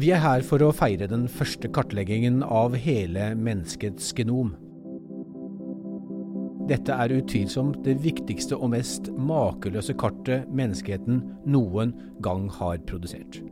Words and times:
Vi 0.00 0.10
er 0.10 0.22
her 0.22 0.42
for 0.42 0.62
å 0.64 0.72
feire 0.74 1.06
den 1.08 1.28
første 1.30 1.70
kartleggingen 1.70 2.42
av 2.42 2.74
hele 2.74 3.30
menneskets 3.38 4.10
genom. 4.18 4.52
Dette 6.68 6.96
er 6.96 7.12
utvilsomt 7.12 7.82
det 7.84 7.98
viktigste 8.02 8.56
og 8.56 8.72
mest 8.72 9.10
makeløse 9.14 9.94
kartet 10.00 10.48
menneskeheten 10.48 11.20
noen 11.46 11.92
gang 12.24 12.48
har 12.58 12.80
produsert. 12.88 13.42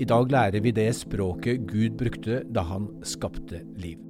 I 0.00 0.06
dag 0.08 0.32
lærer 0.32 0.64
vi 0.64 0.72
det 0.72 0.88
språket 0.96 1.66
Gud 1.68 1.98
brukte 2.00 2.42
da 2.48 2.64
han 2.64 2.88
skapte 3.04 3.60
liv. 3.76 4.00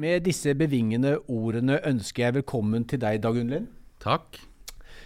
Med 0.00 0.24
disse 0.24 0.54
bevingende 0.56 1.18
ordene 1.28 1.76
ønsker 1.84 2.24
jeg 2.24 2.40
velkommen 2.40 2.88
til 2.88 3.02
deg, 3.02 3.20
Dag 3.20 3.36
Unnlind. 3.36 3.68
Takk. 4.00 4.49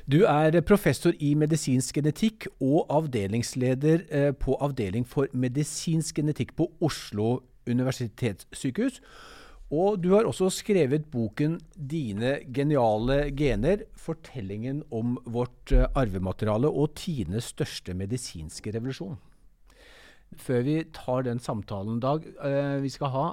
Du 0.04 0.18
er 0.28 0.52
professor 0.68 1.14
i 1.16 1.30
medisinsk 1.32 1.96
genetikk 1.96 2.44
og 2.60 2.90
avdelingsleder 2.92 4.02
eh, 4.12 4.32
på 4.36 4.52
Avdeling 4.60 5.06
for 5.08 5.30
medisinsk 5.32 6.18
genetikk 6.18 6.50
på 6.58 6.66
Oslo 6.84 7.38
universitetssykehus. 7.64 8.98
Og 9.72 9.96
du 10.04 10.10
har 10.12 10.28
også 10.28 10.50
skrevet 10.52 11.06
boken 11.08 11.56
'Dine 11.72 12.34
geniale 12.52 13.30
gener', 13.32 13.86
fortellingen 13.96 14.82
om 14.92 15.16
vårt 15.24 15.72
eh, 15.72 15.88
arvemateriale 15.96 16.68
og 16.68 16.92
tidenes 17.00 17.48
største 17.56 17.96
medisinske 17.96 18.76
revolusjon. 18.76 19.16
Før 20.36 20.60
vi 20.68 20.76
tar 20.92 21.24
den 21.24 21.40
samtalen, 21.40 21.96
Dag, 22.00 22.28
eh, 22.44 22.76
vi 22.82 22.92
skal 22.92 23.08
ha, 23.08 23.26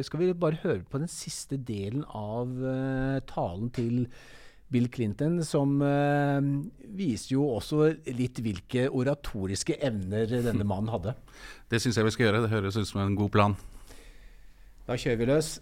skal 0.00 0.20
vi 0.20 0.32
bare 0.32 0.64
høre 0.64 0.82
på 0.88 0.96
den 0.96 1.12
siste 1.12 1.60
delen 1.60 2.08
av 2.08 2.56
talen 3.28 3.68
til 3.68 4.06
Bill 4.72 4.88
Clinton, 4.90 5.38
som 5.46 5.76
uh, 5.78 6.42
viser 6.98 7.36
jo 7.36 7.44
også 7.54 7.92
litt 8.16 8.40
hvilke 8.42 8.88
oratoriske 8.90 9.78
evner 9.78 10.26
denne 10.26 10.66
mannen 10.72 10.90
hadde. 10.90 11.14
Det 11.70 11.80
syns 11.82 11.98
jeg 11.98 12.08
vi 12.08 12.14
skal 12.16 12.28
gjøre. 12.28 12.42
Det 12.46 12.54
høres 12.54 12.78
ut 12.80 12.88
som 12.88 13.04
en 13.04 13.18
god 13.18 13.30
plan. 13.30 13.56
Da 14.86 14.98
kjører 14.98 15.22
vi 15.22 15.30
løs. 15.30 15.56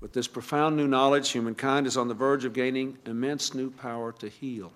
With 0.00 0.12
this 0.12 0.28
profound 0.28 0.76
new 0.76 0.86
knowledge, 0.86 1.32
humankind 1.32 1.86
is 1.86 1.96
on 1.96 2.08
the 2.08 2.14
verge 2.14 2.46
of 2.46 2.54
gaining 2.54 2.96
immense 3.06 3.54
new 3.54 3.70
power 3.70 4.12
to 4.12 4.28
heal. 4.28 4.72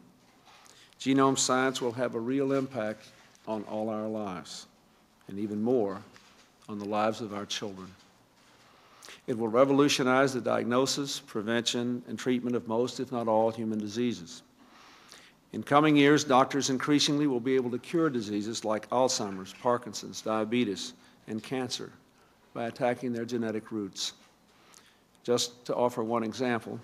Genome 1.01 1.39
science 1.39 1.81
will 1.81 1.93
have 1.93 2.15
a 2.15 2.21
real 2.21 2.53
impact 2.53 3.09
on 3.47 3.65
all 3.65 3.89
our 3.89 4.09
lives, 4.09 4.67
and 5.29 5.39
even 5.39 5.63
more 5.63 6.03
on 6.69 6.79
the 6.79 6.85
lives 6.85 7.21
of 7.21 7.33
our 7.33 7.47
children. 7.47 7.89
It 9.27 9.39
will 9.39 9.49
revolutionize 9.49 10.35
the 10.35 10.41
diagnosis, 10.41 11.19
prevention, 11.19 12.03
and 12.09 12.19
treatment 12.19 12.57
of 12.57 12.69
most, 12.69 13.01
if 13.01 13.11
not 13.11 13.27
all, 13.27 13.51
human 13.51 13.79
diseases. 13.79 14.43
In 15.55 15.63
coming 15.63 15.97
years, 15.97 16.25
doctors 16.25 16.69
increasingly 16.69 17.27
will 17.27 17.41
be 17.41 17.55
able 17.55 17.71
to 17.71 17.79
cure 17.79 18.11
diseases 18.11 18.65
like 18.65 18.89
Alzheimer's, 18.91 19.55
Parkinson's, 19.55 20.21
diabetes, 20.21 20.93
and 21.27 21.43
cancer 21.43 21.91
by 22.53 22.67
attacking 22.67 23.13
their 23.13 23.25
genetic 23.25 23.73
roots. 23.73 24.13
Just 25.23 25.65
to 25.65 25.75
offer 25.75 26.05
one 26.05 26.23
example, 26.23 26.79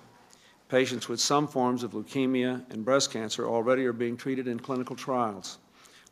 patients 0.70 1.08
with 1.08 1.20
some 1.20 1.46
forms 1.46 1.82
of 1.82 1.92
leukemia 1.92 2.62
and 2.70 2.84
breast 2.84 3.12
cancer 3.12 3.46
already 3.46 3.84
are 3.84 3.92
being 3.92 4.16
treated 4.16 4.48
in 4.48 4.58
clinical 4.58 4.96
trials 4.96 5.58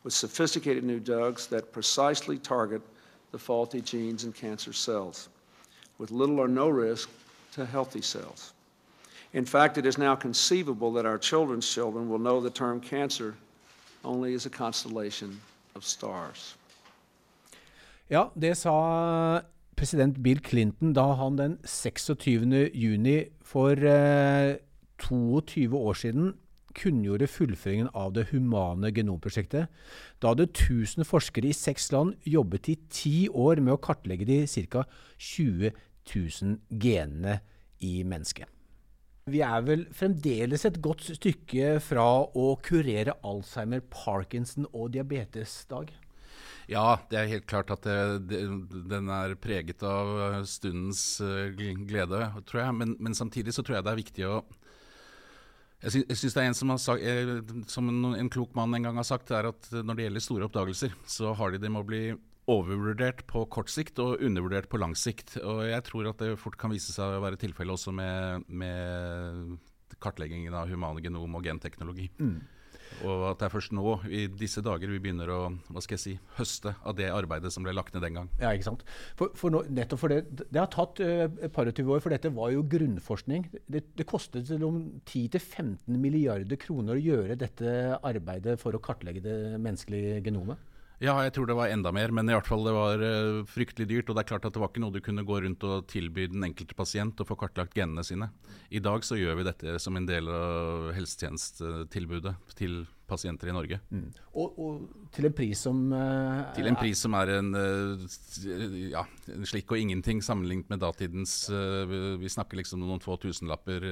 with 0.04 0.12
sophisticated 0.12 0.84
new 0.84 1.00
drugs 1.00 1.46
that 1.46 1.72
precisely 1.72 2.36
target 2.36 2.82
the 3.30 3.38
faulty 3.38 3.80
genes 3.80 4.24
in 4.24 4.32
cancer 4.32 4.72
cells 4.72 5.30
with 5.98 6.10
little 6.10 6.38
or 6.38 6.48
no 6.48 6.68
risk 6.68 7.08
to 7.54 7.66
healthy 7.66 8.02
cells. 8.02 8.52
In 9.32 9.44
fact, 9.44 9.76
it 9.78 9.86
is 9.86 9.98
now 9.98 10.14
conceivable 10.14 10.92
that 10.92 11.04
our 11.04 11.18
children's 11.18 11.68
children 11.68 12.08
will 12.08 12.18
know 12.18 12.40
the 12.40 12.50
term 12.50 12.80
cancer 12.80 13.34
only 14.04 14.34
as 14.34 14.46
a 14.46 14.50
constellation 14.50 15.40
of 15.74 15.84
stars. 15.84 16.56
Ja, 18.10 18.30
det 18.34 18.56
sa 18.56 19.42
president 19.76 20.22
Bill 20.22 20.40
Clinton 20.40 20.94
da 20.96 21.12
han 21.14 21.36
den 21.36 21.58
26. 21.64 22.72
juni 22.74 23.28
for 23.42 23.76
eh, 23.76 24.56
22 24.98 25.76
år 25.76 25.94
siden 25.94 26.34
kunngjorde 26.78 27.26
fullføringen 27.26 27.88
av 27.96 28.12
det 28.14 28.28
humane 28.30 28.90
genomprosjektet. 28.94 29.68
Da 30.22 30.32
hadde 30.32 30.48
1000 30.48 31.06
forskere 31.08 31.50
i 31.50 31.56
seks 31.56 31.90
land 31.92 32.14
jobbet 32.26 32.70
i 32.72 32.76
ti 32.92 33.16
år 33.28 33.60
med 33.60 33.74
å 33.74 33.82
kartlegge 33.82 34.28
de 34.28 34.40
ca. 34.70 34.84
20 35.18 35.72
000 36.14 36.58
genene 36.80 37.40
i 37.84 38.00
mennesket. 38.04 38.48
Vi 39.28 39.42
er 39.44 39.64
vel 39.66 39.84
fremdeles 39.92 40.64
et 40.64 40.80
godt 40.84 41.04
stykke 41.04 41.76
fra 41.84 42.04
å 42.24 42.50
kurere 42.64 43.18
Alzheimer, 43.26 43.82
Parkinson 43.92 44.68
og 44.72 44.94
diabetes, 44.94 45.60
Dag? 45.68 45.92
Ja, 46.68 46.98
det 47.08 47.16
er 47.16 47.30
helt 47.30 47.46
klart 47.48 47.70
at 47.72 47.86
det, 47.86 47.96
det, 48.28 48.42
den 48.90 49.08
er 49.12 49.32
preget 49.40 49.82
av 49.88 50.42
stundens 50.48 51.02
uh, 51.24 51.48
glede, 51.56 52.26
tror 52.48 52.60
jeg. 52.60 52.74
Men, 52.76 52.96
men, 53.00 53.16
samtidig 53.16 53.54
så 53.56 53.64
tror 53.64 53.78
jeg 53.78 53.86
det 53.86 53.92
er 53.92 54.02
viktig 54.02 54.26
å 54.28 54.40
Jeg, 55.78 56.04
synes 56.18 56.34
det 56.34 56.42
er 56.42 56.48
en 56.50 56.58
som, 56.58 56.72
har 56.74 56.80
sagt, 56.82 57.04
eh, 57.06 57.62
som 57.70 57.88
en, 57.88 58.12
en, 58.18 58.30
klok 58.32 58.52
mann 58.58 58.74
en 58.74 58.88
gang 58.88 58.96
har 58.98 59.06
sagt, 59.06 59.30
er 59.30 59.48
at 59.48 59.70
når 59.72 59.94
det 59.94 60.08
gjelder 60.08 60.24
store 60.24 60.48
oppdagelser, 60.48 60.96
så 61.06 61.32
har 61.38 61.54
de 61.54 61.60
det 61.62 61.70
med 61.70 61.84
å 61.84 61.88
bli 61.88 62.02
overvurdert 62.48 63.24
på 63.28 63.44
kort 63.52 63.70
sikt 63.72 64.00
og 64.02 64.22
undervurdert 64.24 64.68
på 64.72 64.80
lang 64.80 64.96
sikt. 64.98 65.36
Og 65.42 65.64
jeg 65.68 65.84
tror 65.88 66.10
at 66.12 66.22
det 66.24 66.36
fort 66.40 66.58
kan 66.60 66.72
vise 66.72 66.94
seg 66.94 67.18
å 67.18 67.24
være 67.24 67.40
tilfellet 67.40 67.76
også 67.76 67.94
med, 67.94 68.46
med 68.48 69.58
kartleggingen 70.02 70.56
av 70.56 70.70
humane 70.70 71.04
genom 71.04 71.36
og 71.36 71.44
genteknologi. 71.44 72.08
Mm. 72.20 72.38
Og 73.04 73.24
at 73.28 73.40
det 73.40 73.46
er 73.46 73.52
først 73.52 73.74
nå, 73.76 73.84
i 74.10 74.22
disse 74.32 74.62
dager, 74.64 74.90
vi 74.90 75.00
begynner 75.02 75.30
å 75.30 75.38
hva 75.68 75.82
skal 75.84 75.98
jeg 75.98 76.02
si, 76.02 76.14
høste 76.38 76.72
av 76.82 76.96
det 76.98 77.10
arbeidet 77.12 77.52
som 77.54 77.66
ble 77.66 77.74
lagt 77.76 77.94
ned 77.94 78.02
den 78.06 78.16
gang. 78.18 78.30
Ja, 78.40 78.50
ikke 78.56 78.70
sant. 78.70 78.84
For, 79.18 79.34
for 79.38 79.54
nå, 79.54 79.62
nettopp 79.74 80.02
for 80.02 80.14
det, 80.14 80.46
det 80.48 80.58
har 80.60 80.70
tatt 80.72 81.02
uh, 81.04 81.26
et 81.28 81.54
par 81.54 81.68
og 81.70 81.76
tyve 81.76 81.94
år, 81.94 82.02
for 82.04 82.14
dette 82.14 82.32
var 82.34 82.52
jo 82.54 82.64
grunnforskning. 82.72 83.46
Det, 83.68 83.84
det 83.98 84.08
kostet 84.08 84.50
om 84.56 84.80
10-15 85.04 85.84
milliarder 86.00 86.60
kroner 86.60 86.96
å 86.98 87.04
gjøre 87.04 87.38
dette 87.38 87.76
arbeidet 87.98 88.58
for 88.62 88.74
å 88.74 88.82
kartlegge 88.82 89.22
det 89.24 89.38
menneskelige 89.62 90.24
genomet. 90.26 90.67
Ja, 90.98 91.14
jeg 91.22 91.30
tror 91.36 91.46
det 91.46 91.54
var 91.54 91.70
enda 91.70 91.92
mer, 91.94 92.10
men 92.14 92.26
i 92.26 92.34
hvert 92.34 92.48
fall 92.48 92.64
det 92.66 92.74
var 92.74 93.02
uh, 93.02 93.46
fryktelig 93.46 93.86
dyrt. 93.86 94.08
Og 94.10 94.18
det 94.18 94.24
er 94.24 94.30
klart 94.32 94.46
at 94.48 94.54
det 94.54 94.62
var 94.62 94.72
ikke 94.72 94.82
noe 94.82 94.94
du 94.94 95.00
kunne 95.04 95.22
gå 95.26 95.40
rundt 95.44 95.66
og 95.66 95.86
tilby 95.90 96.26
den 96.32 96.42
enkelte 96.48 96.74
pasient 96.78 97.22
å 97.22 97.26
få 97.28 97.38
kartlagt 97.38 97.76
genene 97.78 98.02
sine. 98.06 98.32
I 98.74 98.82
dag 98.82 99.06
så 99.06 99.18
gjør 99.18 99.38
vi 99.38 99.46
dette 99.46 99.76
som 99.82 99.98
en 99.98 100.08
del 100.08 100.26
av 100.32 100.88
helsetjenestetilbudet 100.96 102.34
til 102.58 102.80
pasienter 103.08 103.48
i 103.48 103.54
Norge. 103.54 103.78
Mm. 103.94 104.08
Og, 104.34 104.58
og, 104.58 105.04
til 105.14 105.30
en 105.30 105.36
pris 105.38 105.62
som 105.64 105.78
uh, 105.94 106.42
Til 106.58 106.66
en 106.68 106.76
pris 106.76 107.04
som 107.06 107.14
er 107.16 107.32
en 107.38 107.54
uh, 107.54 108.18
ja, 108.90 109.06
slikk 109.48 109.70
og 109.72 109.80
ingenting 109.80 110.20
sammenlignet 110.24 110.68
med 110.68 110.82
datidens 110.82 111.38
Vi 111.48 112.28
snakker 112.32 112.58
liksom 112.58 112.82
noen 112.82 113.00
få 113.00 113.16
tusenlapper 113.22 113.86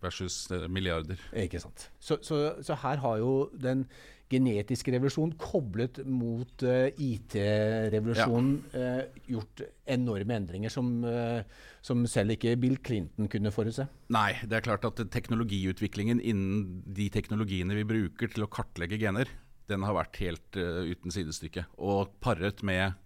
versus 0.00 0.46
milliarder. 0.70 1.20
Ikke 1.34 1.60
sant. 1.60 1.90
Så, 1.98 2.22
så, 2.22 2.40
så 2.64 2.78
her 2.86 3.02
har 3.02 3.18
jo 3.20 3.34
den 3.52 3.84
genetisk 4.30 4.88
revolusjon 4.94 5.32
koblet 5.40 6.00
mot 6.06 6.62
uh, 6.66 6.86
IT-revolusjonen 6.94 8.52
ja. 8.70 8.84
uh, 9.02 9.20
gjort 9.30 9.64
enorme 9.90 10.36
endringer 10.38 10.72
som, 10.72 10.92
uh, 11.02 11.42
som, 11.84 12.04
selv 12.10 12.36
ikke 12.36 12.54
Bill 12.60 12.78
Clinton 12.86 13.30
kunne 13.30 13.52
forutse? 13.54 13.88
Nei, 14.14 14.32
det 14.46 14.60
er 14.60 14.66
klart 14.68 14.86
at 14.86 15.02
teknologiutviklingen 15.12 16.22
innen 16.22 16.82
de 16.86 17.10
teknologiene 17.12 17.76
vi 17.80 17.86
bruker 17.88 18.30
til 18.32 18.46
å 18.46 18.50
kartlegge 18.52 19.00
gener, 19.02 19.30
den 19.70 19.86
har 19.86 19.94
vært 19.94 20.18
helt 20.22 20.56
uten 20.58 21.14
sidestykke. 21.14 21.62
Og 21.78 22.16
paret 22.22 22.58
med 22.66 22.96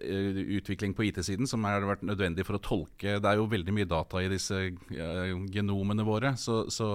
utvikling 0.00 0.92
på 0.94 1.06
IT-siden 1.08 1.48
som 1.50 1.64
har 1.66 1.82
vært 1.88 2.04
nødvendig 2.06 2.44
for 2.46 2.58
å 2.58 2.62
tolke 2.62 3.16
Det 3.18 3.26
er 3.26 3.40
jo 3.40 3.48
veldig 3.50 3.72
mye 3.74 3.88
data 3.88 4.20
i 4.22 4.28
disse 4.30 4.60
genomene 4.90 6.04
våre. 6.06 6.34
så, 6.38 6.62
så 6.70 6.90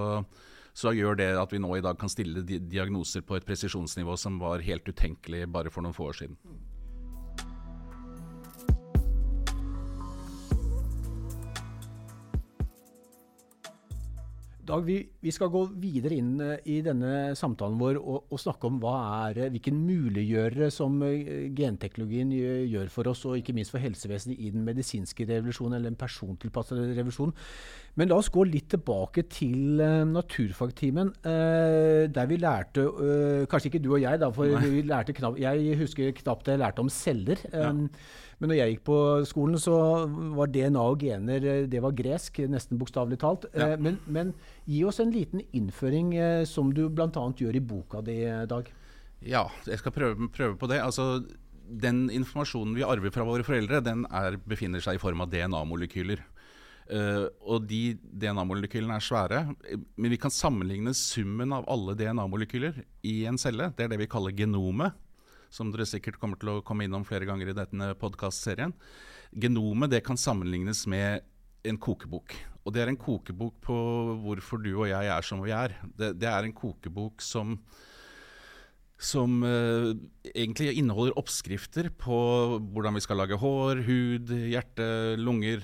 så 0.76 0.92
gjør 0.92 1.16
det 1.20 1.30
at 1.40 1.54
vi 1.56 1.62
nå 1.64 1.78
i 1.78 1.84
dag 1.84 1.98
kan 2.00 2.12
stille 2.12 2.44
diagnoser 2.44 3.24
på 3.24 3.38
et 3.38 3.46
presisjonsnivå 3.48 4.18
som 4.20 4.40
var 4.42 4.64
helt 4.66 4.88
utenkelig 4.88 5.46
bare 5.52 5.72
for 5.72 5.86
noen 5.86 5.96
få 5.96 6.10
år 6.12 6.20
siden. 6.20 6.36
Dag, 14.66 14.82
vi, 14.82 14.96
vi, 15.22 15.30
skal 15.34 15.52
gå 15.54 15.62
videre 15.78 16.18
inn 16.18 16.40
uh, 16.42 16.56
i 16.66 16.80
denne 16.86 17.36
samtalen 17.38 17.78
vår 17.78 18.00
og, 18.00 18.32
og 18.34 18.42
snakke 18.42 18.66
om 18.66 18.80
er, 18.90 19.38
uh, 19.44 19.52
hvilken 19.54 19.78
muliggjørere 19.78 20.72
som 20.74 20.96
uh, 21.06 21.12
genteknologien 21.54 22.32
gjør 22.34 22.90
for 22.94 23.12
oss, 23.12 23.22
og 23.30 23.38
ikke 23.38 23.54
minst 23.54 23.76
for 23.76 23.84
helsevesenet 23.84 24.42
i 24.42 24.50
den 24.56 24.66
medisinske 24.66 25.28
revolusjonen, 25.30 25.78
eller 25.78 25.94
den 25.94 26.00
persontilpassede 26.02 26.88
revolusjonen. 26.98 27.36
Men 27.96 28.10
la 28.10 28.18
oss 28.18 28.32
gå 28.34 28.44
litt 28.50 28.72
tilbake 28.74 29.28
til 29.32 29.80
naturfagtimen, 30.10 31.14
der 31.24 32.28
vi 32.28 32.38
lærte 32.42 32.84
Kanskje 33.48 33.70
ikke 33.70 33.80
du 33.86 33.94
og 33.94 34.02
jeg, 34.04 34.20
da, 34.20 34.28
for 34.36 34.52
vi 34.66 34.82
lærte 34.84 35.16
knapt, 35.16 35.40
jeg 35.40 35.78
husker 35.80 36.12
knapt 36.18 36.52
jeg 36.52 36.60
lærte 36.60 36.84
om 36.84 36.92
celler. 36.92 37.40
Ja. 37.54 37.70
Men 38.40 38.52
når 38.52 38.60
jeg 38.60 38.74
gikk 38.74 38.84
på 38.90 38.98
skolen, 39.30 39.60
så 39.62 39.76
var 40.36 40.52
DNA 40.52 40.82
og 40.82 41.04
gener 41.06 41.46
eh, 41.48 41.68
det 41.72 41.82
var 41.84 41.96
gresk, 41.96 42.42
nesten 42.52 42.80
bokstavelig 42.80 43.20
talt. 43.22 43.48
Ja. 43.56 43.72
Eh, 43.72 43.80
men, 43.82 44.00
men, 44.12 44.34
gi 44.68 44.84
oss 44.88 45.00
en 45.04 45.14
liten 45.14 45.44
innføring, 45.56 46.14
eh, 46.20 46.44
som 46.50 46.74
du 46.76 46.86
bl.a. 46.90 47.10
gjør 47.12 47.56
i 47.56 47.64
boka 47.64 48.04
di, 48.06 48.20
Dag. 48.50 48.68
Ja, 49.26 49.46
jeg 49.66 49.80
skal 49.80 49.96
prøve, 49.96 50.30
prøve 50.36 50.58
på 50.60 50.70
det. 50.70 50.82
Altså, 50.84 51.24
den 51.66 52.10
informasjonen 52.14 52.76
vi 52.78 52.86
arver 52.86 53.14
fra 53.14 53.26
våre 53.26 53.46
foreldre, 53.48 53.82
den 53.86 54.04
er, 54.12 54.38
befinner 54.44 54.84
seg 54.84 55.00
i 55.00 55.02
form 55.02 55.24
av 55.24 55.32
DNA-molekyler. 55.32 56.22
Uh, 56.86 57.26
og 57.50 57.64
de 57.66 57.96
DNA-molekylene 58.14 59.00
er 59.00 59.02
svære, 59.02 59.40
men 59.98 60.12
vi 60.14 60.20
kan 60.22 60.30
sammenligne 60.30 60.92
summen 60.94 61.56
av 61.56 61.66
alle 61.72 61.96
DNA-molekyler 61.98 62.78
i 63.10 63.16
en 63.26 63.40
celle. 63.42 63.72
Det 63.74 63.88
er 63.88 63.90
det 63.96 63.98
vi 64.04 64.10
kaller 64.12 64.36
genomet, 64.38 64.94
som 65.56 65.72
dere 65.72 65.88
sikkert 65.88 66.20
kommer 66.20 66.40
til 66.42 66.52
å 66.52 66.64
komme 66.66 66.88
innom 66.88 67.06
flere 67.08 67.28
ganger 67.28 67.52
i 67.52 67.58
denne 67.58 67.94
podkastserien. 68.00 68.76
Genomet 69.32 69.94
det 69.94 70.04
kan 70.06 70.20
sammenlignes 70.20 70.84
med 70.92 71.24
en 71.66 71.80
kokebok. 71.82 72.36
Og 72.66 72.74
det 72.74 72.84
er 72.84 72.92
en 72.92 73.00
kokebok 73.00 73.58
på 73.64 73.76
hvorfor 74.24 74.62
du 74.62 74.72
og 74.74 74.88
jeg 74.90 75.12
er 75.12 75.26
som 75.26 75.44
vi 75.46 75.54
er. 75.56 75.78
Det, 75.98 76.16
det 76.20 76.30
er 76.32 76.46
en 76.46 76.56
kokebok 76.56 77.24
som 77.24 77.60
som 78.96 79.42
uh, 79.44 79.92
egentlig 80.32 80.78
inneholder 80.80 81.18
oppskrifter 81.20 81.90
på 82.00 82.18
hvordan 82.72 82.96
vi 82.96 83.02
skal 83.04 83.20
lage 83.20 83.36
hår, 83.42 83.82
hud, 83.84 84.32
hjerte, 84.48 84.86
lunger 85.20 85.60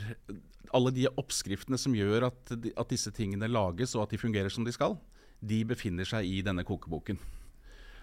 alle 0.76 0.92
de 0.96 1.08
oppskriftene 1.08 1.80
som 1.80 1.96
gjør 1.96 2.28
at, 2.28 2.52
at, 2.52 2.90
disse 2.92 3.12
tingene 3.16 3.48
lages 3.48 3.96
og 3.96 4.04
at 4.04 4.14
de 4.14 4.20
fungerer 4.20 4.52
som 4.52 4.68
de 4.68 4.74
skal, 4.76 4.98
de 5.40 5.62
befinner 5.68 6.08
seg 6.08 6.28
i 6.28 6.42
denne 6.44 6.68
kokeboken. 6.68 7.20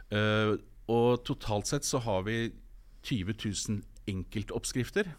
Uh, 0.08 0.56
og 0.88 1.22
totalt 1.28 1.68
sett 1.70 1.86
så 1.86 2.00
har 2.04 2.24
vi 2.28 2.48
20 3.06 3.34
000 3.36 3.80
enkeltoppskrifter. 4.08 5.10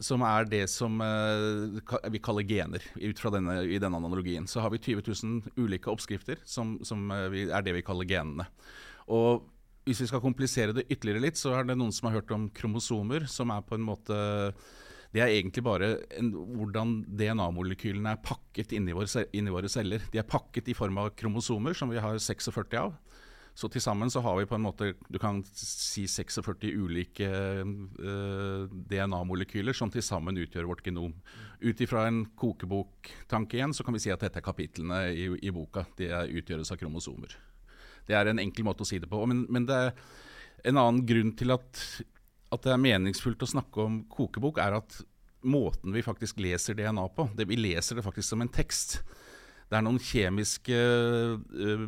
Som 0.00 0.22
er 0.24 0.46
det 0.48 0.62
som 0.72 0.94
uh, 1.04 1.76
vi 2.08 2.22
kaller 2.24 2.46
gener, 2.48 2.84
ut 2.96 3.18
fra 3.20 3.32
denne, 3.34 3.58
i 3.68 3.76
denne 3.76 3.98
analogien. 4.00 4.46
Så 4.48 4.62
har 4.64 4.72
vi 4.72 4.80
20 4.80 5.04
000 5.04 5.58
ulike 5.60 5.92
oppskrifter 5.92 6.40
som, 6.48 6.78
som 6.88 7.04
vi, 7.32 7.44
er 7.52 7.66
det 7.66 7.76
vi 7.76 7.84
kaller 7.84 8.08
genene. 8.08 8.48
Og 9.12 9.44
hvis 9.84 10.00
vi 10.00 10.08
skal 10.08 10.22
komplisere 10.24 10.72
det 10.76 10.86
ytterligere 10.88 11.26
litt, 11.26 11.40
så 11.40 11.52
er 11.58 11.68
det 11.68 11.76
noen 11.76 11.92
som 11.92 12.08
har 12.08 12.20
hørt 12.20 12.32
om 12.32 12.48
kromosomer, 12.56 13.26
som 13.28 13.52
er 13.52 13.66
på 13.66 13.76
en 13.76 13.84
måte 13.84 14.16
det 15.10 15.22
er 15.24 15.32
egentlig 15.34 15.64
bare 15.66 15.88
en, 16.20 16.28
hvordan 16.54 17.00
DNA-molekylene 17.18 18.12
er 18.14 18.20
pakket 18.22 18.76
inni 18.76 18.94
våre, 18.94 19.24
inni 19.34 19.50
våre, 19.50 19.70
celler. 19.70 20.04
De 20.12 20.20
er 20.22 20.28
pakket 20.28 20.70
i 20.70 20.76
form 20.78 21.00
av 21.02 21.10
kromosomer, 21.18 21.74
som 21.74 21.90
vi 21.90 21.98
har 21.98 22.20
46 22.22 22.76
av. 22.78 22.94
Så 23.60 23.68
til 23.68 23.82
sammen 23.84 24.08
så 24.08 24.22
har 24.24 24.38
vi 24.38 24.46
på 24.48 24.56
en 24.56 24.64
måte 24.64 24.94
du 25.12 25.18
kan 25.20 25.42
si 25.52 26.06
46 26.08 26.70
ulike 26.80 27.28
uh, 27.28 28.70
DNA-molekyler 28.88 29.76
som 29.76 29.92
til 29.92 30.04
sammen 30.06 30.40
utgjør 30.40 30.70
vårt 30.70 30.86
genom. 30.86 31.12
Ut 31.60 31.82
ifra 31.84 32.06
en 32.08 32.22
kokeboktanke 32.40 33.58
igjen, 33.58 33.76
så 33.76 33.84
kan 33.84 33.96
vi 33.96 34.00
si 34.00 34.12
at 34.14 34.24
dette 34.24 34.40
er 34.40 34.46
kapitlene 34.46 35.02
i, 35.12 35.28
i 35.44 35.52
boka. 35.52 35.84
De 36.00 36.08
utgjøres 36.40 36.72
av 36.72 36.80
kromosomer. 36.80 37.36
Det 38.08 38.16
er 38.16 38.32
en 38.32 38.40
enkel 38.40 38.64
måte 38.64 38.86
å 38.86 38.88
si 38.88 39.02
det 39.02 39.10
på. 39.10 39.20
Men, 39.28 39.44
men 39.52 39.68
det 39.68 39.76
er 39.76 39.92
en 40.70 40.80
annen 40.80 41.04
grunn 41.08 41.36
til 41.36 41.52
at 41.52 41.84
at 42.50 42.66
det 42.66 42.74
er 42.74 42.82
meningsfullt 42.82 43.44
å 43.44 43.48
snakke 43.48 43.84
om 43.84 44.00
kokebok, 44.10 44.58
er 44.58 44.80
at 44.80 45.00
måten 45.46 45.94
vi 45.94 46.02
faktisk 46.04 46.40
leser 46.42 46.76
DNA 46.76 47.06
på 47.14 47.28
det, 47.36 47.46
Vi 47.48 47.56
leser 47.56 47.96
det 47.96 48.04
faktisk 48.04 48.28
som 48.28 48.42
en 48.42 48.50
tekst. 48.50 49.00
Det 49.70 49.78
er 49.78 49.86
noen 49.86 50.00
kjemiske 50.02 50.76
uh, 50.76 51.84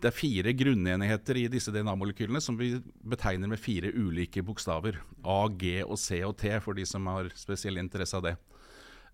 Det 0.00 0.08
er 0.08 0.16
fire 0.16 0.54
grunnenheter 0.56 1.42
i 1.42 1.48
disse 1.52 1.72
DNA-molekylene 1.74 2.40
som 2.44 2.56
vi 2.56 2.74
betegner 3.04 3.50
med 3.50 3.60
fire 3.60 3.92
ulike 3.92 4.44
bokstaver. 4.44 5.00
A, 5.24 5.40
G 5.60 5.82
og 5.84 5.98
C 6.00 6.22
og 6.24 6.38
T, 6.40 6.54
for 6.64 6.78
de 6.78 6.86
som 6.88 7.08
har 7.12 7.28
spesiell 7.36 7.80
interesse 7.80 8.16
av 8.16 8.24
det. 8.30 8.38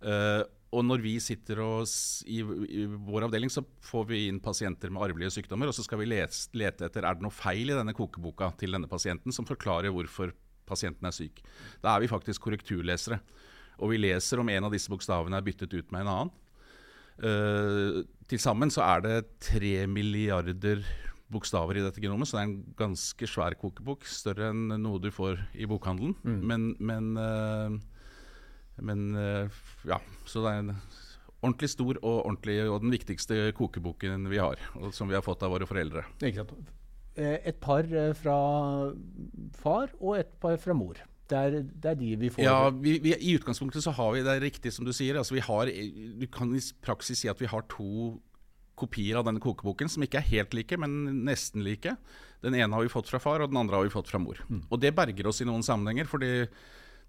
Uh, 0.04 0.42
og 0.74 0.82
når 0.82 1.02
vi 1.04 1.14
sitter 1.22 1.60
og, 1.62 1.86
i, 2.26 2.40
i, 2.42 2.84
vår 3.06 3.28
avdeling, 3.28 3.50
så 3.52 3.62
får 3.84 4.08
vi 4.08 4.24
inn 4.28 4.40
pasienter 4.42 4.90
med 4.90 5.04
arvelige 5.06 5.36
sykdommer. 5.36 5.70
Og 5.70 5.76
så 5.76 5.84
skal 5.86 6.00
vi 6.00 6.08
lete, 6.10 6.34
lete 6.58 6.88
etter 6.88 7.06
er 7.06 7.18
det 7.18 7.24
noe 7.24 7.34
feil 7.34 7.70
i 7.70 7.76
denne 7.76 7.94
kokeboka 7.94 8.50
til 8.58 8.74
denne 8.74 8.90
pasienten 8.90 9.34
som 9.34 9.46
forklarer 9.46 9.94
hvorfor 9.94 10.34
pasienten 10.66 11.06
er 11.06 11.14
syk. 11.14 11.42
Da 11.84 11.94
er 11.94 12.02
vi 12.02 12.10
faktisk 12.10 12.42
korrekturlesere. 12.46 13.20
Og 13.82 13.92
vi 13.92 14.00
leser 14.02 14.42
om 14.42 14.50
en 14.50 14.66
av 14.66 14.74
disse 14.74 14.90
bokstavene 14.90 15.38
er 15.38 15.46
byttet 15.46 15.74
ut 15.74 15.94
med 15.94 16.04
en 16.04 16.12
annen. 16.14 16.34
Uh, 17.22 18.02
Til 18.28 18.40
sammen 18.42 18.72
så 18.72 18.82
er 18.86 19.04
det 19.04 19.16
tre 19.44 19.86
milliarder 19.86 20.82
bokstaver 21.32 21.78
i 21.78 21.84
dette 21.84 22.02
genomet, 22.02 22.28
så 22.28 22.38
det 22.38 22.42
er 22.42 22.48
en 22.50 22.76
ganske 22.78 23.28
svær 23.28 23.56
kokebok. 23.60 24.06
Større 24.08 24.50
enn 24.52 24.74
noe 24.82 25.00
du 25.02 25.10
får 25.14 25.40
i 25.54 25.68
bokhandelen. 25.68 26.14
Mm. 26.24 26.38
Men, 26.50 26.68
men, 26.80 27.10
uh, 27.18 28.78
men 28.82 29.08
uh, 29.18 29.64
ja, 29.88 30.00
så 30.28 30.44
det 30.44 30.52
er 30.54 30.62
en 30.64 30.76
ordentlig 31.44 31.70
stor 31.74 31.98
og, 32.00 32.24
ordentlig, 32.24 32.56
og 32.68 32.80
den 32.84 32.94
viktigste 32.94 33.50
kokeboken 33.56 34.30
vi 34.32 34.40
har, 34.40 34.60
som 34.96 35.10
vi 35.10 35.16
har 35.18 35.24
fått 35.24 35.44
av 35.44 35.52
våre 35.54 35.68
foreldre. 35.68 36.06
Eh, 37.14 37.36
et 37.46 37.58
par 37.62 37.86
eh, 37.86 38.10
fra 38.18 38.36
far 39.54 39.92
og 40.00 40.16
et 40.18 40.32
par 40.42 40.56
fra 40.58 40.74
mor. 40.74 40.98
Det 41.30 41.40
er, 41.40 41.54
det 41.64 41.90
er 41.94 41.96
de 41.96 42.10
vi 42.20 42.30
får. 42.34 42.44
Ja, 42.44 42.68
vi, 42.68 42.98
vi, 43.00 43.14
I 43.16 43.34
utgangspunktet 43.38 43.84
så 43.84 43.94
har 43.96 44.12
vi 44.12 44.22
det 44.26 44.34
er 44.34 44.44
riktig 44.44 44.74
som 44.76 44.84
du 44.84 44.92
sier. 44.92 45.16
Altså, 45.16 45.36
vi 45.38 45.44
har, 45.44 45.70
du 46.20 46.26
kan 46.32 46.52
i 46.52 46.62
praksis 46.84 47.22
si 47.22 47.30
at 47.32 47.40
vi 47.40 47.48
har 47.48 47.64
to 47.72 48.18
kopier 48.78 49.20
av 49.20 49.26
denne 49.28 49.40
kokeboken 49.42 49.88
som 49.88 50.02
ikke 50.04 50.18
er 50.20 50.30
helt 50.32 50.54
like, 50.56 50.76
men 50.80 51.24
nesten 51.24 51.62
like. 51.64 51.94
Den 52.44 52.56
ene 52.58 52.74
har 52.74 52.84
vi 52.84 52.92
fått 52.92 53.08
fra 53.08 53.22
far, 53.22 53.40
og 53.40 53.52
den 53.52 53.60
andre 53.60 53.78
har 53.78 53.86
vi 53.86 53.94
fått 53.94 54.10
fra 54.10 54.20
mor. 54.20 54.40
Mm. 54.50 54.64
Og 54.68 54.80
det 54.82 54.92
berger 54.98 55.30
oss 55.30 55.40
i 55.40 55.48
noen 55.48 55.64
sammenhenger. 55.64 56.10
fordi 56.10 56.32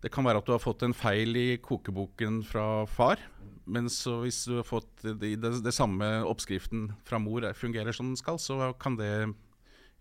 det 0.03 0.11
kan 0.13 0.25
være 0.27 0.37
at 0.41 0.47
du 0.47 0.53
har 0.53 0.61
fått 0.61 0.83
en 0.85 0.93
feil 0.93 1.33
i 1.39 1.47
kokeboken 1.63 2.43
fra 2.45 2.85
far, 2.85 3.21
men 3.65 3.87
så 3.89 4.19
hvis 4.21 4.43
du 4.45 4.59
har 4.59 4.67
fått 4.67 4.91
det, 5.01 5.33
det, 5.41 5.51
det 5.65 5.73
samme 5.73 6.05
oppskriften 6.29 6.91
fra 7.07 7.17
mor 7.17 7.47
fungerer 7.57 7.95
som 7.95 8.11
den 8.11 8.19
skal, 8.19 8.37
så 8.37 8.73
kan 8.77 8.99
det 8.99 9.31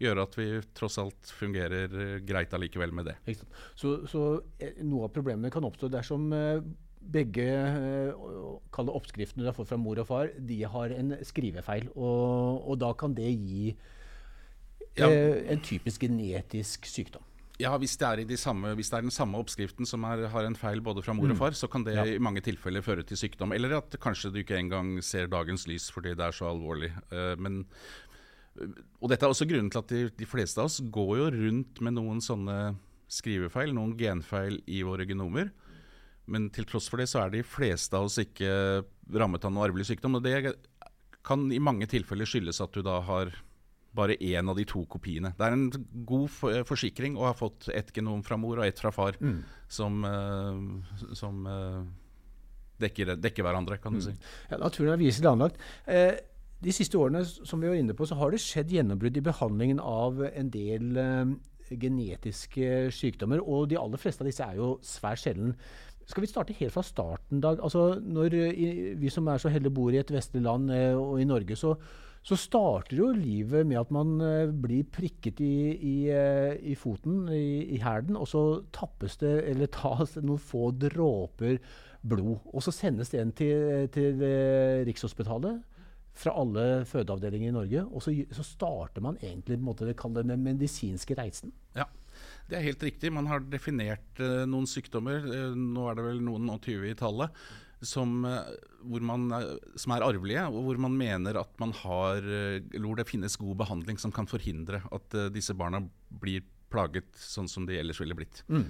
gjøre 0.05 0.25
at 0.29 0.39
vi 0.39 0.47
tross 0.77 0.99
alt 1.03 1.35
fungerer 1.39 1.93
eh, 1.93 2.15
greit 2.27 2.55
allikevel 2.56 2.95
med 2.95 3.11
det. 3.11 3.17
Så, 3.79 3.97
så, 4.11 4.25
eh, 4.59 4.81
noe 4.85 5.09
av 5.09 5.15
problemene 5.15 5.53
kan 5.55 5.67
oppstå 5.67 5.91
dersom 5.93 6.31
eh, 6.37 6.65
begge 7.05 7.45
kall 8.73 8.89
oppskriftene 8.89 9.45
du 9.45 9.51
har 9.51 9.56
fått 9.56 9.69
fra 9.69 9.77
mor 9.77 9.99
og 10.01 10.09
far, 10.09 10.31
de 10.39 10.62
har 10.65 10.95
en 10.97 11.12
skrivefeil. 11.27 11.91
Og, 11.93 12.65
og 12.65 12.81
da 12.81 12.95
kan 12.97 13.12
det 13.17 13.29
gi 13.29 13.75
ja. 14.97 15.11
en 15.11 15.61
typisk 15.61 16.06
genetisk 16.06 16.89
sykdom. 16.89 17.27
Ja, 17.62 17.71
hvis 17.79 17.95
det, 18.01 18.25
de 18.27 18.37
samme, 18.37 18.73
hvis 18.75 18.89
det, 18.91 18.97
er 18.99 19.05
den 19.06 19.15
samme 19.15 19.39
oppskriften 19.39 19.87
som 19.87 20.03
er, 20.09 20.25
har 20.33 20.47
en 20.47 20.56
feil 20.59 20.81
både 20.83 21.05
fra 21.06 21.15
mor 21.15 21.29
og 21.29 21.37
mm. 21.37 21.39
far, 21.39 21.55
så 21.55 21.69
kan 21.71 21.85
det 21.87 21.95
ja. 21.95 22.06
i 22.11 22.19
mange 22.19 22.43
tilfeller 22.43 22.83
føre 22.83 23.05
til 23.06 23.19
sykdom. 23.21 23.55
Eller 23.55 23.77
at 23.79 23.95
kanskje 24.03 24.33
du 24.35 24.41
ikke 24.43 24.59
engang 24.59 24.97
ser 25.06 25.31
dagens 25.31 25.69
lys 25.71 25.87
fordi 25.95 26.17
det 26.19 26.25
er 26.27 26.35
så 26.35 26.49
alvorlig. 26.51 26.91
Uh, 27.12 27.39
men, 27.39 27.62
og 28.55 29.11
dette 29.11 29.27
er 29.27 29.32
også 29.32 29.49
grunnen 29.51 29.70
til 29.73 29.82
at 29.82 29.93
de, 29.93 30.03
de, 30.15 30.27
fleste 30.29 30.61
av 30.63 30.69
oss 30.70 30.81
går 30.94 31.15
jo 31.19 31.31
rundt 31.34 31.81
med 31.82 31.96
noen 31.96 32.20
sånne 32.23 32.58
skrivefeil, 33.11 33.75
noen 33.75 33.96
genfeil 33.99 34.61
i 34.70 34.82
våre 34.87 35.06
genomer. 35.08 35.51
Men 36.31 36.49
til 36.55 36.67
tross 36.69 36.87
for 36.89 37.03
det 37.03 37.08
så 37.11 37.25
er 37.25 37.34
de 37.34 37.43
fleste 37.44 37.99
av 37.99 38.06
oss 38.08 38.20
ikke 38.23 38.84
rammet 39.13 39.44
av 39.44 39.53
noen 39.53 39.67
arvelig 39.67 39.91
sykdom. 39.91 40.17
Og 40.19 40.25
det 40.25 40.55
kan 41.27 41.49
i 41.53 41.61
mange 41.63 41.89
tilfeller 41.91 42.29
skyldes 42.29 42.63
at 42.65 42.73
du 42.73 42.84
da 42.87 43.01
har 43.05 43.34
bare 43.94 44.17
én 44.19 44.49
av 44.51 44.56
de 44.58 44.65
to 44.67 44.82
kopiene. 44.91 45.31
Det 45.39 45.46
er 45.46 45.55
en 45.55 45.69
god 46.06 46.31
forsikring 46.67 47.19
å 47.19 47.29
ha 47.29 47.34
fått 47.37 47.69
ett 47.70 47.93
genom 47.94 48.25
fra 48.27 48.39
mor 48.41 48.58
og 48.58 48.67
ett 48.67 48.81
fra 48.81 48.91
far 48.94 49.19
mm. 49.20 49.37
som, 49.70 50.01
uh, 50.03 51.13
som 51.15 51.44
uh, 51.46 51.84
dekker, 52.82 53.15
dekker, 53.23 53.46
hverandre, 53.46 53.79
kan 53.82 53.94
du 53.94 54.03
mm. 54.03 54.06
si. 54.08 54.17
Ja, 54.51 54.58
Naturen 54.58 54.96
er 54.96 55.03
viselig 55.03 55.31
anlagt. 55.31 55.61
Eh, 55.87 56.17
de 56.65 56.73
siste 56.73 56.99
årene 56.99 57.23
som 57.27 57.61
vi 57.61 57.71
var 57.71 57.79
inne 57.79 57.97
på, 57.97 58.06
så 58.09 58.17
har 58.19 58.33
det 58.33 58.43
skjedd 58.43 58.73
gjennombrudd 58.73 59.19
i 59.19 59.25
behandlingen 59.25 59.81
av 59.83 60.23
en 60.31 60.53
del 60.53 60.97
uh, 60.97 61.35
genetiske 61.71 62.87
sykdommer. 62.94 63.43
Og 63.43 63.69
de 63.73 63.81
aller 63.81 64.01
fleste 64.01 64.25
av 64.25 64.31
disse 64.31 64.47
er 64.47 64.61
jo 64.61 64.77
svært 64.85 65.25
sjelden. 65.25 65.53
Skal 66.09 66.25
vi 66.25 66.31
starte 66.31 66.56
helt 66.56 66.75
fra 66.75 66.85
starten, 66.85 67.41
Dag? 67.41 67.61
Altså, 67.65 67.94
når 68.01 68.37
i, 68.53 68.71
vi 69.01 69.13
som 69.13 69.29
er 69.33 69.41
så 69.41 69.53
heldige 69.53 69.77
bor 69.77 69.93
i 69.93 70.01
et 70.01 70.13
vestlig 70.13 70.44
land 70.44 70.73
uh, 70.73 70.97
og 71.01 71.21
i 71.21 71.29
Norge, 71.29 71.56
så, 71.61 71.75
så, 72.25 72.39
starter 72.41 72.97
jo 72.97 73.11
livet 73.17 73.69
med 73.69 73.81
at 73.81 73.93
man 73.93 74.17
uh, 74.21 74.53
blir 74.65 74.89
prikket 74.93 75.41
i, 75.44 75.56
i, 75.77 75.97
i 76.73 76.77
foten, 76.81 77.27
i, 77.33 77.77
i 77.77 77.83
hælen, 77.85 78.17
og 78.21 78.29
så 78.31 78.44
tappes 78.73 79.21
det, 79.21 79.37
eller 79.53 79.73
tas 79.73 80.17
noen 80.23 80.41
få 80.41 80.71
dråper 80.81 81.61
blod. 82.05 82.41
Og 82.53 82.65
så 82.65 82.73
sendes 82.73 83.13
det 83.13 83.21
en 83.21 83.37
til, 83.37 83.87
til 83.93 84.27
Rikshospitalet 84.85 85.63
fra 86.15 86.35
alle 86.39 86.85
fødeavdelinger 86.89 87.51
i 87.51 87.56
Norge. 87.56 87.83
Og 87.91 88.05
så, 88.05 88.15
så 88.35 88.47
starter 88.47 89.05
man 89.05 89.19
egentlig 89.23 89.59
måte, 89.63 89.89
det 89.89 89.99
den 89.99 90.33
medisinske 90.44 91.17
reisen. 91.19 91.53
Ja, 91.75 91.89
det 92.49 92.59
er 92.59 92.69
helt 92.69 92.87
riktig. 92.87 93.13
Man 93.13 93.29
har 93.31 93.44
definert 93.51 94.23
uh, 94.23 94.44
noen 94.49 94.69
sykdommer, 94.71 95.27
uh, 95.27 95.53
nå 95.59 95.91
er 95.91 95.99
det 95.99 96.09
vel 96.09 96.25
noen 96.25 96.55
og 96.55 96.63
20 96.65 96.93
i 96.93 96.97
tallet, 96.99 97.44
som, 97.85 98.23
uh, 98.25 98.99
man, 99.03 99.27
som, 99.75 99.97
er 99.97 100.06
arvelige, 100.06 100.47
og 100.49 100.69
hvor 100.69 100.81
man 100.87 100.97
mener 100.97 101.41
at 101.41 101.53
man 101.61 101.75
har 101.83 102.25
hvor 102.79 102.99
det 103.01 103.09
finnes 103.11 103.39
god 103.41 103.59
behandling 103.65 104.01
som 104.01 104.15
kan 104.15 104.29
forhindre 104.31 104.85
at 104.94 105.19
disse 105.35 105.56
barna 105.56 105.83
blir 106.09 106.44
plaget 106.73 107.11
sånn 107.19 107.51
som 107.51 107.67
de 107.69 107.79
ellers 107.79 108.01
ville 108.03 108.17
blitt. 108.19 108.43
Mm. 108.51 108.67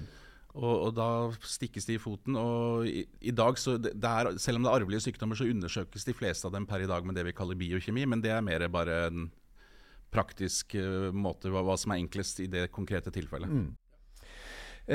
Og, 0.55 0.75
og, 0.87 0.91
da 0.95 1.07
stikkes 1.43 1.87
de 1.87 1.97
i 1.97 2.01
foten. 2.01 2.37
Og 2.39 2.87
i, 2.87 3.03
i 3.27 3.33
dag, 3.35 3.57
er, 3.59 4.29
Selv 4.39 4.59
om 4.59 4.65
det 4.65 4.71
er 4.71 4.77
arvelige 4.79 5.03
sykdommer, 5.07 5.35
så 5.35 5.49
undersøkes 5.51 6.07
de 6.07 6.15
fleste 6.15 6.47
av 6.47 6.55
dem 6.55 6.67
per 6.69 6.83
i 6.83 6.89
dag 6.89 7.05
med 7.05 7.17
det 7.17 7.25
vi 7.27 7.35
kaller 7.35 7.59
biokjemi. 7.59 8.05
Men 8.07 8.23
det 8.23 8.31
er 8.31 8.45
mer 8.45 8.67
bare 8.71 9.01
en 9.09 9.27
praktisk 10.15 10.77
uh, 10.79 11.11
måte, 11.11 11.51
hva, 11.51 11.65
hva, 11.65 11.75
som 11.79 11.91
er 11.91 11.99
enklest 11.99 12.39
i 12.45 12.47
det 12.51 12.69
konkrete 12.71 13.11
tilfellet. 13.11 13.51
Mm. 13.51 13.73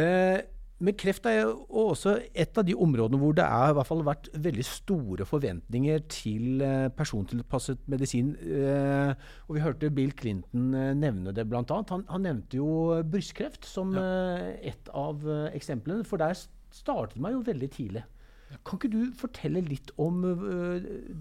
Eh, 0.01 0.39
men 0.81 0.97
kreft 0.97 1.27
er 1.29 1.43
jo 1.43 1.51
også 1.91 2.15
et 2.33 2.57
av 2.57 2.65
de 2.65 2.73
områdene 2.73 3.19
hvor 3.21 3.35
det 3.37 3.45
har 3.45 3.73
i 3.73 3.77
hvert 3.77 3.89
fall 3.89 4.01
vært 4.07 4.31
veldig 4.33 4.65
store 4.65 5.27
forventninger 5.29 6.07
til 6.09 6.63
eh, 6.65 6.87
persontilpasset 6.97 7.83
medisin. 7.93 8.31
Eh, 8.41 9.13
og 9.45 9.59
vi 9.59 9.65
hørte 9.65 9.91
Bill 9.93 10.15
Clinton 10.17 10.73
eh, 10.73 10.95
nevne 10.97 11.35
det 11.37 11.45
bl.a. 11.51 11.65
Han, 11.93 12.07
han 12.09 12.25
nevnte 12.25 12.63
jo 12.63 13.03
brystkreft 13.13 13.69
som 13.69 13.93
ja. 13.93 14.07
et 14.73 14.89
av 14.97 15.21
eksemplene. 15.53 16.07
For 16.09 16.23
der 16.23 16.39
startet 16.73 17.21
man 17.21 17.37
jo 17.37 17.45
veldig 17.45 17.71
tidlig. 17.77 18.07
Kan 18.67 18.81
ikke 18.81 18.91
du 18.91 19.13
fortelle 19.15 19.61
litt 19.63 19.93
om 20.01 20.25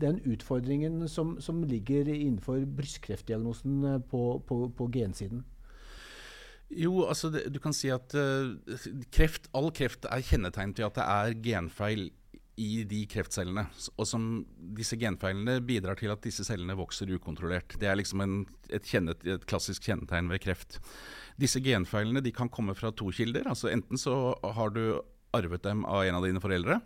den 0.01 0.17
utfordringen 0.25 1.03
som, 1.11 1.35
som 1.43 1.59
ligger 1.67 2.07
innenfor 2.09 2.63
brystkreftdiagnosen 2.79 4.05
på, 4.09 4.23
på, 4.47 4.63
på 4.73 4.87
gensiden? 4.95 5.43
Jo, 6.69 7.07
altså 7.09 7.31
det, 7.33 7.47
du 7.49 7.57
kan 7.61 7.73
si 7.73 7.89
at 7.89 8.13
uh, 8.13 8.53
kreft, 9.13 9.49
all 9.57 9.71
kreft 9.73 10.05
er 10.05 10.25
kjennetegn 10.25 10.75
til 10.77 10.85
at 10.85 10.97
det 10.99 11.05
er 11.05 11.37
genfeil 11.45 12.09
i 12.59 12.83
de 12.87 12.99
kreftcellene. 13.09 13.63
Og 13.95 14.07
som 14.07 14.25
disse 14.77 14.97
genfeilene 14.99 15.59
bidrar 15.65 15.97
til 15.99 16.11
at 16.13 16.21
disse 16.25 16.43
cellene 16.45 16.75
vokser 16.77 17.09
ukontrollert. 17.15 17.77
Det 17.79 17.87
er 17.87 17.97
liksom 17.97 18.23
en, 18.25 18.35
et, 18.67 18.85
kjennet, 18.85 19.23
et, 19.23 19.45
klassisk 19.49 19.87
kjennetegn 19.87 20.29
ved 20.31 20.43
kreft. 20.43 20.79
Disse 21.39 21.61
genfeilene 21.63 22.23
de 22.25 22.35
kan 22.35 22.51
komme 22.51 22.75
fra 22.77 22.91
to 22.91 23.09
kilder. 23.15 23.47
altså 23.47 23.71
Enten 23.71 23.97
så 23.97 24.35
har 24.43 24.75
du 24.75 24.99
arvet 25.35 25.63
dem 25.63 25.85
av 25.87 26.03
en 26.03 26.19
av 26.19 26.27
dine 26.27 26.43
foreldre. 26.43 26.81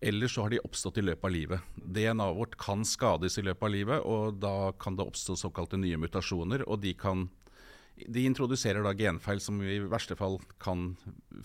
Eller 0.00 0.30
så 0.32 0.46
har 0.46 0.54
de 0.54 0.62
oppstått 0.64 1.02
i 1.02 1.04
løpet 1.04 1.26
av 1.26 1.34
livet. 1.34 1.74
DNA-et 1.76 2.38
vårt 2.38 2.56
kan 2.60 2.86
skades 2.88 3.36
i 3.36 3.44
løpet 3.44 3.66
av 3.66 3.74
livet, 3.74 4.06
og 4.06 4.38
da 4.40 4.70
kan 4.80 4.96
det 4.96 5.04
oppstå 5.04 5.36
såkalte 5.36 5.80
nye 5.80 5.98
mutasjoner. 6.00 6.64
og 6.68 6.80
de 6.80 6.94
kan 6.94 7.28
de 8.08 8.24
introduserer 8.28 8.84
da 8.84 8.92
genfeil 8.96 9.40
som 9.42 9.58
i 9.62 9.78
verste 9.90 10.16
fall 10.18 10.38
kan 10.62 10.92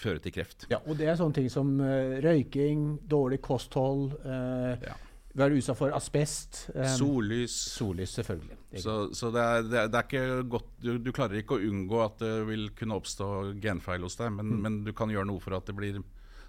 føre 0.02 0.22
til 0.24 0.36
kreft. 0.36 0.68
Ja, 0.72 0.82
og 0.86 0.98
Det 1.00 1.10
er 1.10 1.20
sånne 1.20 1.40
ting 1.40 1.50
som 1.52 1.76
uh, 1.82 2.18
røyking, 2.24 2.96
dårlig 3.10 3.42
kosthold, 3.46 4.16
uh, 4.26 4.76
ja. 4.82 4.96
være 5.36 5.60
utsatt 5.60 5.80
for 5.80 5.96
asbest 5.96 6.66
um, 6.74 6.84
Sollys. 6.96 7.56
Sollys, 7.76 8.16
selvfølgelig. 8.20 8.60
Så, 8.82 8.98
så 9.16 9.32
det, 9.36 9.46
er, 9.46 9.70
det, 9.70 9.80
er, 9.84 9.94
det, 9.94 10.02
er, 10.02 10.10
ikke 10.10 10.50
godt 10.56 10.74
du, 10.84 10.92
du, 11.00 11.14
klarer 11.16 11.42
ikke 11.42 11.60
å 11.60 11.70
unngå 11.70 12.02
at 12.06 12.20
det 12.24 12.34
vil 12.50 12.70
kunne 12.78 13.00
oppstå 13.00 13.30
genfeil 13.64 14.08
hos 14.08 14.20
deg, 14.20 14.34
men, 14.36 14.52
mm. 14.56 14.66
men 14.68 14.84
du 14.88 14.94
kan 14.98 15.12
gjøre 15.12 15.30
noe 15.30 15.44
for 15.44 15.58
at 15.58 15.72
blir, 15.76 16.02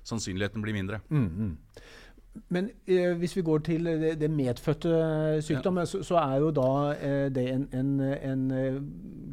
sannsynligheten 0.06 0.64
blir 0.64 0.76
mindre. 0.76 1.02
Mm, 1.10 1.28
mm. 1.28 1.54
Men 2.52 2.68
eh, 2.88 3.14
hvis 3.18 3.36
vi 3.36 3.44
går 3.46 3.62
til 3.66 3.88
det, 3.88 4.12
det 4.20 4.28
medfødte 4.30 4.92
sykdommen, 5.44 5.84
ja. 5.84 5.90
så, 5.90 6.02
så, 6.06 6.18
er 6.20 6.42
jo 6.42 6.52
da 6.54 6.68
eh, 6.94 7.26
det 7.32 7.46
en, 7.52 7.66
en, 7.76 7.90
en, 8.00 8.44
eh, 8.54 8.78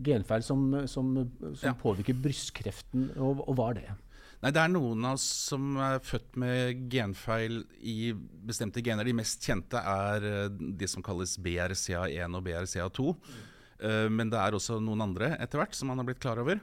genfeil 0.06 0.46
som, 0.46 0.66
som, 0.90 1.14
som 1.42 1.70
ja. 1.70 1.76
påvirker 1.80 2.18
brystkreften. 2.24 3.12
Og, 3.18 3.44
og, 3.48 3.54
hva 3.58 3.70
er 3.72 3.80
det? 3.80 3.96
Nei, 4.44 4.52
Det 4.52 4.62
er 4.64 4.74
noen 4.74 5.06
av 5.08 5.18
oss 5.18 5.28
som 5.50 5.78
er 5.80 6.02
født 6.04 6.40
med 6.42 6.84
genfeil 6.92 7.62
i 7.80 8.14
bestemte 8.46 8.84
gener. 8.84 9.08
De 9.08 9.16
mest 9.16 9.46
kjente 9.46 9.80
er 9.80 10.30
eh, 10.30 10.48
de 10.52 10.90
som 10.90 11.06
kalles 11.06 11.38
BRCA1 11.44 12.40
og 12.40 12.48
BRCA2. 12.50 13.14
Mm. 13.14 13.42
Uh, 13.84 14.08
men 14.08 14.30
det 14.32 14.38
er 14.40 14.56
også 14.56 14.78
noen 14.80 15.02
andre 15.04 15.34
etter 15.44 15.60
hvert 15.60 15.74
som 15.76 15.90
man 15.92 16.00
har 16.00 16.06
blitt 16.08 16.22
klar 16.24 16.40
over, 16.40 16.62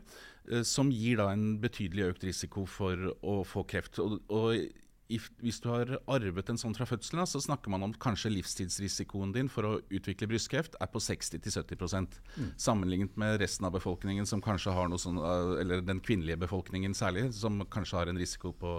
som 0.64 0.88
gir 0.88 1.18
da 1.20 1.26
en 1.34 1.58
betydelig 1.60 2.06
økt 2.14 2.22
risiko 2.24 2.62
for 2.66 3.10
å 3.20 3.34
få 3.46 3.60
kreft. 3.68 4.00
Og, 4.02 4.16
og 4.32 4.54
hvis 5.10 5.58
du 5.62 5.68
har 5.72 5.90
arvet 6.10 6.50
en 6.52 6.58
sånn 6.60 6.74
fra 6.76 6.86
fødselen, 6.86 7.26
så 7.26 7.40
snakker 7.42 7.72
man 7.72 7.82
om 7.86 7.94
kanskje 8.00 8.32
livstidsrisikoen 8.32 9.34
din 9.34 9.50
for 9.50 9.66
å 9.66 9.72
utvikle 9.90 10.28
brystkreft 10.30 10.76
er 10.80 10.90
på 10.92 11.02
60-70 11.02 11.74
mm. 11.80 12.50
Sammenlignet 12.60 13.16
med 13.20 13.40
resten 13.42 13.66
av 13.66 13.74
befolkningen, 13.74 14.28
som 14.28 14.42
kanskje 14.44 14.74
har 14.76 14.90
noe 14.90 15.02
sånn, 15.02 15.18
eh, 15.18 15.54
eller 15.64 15.82
den 15.86 16.02
kvinnelige 16.04 16.42
befolkningen 16.44 16.94
særlig, 16.96 17.30
som 17.36 17.62
kanskje 17.70 17.98
har 17.98 18.12
en 18.12 18.20
risiko 18.20 18.54
på 18.54 18.76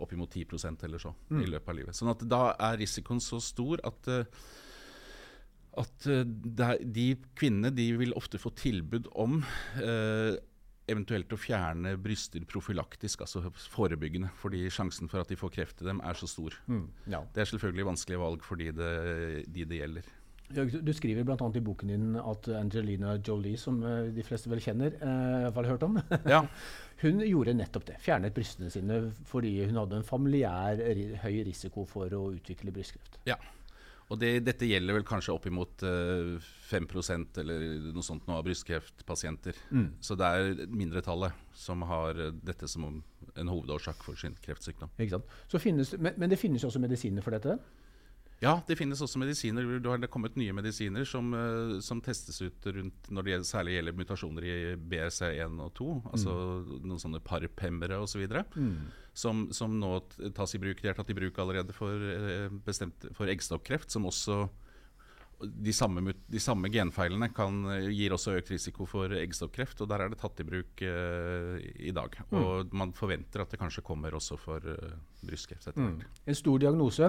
oppimot 0.00 0.32
10% 0.32 0.84
eller 0.88 1.02
så 1.02 1.12
mm. 1.28 1.40
i 1.44 1.50
løpet 1.52 1.70
av 1.70 1.76
livet. 1.76 1.96
Sånn 1.96 2.12
at 2.14 2.24
da 2.28 2.42
er 2.56 2.80
risikoen 2.80 3.20
så 3.22 3.38
stor 3.44 3.82
at 3.86 4.10
uh, 4.10 4.44
at 5.78 6.06
uh, 6.10 6.24
de 6.26 7.12
kvinnene 7.38 7.70
de 7.70 7.92
vil 8.00 8.16
ofte 8.18 8.40
få 8.42 8.50
tilbud 8.58 9.06
om 9.12 9.38
eventuelt 10.92 11.32
å 11.32 11.38
fjerne 11.40 11.96
bryster 12.00 12.44
profylaktisk, 12.48 13.24
altså 13.26 13.50
forebyggende. 13.72 14.32
Fordi 14.40 14.64
sjansen 14.72 15.10
for 15.10 15.22
at 15.22 15.30
de 15.30 15.38
får 15.40 15.54
kreft 15.56 15.82
i 15.82 15.88
dem 15.88 16.02
er 16.04 16.18
så 16.18 16.28
stor. 16.30 16.56
Mm, 16.70 16.86
ja. 17.12 17.22
Det 17.34 17.44
er 17.44 17.52
selvfølgelig 17.52 17.90
vanskelige 17.92 18.22
valg 18.22 18.46
for 18.46 18.60
de 18.60 18.72
det, 18.76 18.94
de 19.50 19.68
det 19.70 19.82
gjelder. 19.82 20.16
Du 20.50 20.90
skriver 20.90 21.22
bl.a. 21.22 21.46
i 21.54 21.62
boken 21.62 21.92
din 21.92 22.06
at 22.18 22.48
Angelina 22.58 23.14
Jolie, 23.22 23.58
som 23.58 23.76
eh, 23.86 24.08
de 24.10 24.24
fleste 24.26 24.50
vel 24.50 24.62
kjenner, 24.64 24.96
eh, 24.98 25.46
fall 25.54 25.68
hørt 25.68 25.84
om, 25.86 26.00
ja. 26.26 26.40
hun 27.04 27.22
gjorde 27.22 27.54
nettopp 27.54 27.86
det. 27.92 28.00
Fjernet 28.02 28.34
brystene 28.34 28.72
sine 28.74 28.98
fordi 29.30 29.54
hun 29.62 29.78
hadde 29.78 30.00
en 30.00 30.08
familiær 30.08 30.82
høy 31.22 31.36
risiko 31.46 31.86
for 31.86 32.10
å 32.18 32.24
utvikle 32.34 32.74
brystkreft. 32.74 33.20
Ja, 33.30 33.38
og 34.10 34.18
det, 34.18 34.30
dette 34.42 34.66
gjelder 34.66 34.96
vel 34.96 35.06
kanskje 35.06 35.34
oppimot 35.36 35.84
uh, 35.86 36.34
eh, 36.34 36.48
5 36.70 36.88
eller 37.42 37.66
noe 37.94 38.02
sånt 38.02 38.26
nå 38.26 38.38
av 38.40 38.46
brystkreftpasienter. 38.46 39.58
Mm. 39.70 39.86
Så 40.02 40.16
det 40.18 40.26
er 40.26 40.64
mindretallet 40.66 41.36
som 41.54 41.84
har 41.86 42.18
uh, 42.18 42.32
dette 42.42 42.66
som 42.70 42.88
en 42.90 43.52
hovedårsak 43.52 44.02
for 44.02 44.18
sin 44.18 44.34
kreftsykdom. 44.42 44.90
Finnes, 45.62 45.94
men, 45.98 46.18
men, 46.18 46.30
det 46.30 46.40
finnes 46.40 46.64
også 46.66 46.82
medisiner 46.82 47.22
for 47.22 47.38
dette? 47.38 47.54
Ja, 48.40 48.56
det 48.66 48.78
finnes 48.80 49.02
også 49.04 49.20
medisiner. 49.20 49.66
Det 49.78 49.90
har 49.92 50.06
kommet 50.10 50.38
nye 50.40 50.54
medisiner 50.56 51.06
som, 51.06 51.30
uh, 51.36 51.78
som 51.84 52.02
testes 52.02 52.40
ut 52.42 52.66
rundt 52.66 53.12
når 53.14 53.22
det 53.22 53.34
gjelder, 53.34 53.50
særlig 53.52 53.76
gjelder 53.76 53.98
mutasjoner 54.00 54.48
i 54.48 54.56
BRC1 54.90 55.62
og 55.62 55.70
2. 55.78 55.90
Altså 56.10 56.34
mm. 56.34 56.74
noen 56.82 57.04
sånne 57.04 57.22
parphemmere 57.30 58.02
osv. 58.02 58.26
Mm. 58.56 58.90
Som, 59.20 59.48
som 59.52 59.74
nå 59.76 59.98
tas 60.36 60.54
i 60.56 60.60
bruk. 60.62 60.80
De 60.80 60.88
er 60.88 60.96
tatt 60.96 61.10
i 61.12 61.16
bruk 61.18 61.36
allerede 61.42 61.74
for, 61.76 61.92
uh, 61.92 62.48
bestemt, 62.64 63.04
for 63.16 63.28
eggstokkreft, 63.28 63.92
som 63.92 64.08
også 64.08 64.46
de 65.40 65.72
samme, 65.72 66.12
de 66.28 66.40
samme, 66.40 66.68
genfeilene 66.72 67.28
kan, 67.34 67.64
eh, 67.72 67.88
gir 67.94 68.12
også 68.14 68.36
økt 68.38 68.50
risiko 68.52 68.86
for 68.88 69.12
eggstokkreft, 69.16 69.80
og 69.80 69.88
der 69.90 70.04
er 70.04 70.08
det 70.12 70.18
tatt 70.20 70.40
i 70.40 70.46
bruk 70.46 70.82
uh, 70.84 71.56
i 71.60 71.92
dag. 71.96 72.10
Mm. 72.30 72.40
Og 72.40 72.74
man 72.76 72.92
forventer 72.96 73.42
at 73.42 73.50
det 73.52 73.60
kanskje 73.60 73.86
kommer 73.86 74.14
også 74.16 74.36
for 74.40 74.58
uh, 74.64 74.92
brystkreft 75.24 75.68
etter 75.68 75.80
hvert. 75.80 76.04
Mm. 76.04 76.22
En 76.26 76.38
stor 76.38 76.58
diagnose. 76.60 77.04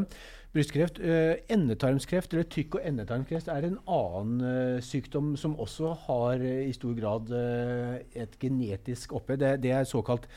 Brystkreft. 0.56 1.00
Uh, 1.04 1.34
endetarmskreft 1.52 2.34
eller 2.34 2.48
tykk- 2.52 2.76
og 2.80 2.86
endetarmskreft 2.88 3.48
er 3.52 3.62
en 3.68 3.80
annen 3.88 4.82
sykdom 4.84 5.36
som 5.40 5.60
også 5.60 5.94
har 6.08 6.36
i 6.44 6.72
stor 6.76 6.94
grad 6.98 7.32
et 7.32 8.40
genetisk 8.40 9.14
oppe. 9.18 9.38
Det, 9.40 9.64
det 9.64 9.72
er 9.76 9.84
såkalt 9.88 10.28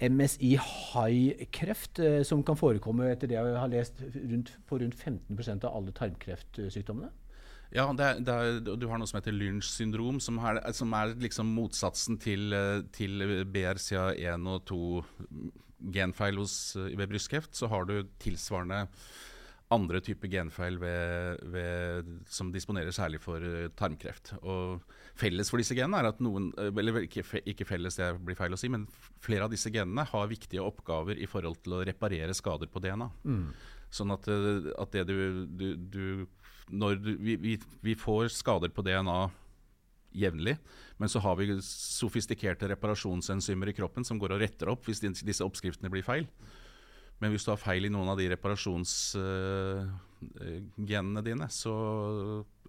MSI-high-kreft, 0.00 2.00
som 2.28 2.42
kan 2.46 2.58
forekomme 2.58 3.10
etter 3.12 3.30
det 3.30 3.38
jeg 3.38 3.58
har 3.58 3.72
lest 3.72 4.02
rundt, 4.16 4.48
på 4.68 4.74
rundt 4.82 4.96
15% 4.96 5.66
av 5.66 5.74
alle 5.74 5.92
tarmkreftsykdommene. 5.96 7.10
Ja, 7.74 7.84
det 7.92 8.04
er, 8.04 8.20
det 8.24 8.34
er, 8.34 8.60
du 8.80 8.86
har 8.88 9.00
noe 9.00 9.08
som 9.08 9.18
heter 9.18 9.34
Lynch 9.34 9.68
syndrom, 9.74 10.20
som 10.24 10.38
er, 10.40 10.60
som 10.76 10.92
er 10.96 11.12
liksom 11.20 11.50
motsatsen 11.52 12.16
til, 12.22 12.54
til 12.96 13.24
BRCA1 13.52 14.46
og 14.48 14.62
2 14.70 14.82
genfeil 15.94 16.40
hos, 16.40 16.54
ved 16.76 17.10
brystkreft. 17.10 17.52
Så 17.56 17.68
har 17.68 17.84
du 17.88 18.00
tilsvarende 18.22 18.86
andre 19.74 20.00
typer 20.00 20.30
genfeil 20.32 20.78
ved, 20.80 21.42
ved, 21.52 22.08
som 22.32 22.52
disponerer 22.54 22.94
særlig 22.94 23.20
for 23.20 23.44
tarmkreft. 23.76 24.32
Og 24.40 24.80
Felles 25.18 25.50
for 25.50 25.60
disse 25.60 25.76
genene 25.76 25.98
er 26.00 26.08
at 26.12 26.20
noen 26.22 26.52
Eller 26.56 27.02
ikke, 27.02 27.24
ikke 27.42 27.66
felles, 27.66 27.98
det 27.98 28.12
blir 28.22 28.38
feil 28.38 28.54
å 28.54 28.60
si, 28.60 28.70
men 28.72 28.86
flere 29.24 29.48
av 29.48 29.52
disse 29.52 29.72
genene 29.74 30.06
har 30.08 30.30
viktige 30.30 30.64
oppgaver 30.64 31.18
i 31.18 31.28
forhold 31.28 31.58
til 31.64 31.78
å 31.78 31.82
reparere 31.86 32.36
skader 32.36 32.70
på 32.70 32.82
DNA. 32.84 33.10
Mm. 33.26 33.44
Sånn 33.90 34.12
at, 34.14 34.28
at 34.28 34.94
det 34.94 35.04
du, 35.08 35.44
du, 35.48 35.68
du 35.76 36.04
når 36.70 37.02
vi, 37.02 37.36
vi, 37.40 37.56
vi, 37.84 37.94
får 37.98 38.30
skader 38.34 38.72
på 38.74 38.84
DNA 38.86 39.18
jevnlig, 40.18 40.56
men 40.98 41.10
så 41.10 41.20
har 41.22 41.36
vi 41.38 41.58
sofistikerte 41.64 42.68
reparasjonsenzymer 42.72 43.70
i 43.70 43.76
kroppen 43.76 44.06
som 44.06 44.18
går 44.20 44.34
og 44.34 44.42
retter 44.42 44.70
opp 44.72 44.88
hvis 44.88 45.02
disse 45.04 45.44
oppskriftene 45.44 45.92
blir 45.92 46.06
feil. 46.06 46.26
Men 47.18 47.32
hvis 47.34 47.44
du 47.46 47.50
har 47.50 47.58
feil 47.58 47.88
i 47.88 47.90
noen 47.90 48.08
av 48.12 48.18
de 48.20 48.28
reparasjonsgenene 48.30 51.20
uh, 51.20 51.24
dine, 51.26 51.48
så 51.50 51.72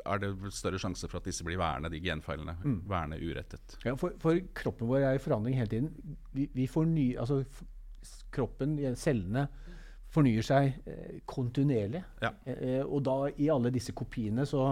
er 0.01 0.23
det 0.23 0.31
større 0.57 0.79
sjanse 0.81 1.09
for 1.09 1.21
at 1.21 1.27
disse 1.29 1.45
blir 1.45 1.59
værende, 1.61 1.91
de 1.93 2.01
genfeilene. 2.01 2.55
Mm. 2.63 2.79
Værende 2.89 3.19
urettet. 3.21 3.77
Ja, 3.85 3.93
for, 3.99 4.15
for, 4.21 4.39
kroppen 4.57 4.89
vår 4.89 5.05
er 5.05 5.19
i 5.19 5.21
forandring 5.21 5.59
hele 5.59 5.69
tiden. 5.69 5.91
Vi, 6.33 6.47
vi 6.55 6.65
får 6.69 6.89
ny, 6.89 7.11
altså, 7.21 7.43
kroppen, 8.33 8.77
cellene, 8.97 9.47
fornyer 10.09 10.45
seg 10.45 10.71
eh, 10.89 11.19
kontinuerlig. 11.29 12.03
Ja. 12.23 12.33
Eh, 12.49 12.81
og 12.83 13.03
da 13.05 13.17
i 13.37 13.49
alle 13.53 13.71
disse 13.73 13.93
kopiene 13.97 14.47
så, 14.49 14.71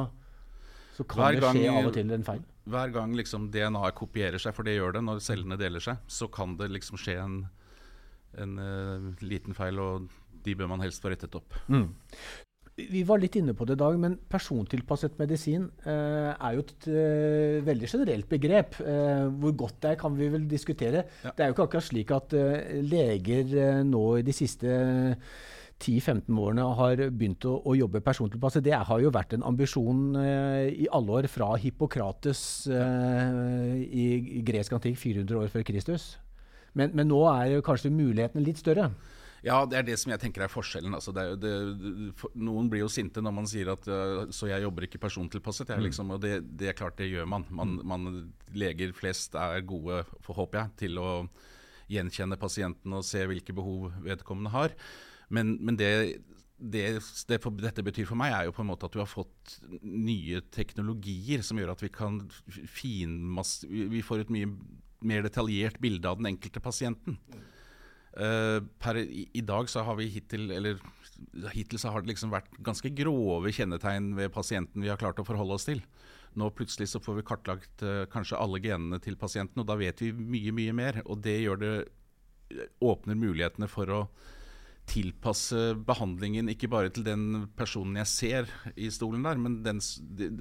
så 0.97 1.05
kan 1.05 1.23
hver 1.23 1.37
det 1.37 1.51
skje 1.51 1.67
gang, 1.67 1.77
av 1.77 1.91
og 1.91 1.97
til 1.97 2.15
en 2.15 2.25
feil. 2.25 2.41
Hver 2.67 2.95
gang 2.95 3.13
liksom 3.15 3.51
DNA 3.53 3.91
kopierer 3.95 4.41
seg, 4.41 4.55
for 4.57 4.67
det 4.67 4.75
gjør 4.75 4.97
det 4.97 5.05
når 5.07 5.21
cellene 5.23 5.59
deler 5.59 5.83
seg, 5.83 6.01
så 6.11 6.27
kan 6.31 6.57
det 6.59 6.71
liksom 6.73 6.99
skje 6.99 7.19
en 7.21 7.39
en 8.37 8.57
uh, 8.59 9.13
liten 9.25 9.55
feil, 9.57 9.79
og 9.81 10.09
de 10.45 10.55
bør 10.57 10.69
man 10.71 10.83
helst 10.83 11.03
få 11.03 11.11
rettet 11.13 11.35
opp. 11.37 11.55
Mm. 11.71 11.89
Vi 12.77 12.99
var 13.09 13.17
litt 13.17 13.33
inne 13.39 13.55
på 13.57 13.65
det 13.65 13.73
i 13.73 13.79
dag, 13.81 13.95
men 13.97 14.19
persontilpasset 14.29 15.15
medisin 15.17 15.63
eh, 15.89 16.29
er 16.29 16.53
jo 16.53 16.61
et 16.61 16.85
eh, 16.91 17.55
veldig 17.65 17.87
generelt 17.89 18.27
begrep. 18.29 18.77
Eh, 18.85 19.23
hvor 19.41 19.55
godt 19.57 19.79
det 19.81 19.95
er, 19.95 19.97
kan 19.97 20.13
vi 20.13 20.27
vel 20.29 20.45
diskutere. 20.49 21.01
Ja. 21.25 21.31
Det 21.33 21.41
er 21.41 21.49
jo 21.49 21.55
ikke 21.55 21.65
akkurat 21.65 21.87
slik 21.87 22.13
at 22.13 22.35
eh, 22.37 22.75
leger 22.85 23.55
eh, 23.63 23.81
nå 23.81 24.03
i 24.19 24.27
de 24.27 24.35
siste 24.37 24.77
10-15 25.81 26.29
årene 26.37 26.69
har 26.77 27.01
begynt 27.09 27.49
å, 27.49 27.55
å, 27.65 27.73
jobbe 27.79 28.03
persontilpasset. 28.05 28.67
Det 28.69 28.77
har 28.77 29.01
jo 29.01 29.13
vært 29.15 29.33
en 29.33 29.49
ambisjon 29.49 30.21
eh, 30.21 30.69
i 30.85 30.85
alle 30.93 31.17
år, 31.17 31.31
fra 31.33 31.55
Hippokrates 31.57 32.45
i, 32.69 34.07
i 34.37 34.45
gresk 34.45 34.77
antikk 34.77 35.01
400 35.01 35.41
år 35.41 35.49
før 35.49 35.65
Kristus. 35.65 36.11
Men, 36.77 36.93
men 36.93 37.09
nå 37.09 37.25
er 37.33 37.57
kanskje 37.65 37.89
mulighetene 37.89 38.45
litt 38.45 38.61
større. 38.61 38.91
Ja, 39.45 39.59
det 39.69 39.77
er 39.77 39.85
det 39.85 39.97
som 40.01 40.11
jeg 40.13 40.21
tenker 40.21 40.43
er 40.43 40.51
forskjellen. 40.51 40.95
Altså, 40.97 41.13
det 41.15 41.23
er 41.23 41.35
det, 41.41 41.51
for, 42.17 42.33
noen 42.37 42.69
blir 42.71 42.83
jo 42.83 42.91
sinte 42.91 43.21
når 43.23 43.35
man 43.37 43.49
sier 43.49 43.69
at 43.73 43.85
uh, 43.89 44.23
så 44.33 44.49
jeg 44.49 44.65
jobber 44.65 44.87
ikke 44.87 45.01
persontilpasset. 45.03 45.73
Jeg, 45.73 45.83
mm. 45.83 45.87
liksom, 45.89 46.13
og 46.15 46.23
det, 46.23 46.39
det, 46.57 46.71
er 46.71 46.77
klart, 46.77 46.97
det 46.97 47.11
gjør 47.11 47.29
man. 47.29 47.45
man, 47.49 47.75
mm. 47.77 47.83
man 47.91 48.07
leger 48.57 48.95
flest 48.97 49.37
er 49.37 49.61
gode, 49.67 50.01
håper 50.25 50.61
jeg, 50.61 50.73
til 50.85 51.01
å 51.01 51.11
gjenkjenne 51.91 52.39
pasienten 52.39 52.97
og 52.97 53.05
se 53.07 53.21
hvilke 53.29 53.55
behov 53.55 53.91
vedkommende 54.03 54.51
har. 54.55 54.73
Men, 55.33 55.55
men 55.63 55.77
det, 55.79 55.91
det, 56.57 56.87
det 57.29 57.39
for, 57.43 57.55
dette 57.61 57.85
betyr 57.85 58.09
for 58.09 58.19
meg, 58.19 58.33
er 58.33 58.47
jo 58.47 58.55
på 58.55 58.63
en 58.65 58.71
måte 58.71 58.89
at 58.89 58.95
du 58.95 58.99
har 59.03 59.09
fått 59.09 59.59
nye 59.83 60.41
teknologier 60.53 61.45
som 61.45 61.59
gjør 61.61 61.75
at 61.75 61.83
vi 61.85 61.91
kan 61.93 62.19
finmasse 62.47 63.67
Vi 63.69 64.03
får 64.05 64.25
et 64.25 64.33
mye 64.33 64.51
mer 65.05 65.21
detaljert 65.21 65.77
bilde 65.81 66.09
av 66.09 66.17
den 66.17 66.31
enkelte 66.31 66.61
pasienten. 66.63 67.19
Uh, 68.17 68.63
per, 68.81 68.97
i, 68.97 69.27
i, 69.37 69.43
dag 69.45 69.69
så 69.69 69.83
har 69.85 69.97
vi 69.99 70.07
hittil 70.09 70.49
eller 70.55 70.79
hittil 71.53 71.77
så 71.77 71.91
har 71.93 72.01
det 72.01 72.11
liksom 72.11 72.31
vært 72.33 72.49
ganske 72.65 72.89
grove 72.97 73.51
kjennetegn 73.53 74.15
ved 74.17 74.31
pasienten 74.33 74.81
vi 74.81 74.89
har 74.89 74.97
klart 74.97 75.21
å 75.21 75.25
forholde 75.27 75.57
oss 75.57 75.67
til. 75.69 75.83
Nå 76.37 76.49
plutselig 76.57 76.89
så 76.91 77.01
får 77.01 77.19
vi 77.19 77.27
kartlagt 77.27 77.85
uh, 77.85 78.05
kanskje 78.09 78.39
alle 78.41 78.61
genene 78.63 78.99
til 79.03 79.19
pasienten, 79.21 79.61
og 79.61 79.69
da 79.69 79.77
vet 79.77 80.01
vi 80.01 80.11
mye, 80.17 80.55
mye 80.55 80.73
mer. 80.77 80.99
Og 81.05 81.21
det 81.25 81.37
gjør 81.43 81.61
det 81.61 81.75
åpner 82.79 83.17
mulighetene 83.19 83.69
for 83.69 83.91
å 83.91 84.01
tilpasse 84.87 85.73
behandlingen 85.87 86.47
ikke 86.51 86.69
bare 86.71 86.91
til 86.95 87.03
den 87.03 87.47
personen 87.59 87.99
jeg 87.99 88.11
ser 88.11 88.51
i 88.79 88.87
stolen 88.93 89.25
der, 89.27 89.39
men 89.41 89.59
den, 89.65 89.81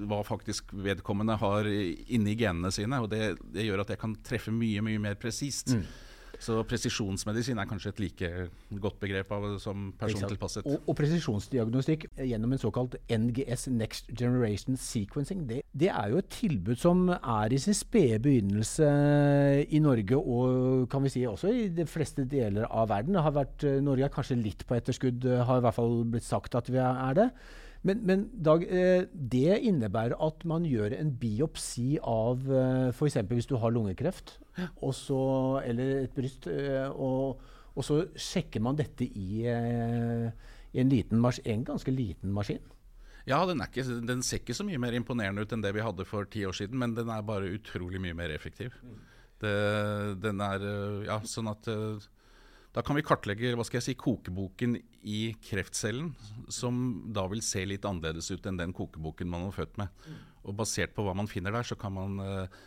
hva 0.07 0.21
faktisk 0.25 0.71
vedkommende 0.71 1.35
har 1.41 1.67
inni 1.67 2.37
genene 2.39 2.71
sine. 2.71 3.01
og 3.03 3.11
Det, 3.11 3.35
det 3.53 3.67
gjør 3.67 3.83
at 3.83 3.91
jeg 3.91 4.01
kan 4.01 4.15
treffe 4.23 4.53
mye, 4.55 4.83
mye 4.85 5.01
mer 5.03 5.19
presist. 5.19 5.75
Mm. 5.75 5.83
Så 6.43 6.59
presisjonsmedisin 6.69 7.57
er 7.57 7.67
kanskje 7.69 7.91
et 7.93 8.01
like 8.01 8.29
godt 8.83 8.99
begrep 9.01 9.31
av, 9.33 9.47
som 9.61 9.89
persontilpasset. 9.99 10.67
Og, 10.67 10.83
og 10.85 10.97
presisjonsdiagnostikk 10.99 12.07
gjennom 12.21 12.53
en 12.53 12.61
såkalt 12.61 12.97
NGS 13.09 13.67
Next 13.73 14.11
Generation 14.13 14.77
Sequencing, 14.77 15.45
det, 15.49 15.61
det, 15.73 15.89
er 15.89 16.13
jo 16.13 16.21
et 16.21 16.31
tilbud 16.33 16.77
som 16.79 17.07
er 17.15 17.53
i 17.53 17.61
sin 17.61 17.77
spede 17.77 18.21
begynnelse 18.23 18.87
i 19.65 19.81
Norge, 19.83 20.17
og 20.17 20.87
kan 20.91 21.05
vi 21.05 21.13
si 21.13 21.25
også 21.27 21.53
i 21.53 21.67
de 21.73 21.87
fleste 21.89 22.27
deler 22.29 22.67
av 22.69 22.91
verden. 22.93 23.17
Vært, 23.37 23.65
Norge 23.83 24.07
er 24.07 24.13
kanskje 24.13 24.39
litt 24.39 24.67
på 24.67 24.77
etterskudd, 24.77 25.25
har 25.47 25.61
i 25.61 25.65
hvert 25.65 25.77
fall 25.77 26.03
blitt 26.07 26.27
sagt 26.27 26.57
at 26.57 26.69
vi 26.71 26.81
er 26.83 27.17
det. 27.17 27.31
Men, 27.87 28.03
men 28.07 28.25
Dag, 28.43 28.63
eh, 28.67 29.05
det 29.11 29.59
innebærer 29.69 30.17
at 30.23 30.43
man 30.49 30.65
gjør 30.67 30.95
en 30.97 31.13
biopsi 31.21 31.97
av 32.03 32.43
eh, 32.51 32.89
f.eks. 32.91 33.19
hvis 33.29 33.49
du 33.49 33.55
har 33.61 33.73
lungekreft 33.75 34.37
så, 34.97 35.19
eller 35.61 36.07
et 36.07 36.15
bryst, 36.15 36.49
eh, 36.49 36.87
og, 36.89 37.43
og, 37.75 37.83
så 37.85 38.01
sjekker 38.17 38.63
man 38.63 38.79
dette 38.79 39.05
i, 39.05 39.43
i 39.45 40.81
en, 40.81 40.89
liten 40.89 41.21
en 41.21 41.67
ganske 41.67 41.93
liten 41.93 42.33
maskin. 42.33 42.63
Ja, 43.27 43.43
den, 43.45 43.61
ikke, 43.61 43.83
den, 44.07 44.23
ser 44.23 44.41
ikke 44.41 44.55
så 44.57 44.65
mye 44.65 44.81
mer 44.81 44.95
imponerende 44.97 45.43
ut 45.43 45.53
enn 45.53 45.63
det 45.63 45.75
vi 45.75 45.83
hadde 45.85 46.07
for 46.07 46.27
ti 46.31 46.45
år 46.47 46.55
siden, 46.57 46.79
men 46.79 46.95
den 46.97 47.11
er 47.13 47.25
bare 47.27 47.51
utrolig 47.53 48.01
mye 48.01 48.17
mer 48.17 48.33
effektiv. 48.33 48.73
Mm. 48.81 48.97
Det, 49.37 49.57
den 50.23 50.41
er 50.41 50.63
Ja, 51.05 51.19
sånn 51.29 51.51
at 51.51 51.67
da 52.77 52.83
kan 52.85 52.93
vi 52.93 53.01
kartlegge 53.01 53.55
hva 53.57 53.63
skal 53.65 53.79
jeg 53.79 53.85
si, 53.87 53.93
kokeboken 53.97 54.75
i 55.09 55.21
kreftcellen, 55.41 56.11
som 56.53 56.75
da 57.09 57.23
vil 57.31 57.41
se 57.41 57.63
litt 57.65 57.85
annerledes 57.89 58.29
ut 58.29 58.45
enn 58.45 58.59
den 58.59 58.75
kokeboken 58.77 59.31
man 59.31 59.47
har 59.47 59.55
født 59.55 59.79
med. 59.81 60.03
Og 60.45 60.53
Basert 60.59 60.93
på 60.93 61.01
hva 61.07 61.15
man 61.17 61.29
finner 61.31 61.55
der, 61.55 61.65
så 61.65 61.73
kan, 61.79 61.95
man, 61.95 62.19
eh, 62.21 62.59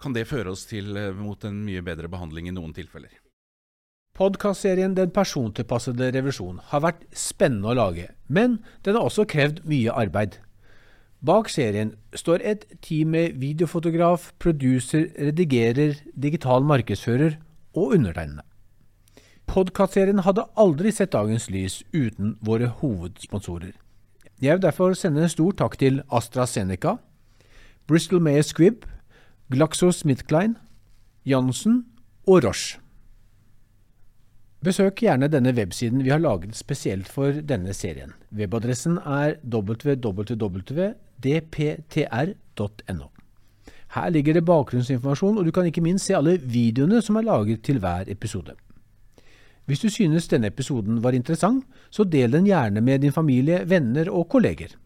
kan 0.00 0.16
det 0.16 0.24
føre 0.30 0.54
oss 0.54 0.64
til, 0.70 0.96
eh, 0.96 1.12
mot 1.12 1.44
en 1.44 1.58
mye 1.66 1.82
bedre 1.84 2.08
behandling 2.08 2.48
i 2.48 2.54
noen 2.56 2.72
tilfeller. 2.72 3.12
Podkastserien 4.16 4.94
Den 4.94 5.10
persontilpassede 5.10 6.08
revisjon 6.14 6.62
har 6.72 6.80
vært 6.80 7.04
spennende 7.12 7.74
å 7.74 7.76
lage, 7.76 8.08
men 8.26 8.64
den 8.84 8.96
har 8.96 9.04
også 9.04 9.28
krevd 9.28 9.66
mye 9.68 9.92
arbeid. 9.92 10.38
Bak 11.20 11.52
serien 11.52 11.92
står 12.14 12.40
et 12.40 12.64
team 12.80 13.10
med 13.10 13.36
videofotograf, 13.36 14.32
producer, 14.38 15.10
redigerer, 15.18 16.00
digital 16.16 16.64
markedsfører 16.64 17.36
og 17.74 17.92
undertegnende. 17.98 18.48
Podkastserien 19.54 20.18
hadde 20.26 20.42
aldri 20.58 20.90
sett 20.90 21.12
dagens 21.14 21.44
lys 21.46 21.84
uten 21.94 22.32
våre 22.42 22.66
hovedsponsorer. 22.80 23.70
Jeg 24.42 24.56
vil 24.56 24.62
derfor 24.64 24.96
sende 24.98 25.22
en 25.22 25.30
stor 25.30 25.52
takk 25.54 25.78
til 25.78 26.02
AstraZeneca, 26.10 26.96
Bristol 27.86 28.18
Mayer 28.24 28.42
Squibb, 28.42 28.82
GlaxoSmithKline, 29.54 30.54
Jansen 31.22 31.84
og 32.26 32.44
Roche. 32.48 32.80
Besøk 34.64 34.98
gjerne 35.04 35.28
denne 35.30 35.54
websiden 35.54 36.02
vi 36.02 36.10
har 36.10 36.18
laget 36.18 36.56
spesielt 36.58 37.06
for 37.06 37.30
denne 37.30 37.74
serien. 37.76 38.12
Webadressen 38.34 38.98
er 38.98 39.36
www.dptr.no. 39.44 40.34
Her 43.94 44.08
ligger 44.10 44.34
det 44.34 44.44
bakgrunnsinformasjon, 44.50 45.38
og 45.38 45.44
du 45.46 45.50
kan 45.54 45.66
ikke 45.70 45.84
minst 45.84 46.06
se 46.10 46.16
alle 46.18 46.40
videoene 46.42 47.02
som 47.04 47.16
er 47.20 47.28
laget 47.30 47.62
til 47.62 47.78
hver 47.78 48.04
episode. 48.10 48.58
Hvis 49.64 49.80
du 49.80 49.88
synes 49.88 50.28
denne 50.28 50.50
episoden 50.52 51.00
var 51.04 51.16
interessant, 51.16 51.64
så 51.90 52.04
del 52.04 52.34
den 52.34 52.48
gjerne 52.48 52.82
med 52.84 53.00
din 53.00 53.12
familie, 53.12 53.62
venner 53.68 54.10
og 54.12 54.28
kolleger. 54.28 54.76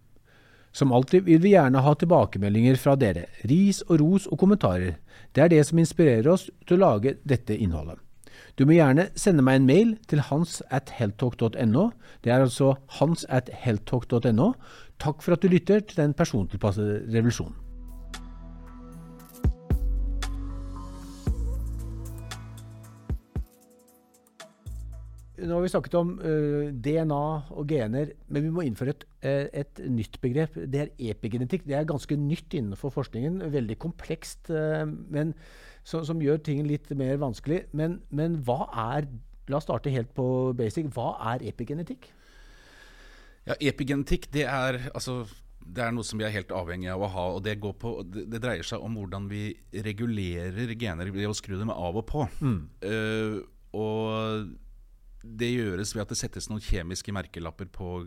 Som 0.73 0.93
alltid 0.93 1.25
vil 1.27 1.41
vi 1.43 1.55
gjerne 1.57 1.83
ha 1.83 1.95
tilbakemeldinger 1.99 2.79
fra 2.79 2.95
dere, 2.95 3.27
ris 3.51 3.81
og 3.89 3.99
ros 4.03 4.29
og 4.31 4.39
kommentarer. 4.39 5.01
Det 5.35 5.43
er 5.43 5.51
det 5.51 5.65
som 5.67 5.81
inspirerer 5.83 6.29
oss 6.31 6.47
til 6.67 6.79
å 6.79 6.85
lage 6.85 7.17
dette 7.27 7.57
innholdet. 7.57 7.99
Du 8.59 8.67
må 8.67 8.77
gjerne 8.77 9.09
sende 9.19 9.43
meg 9.43 9.61
en 9.61 9.69
mail 9.69 9.95
til 10.11 10.23
hans 10.31 10.61
at 10.75 10.91
heltalk.no. 10.95 11.89
Det 12.23 12.33
er 12.35 12.43
altså 12.43 12.77
hans 12.99 13.25
at 13.31 13.51
heltalk.no. 13.65 14.53
Takk 14.99 15.23
for 15.23 15.35
at 15.35 15.43
du 15.43 15.51
lytter 15.51 15.83
til 15.83 16.05
den 16.05 16.15
persontilpassede 16.15 17.05
revolusjonen. 17.07 17.68
Nå 25.39 25.55
har 25.55 25.63
vi 25.63 25.71
snakket 25.71 25.95
om 25.99 26.17
uh, 26.19 26.27
eh, 26.27 26.71
DNA 26.83 27.23
og 27.55 27.71
gener, 27.71 28.11
men 28.27 28.45
vi 28.49 28.51
må 28.55 28.65
innføre 28.67 28.95
et, 28.97 29.05
uh, 29.23 29.47
et, 29.61 29.81
nytt 29.87 30.19
begrep. 30.23 30.57
Det 30.67 30.81
er 30.83 31.13
epigenetikk. 31.13 31.67
Det 31.69 31.77
er 31.79 31.87
ganske 31.87 32.19
nytt 32.19 32.57
innenfor 32.59 32.91
forskningen. 32.95 33.45
Veldig 33.55 33.79
komplekst, 33.79 34.51
uh, 34.51 34.83
men, 34.87 35.37
så, 35.87 36.03
som 36.07 36.23
gjør 36.23 36.43
ting 36.43 36.65
litt 36.67 36.91
mer 36.99 37.21
vanskelig. 37.23 37.67
Men, 37.73 38.01
men, 38.11 38.41
hva 38.47 38.67
er 38.93 39.11
La 39.49 39.57
oss 39.57 39.65
starte 39.65 39.89
helt 39.89 40.11
på 40.13 40.53
basic. 40.53 40.91
Hva 40.93 41.15
er 41.31 41.41
epigenetikk? 41.49 42.11
Ja, 43.47 43.55
Epigenetikk 43.71 44.27
det 44.35 44.43
er, 44.45 44.77
altså, 44.93 45.23
det 45.65 45.87
er 45.87 45.95
noe 45.97 46.05
som 46.05 46.21
vi 46.21 46.27
er 46.29 46.35
helt 46.35 46.53
avhengig 46.53 46.91
av 46.93 47.07
å 47.07 47.09
ha. 47.15 47.25
og 47.39 47.41
Det, 47.47 47.55
på, 47.57 47.95
det, 48.05 48.43
dreier 48.45 48.67
seg 48.69 48.85
om 48.85 48.99
hvordan 49.01 49.31
vi 49.31 49.55
regulerer 49.73 50.75
gener 50.77 51.09
ved 51.15 51.31
å 51.31 51.33
skru 51.33 51.57
dem 51.57 51.73
av 51.73 51.97
og 51.97 52.05
på. 52.13 52.27
Mm. 52.45 52.61
og 53.73 54.53
det 55.23 55.49
gjøres 55.51 55.95
ved 55.97 56.05
at 56.05 56.13
det 56.13 56.19
settes 56.21 56.47
noen 56.51 56.63
kjemiske 56.63 57.13
merkelapper 57.15 57.67
på 57.75 58.05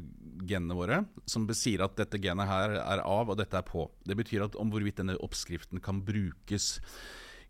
genene 0.47 0.78
våre 0.78 1.02
som 1.30 1.47
sier 1.58 1.84
at 1.84 1.97
dette 2.00 2.19
genet 2.24 2.47
her 2.47 2.78
er 2.80 3.04
av, 3.04 3.30
og 3.30 3.38
dette 3.39 3.58
er 3.60 3.65
på. 3.67 3.89
Det 4.08 4.15
betyr 4.17 4.45
at 4.45 4.56
om 4.60 4.71
hvorvidt 4.71 5.02
denne 5.02 5.17
oppskriften 5.19 5.84
kan 5.84 6.00
brukes. 6.08 6.78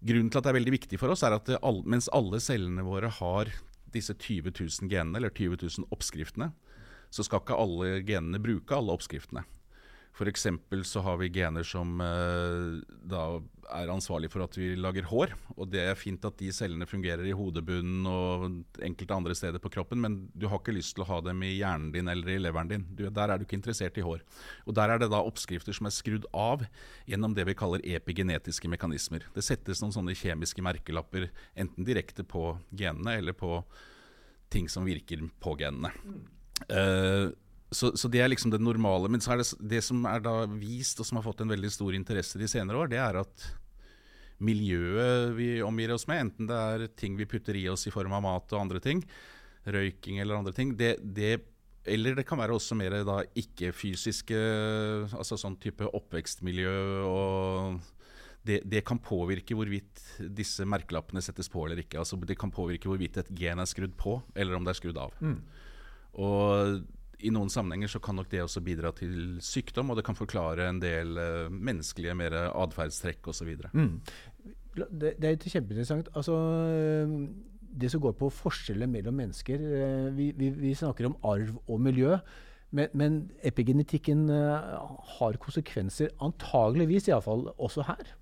Grunnen 0.01 0.31
til 0.33 0.41
at 0.41 0.47
det 0.47 0.53
er 0.53 0.57
veldig 0.57 0.75
viktig 0.79 0.99
for 1.01 1.13
oss, 1.13 1.21
er 1.21 1.37
at 1.37 1.51
all, 1.61 1.83
mens 1.85 2.09
alle 2.15 2.41
cellene 2.41 2.85
våre 2.87 3.11
har 3.21 3.53
disse 3.93 4.15
20 4.17 4.49
000 4.55 4.89
genene, 4.89 5.19
eller 5.19 5.33
20 5.35 5.61
000 5.61 5.93
oppskriftene, 5.93 6.49
så 7.11 7.25
skal 7.27 7.43
ikke 7.43 7.59
alle 7.59 7.99
genene 8.07 8.41
bruke 8.41 8.73
alle 8.75 8.95
oppskriftene. 8.95 9.43
F.eks. 10.11 10.47
så 10.83 11.01
har 11.05 11.17
vi 11.21 11.31
gener 11.31 11.63
som 11.63 12.01
eh, 12.03 12.81
da 13.09 13.23
er 13.71 13.91
ansvarlig 13.91 14.27
for 14.31 14.43
at 14.43 14.55
vi 14.59 14.73
lager 14.75 15.05
hår. 15.07 15.33
Og 15.55 15.69
det 15.71 15.83
er 15.85 15.99
fint 15.99 16.23
at 16.27 16.35
de 16.39 16.49
cellene 16.53 16.87
fungerer 16.89 17.23
i 17.27 17.35
hodebunnen 17.35 18.07
og 18.09 18.81
enkelte 18.83 19.15
andre 19.15 19.35
steder 19.37 19.63
på 19.63 19.71
kroppen, 19.71 20.01
men 20.03 20.17
du 20.35 20.47
har 20.51 20.59
ikke 20.59 20.75
lyst 20.75 20.97
til 20.97 21.05
å 21.05 21.09
ha 21.13 21.21
dem 21.23 21.43
i 21.47 21.53
hjernen 21.53 21.93
din 21.95 22.11
eller 22.11 22.33
i 22.33 22.39
leveren 22.41 22.71
din. 22.71 22.83
Du, 22.97 23.05
der 23.07 23.31
er 23.31 23.39
du 23.39 23.45
ikke 23.47 23.57
interessert 23.59 23.99
i 23.99 24.05
hår. 24.05 24.25
Og 24.67 24.75
der 24.77 24.91
er 24.91 25.01
det 25.01 25.11
da 25.13 25.21
oppskrifter 25.23 25.75
som 25.77 25.87
er 25.87 25.95
skrudd 25.95 26.27
av 26.35 26.65
gjennom 27.09 27.35
det 27.37 27.47
vi 27.47 27.57
kaller 27.57 27.85
epigenetiske 27.95 28.71
mekanismer. 28.71 29.25
Det 29.35 29.45
settes 29.45 29.83
noen 29.83 29.95
sånne 29.95 30.17
kjemiske 30.17 30.65
merkelapper 30.65 31.29
enten 31.55 31.87
direkte 31.87 32.27
på 32.27 32.57
genene 32.75 33.15
eller 33.21 33.37
på 33.37 33.61
ting 34.51 34.67
som 34.67 34.83
virker 34.83 35.23
på 35.39 35.55
genene. 35.59 35.93
Uh, 36.67 37.31
så, 37.71 37.93
så, 37.95 38.09
det 38.11 38.19
er 38.19 38.31
liksom 38.31 38.51
det 38.51 38.59
normale. 38.59 39.09
Men 39.11 39.23
så 39.23 39.33
er 39.33 39.41
det, 39.41 39.47
det 39.73 39.81
som 39.85 40.03
er 40.09 40.23
da 40.23 40.43
vist, 40.51 40.99
og 40.99 41.07
som 41.07 41.19
har 41.19 41.25
fått 41.25 41.43
en 41.43 41.53
veldig 41.53 41.71
stor 41.71 41.95
interesse 41.95 42.39
de 42.39 42.49
senere 42.51 42.83
år, 42.83 42.91
det 42.91 42.99
er 42.99 43.21
at 43.21 43.45
miljøet 44.41 45.35
vi 45.37 45.51
omgir 45.63 45.93
oss 45.93 46.07
med, 46.09 46.25
enten 46.25 46.49
det 46.49 46.57
er 46.57 46.89
ting 46.97 47.15
vi 47.19 47.29
putter 47.29 47.57
i 47.57 47.67
oss 47.69 47.85
i 47.87 47.93
form 47.93 48.15
av 48.17 48.25
mat 48.25 48.55
og 48.55 48.63
andre 48.63 48.81
ting, 48.83 49.03
røyking 49.69 50.17
eller 50.19 50.39
andre 50.39 50.53
ting, 50.57 50.73
det, 50.77 50.95
det 51.01 51.35
eller 51.89 52.13
det 52.17 52.27
kan 52.29 52.37
være 52.37 52.53
også 52.57 52.75
mer 52.77 52.93
ikke-fysiske, 53.37 54.37
altså 55.17 55.37
sånn 55.39 55.57
type 55.61 55.87
oppvekstmiljø 55.97 56.73
og 57.07 57.79
det, 58.45 58.59
det, 58.65 58.83
kan 58.85 59.01
påvirke 59.01 59.55
hvorvidt 59.57 60.01
disse 60.33 60.65
merkelappene 60.65 61.21
settes 61.21 61.49
på 61.49 61.65
eller 61.65 61.83
ikke. 61.83 61.99
Altså 62.01 62.17
Det 62.17 62.37
kan 62.41 62.53
påvirke 62.53 62.89
hvorvidt 62.89 63.19
et 63.21 63.29
gen 63.37 63.61
er 63.61 63.69
skrudd 63.69 63.93
på, 63.97 64.17
eller 64.33 64.57
om 64.57 64.65
det 64.65 64.73
er 64.73 64.79
skrudd 64.79 64.97
av. 64.97 65.13
Mm. 65.21 65.37
Og 66.25 66.81
i 67.21 67.31
noen 67.33 67.51
sammenhenger 67.51 67.91
så 67.91 68.01
kan 68.03 68.17
nok 68.19 68.29
det 68.31 68.43
også 68.43 68.63
bidra 68.65 68.91
til 68.97 69.37
sykdom, 69.43 69.91
og 69.91 69.99
det 69.99 70.05
kan 70.07 70.17
forklare 70.17 70.69
en 70.69 70.81
del 70.81 71.17
uh, 71.17 71.47
menneskelige 71.51 72.15
mer 72.17 72.35
atferdstrekk 72.49 73.31
osv. 73.31 73.51
Mm. 73.73 73.97
Det, 74.75 75.15
det 75.21 75.31
er 75.31 75.41
kjempeinteressant. 75.41 76.11
Altså, 76.15 76.37
det 77.81 77.91
som 77.91 78.03
går 78.03 78.15
på 78.19 78.31
forskjeller 78.33 78.89
mellom 78.91 79.19
mennesker 79.19 79.61
uh, 79.61 80.07
vi, 80.15 80.31
vi, 80.37 80.53
vi, 80.55 80.77
snakker 80.77 81.11
om 81.11 81.19
arv 81.23 81.57
og 81.67 81.83
miljø. 81.83 82.15
Men, 82.71 82.87
men 82.95 83.15
epigenetikken 83.43 84.29
har 84.31 85.35
konsekvenser, 85.43 86.13
antageligvis 86.23 87.09
iallfall 87.09 87.49
også 87.59 87.83
her. 87.83 88.13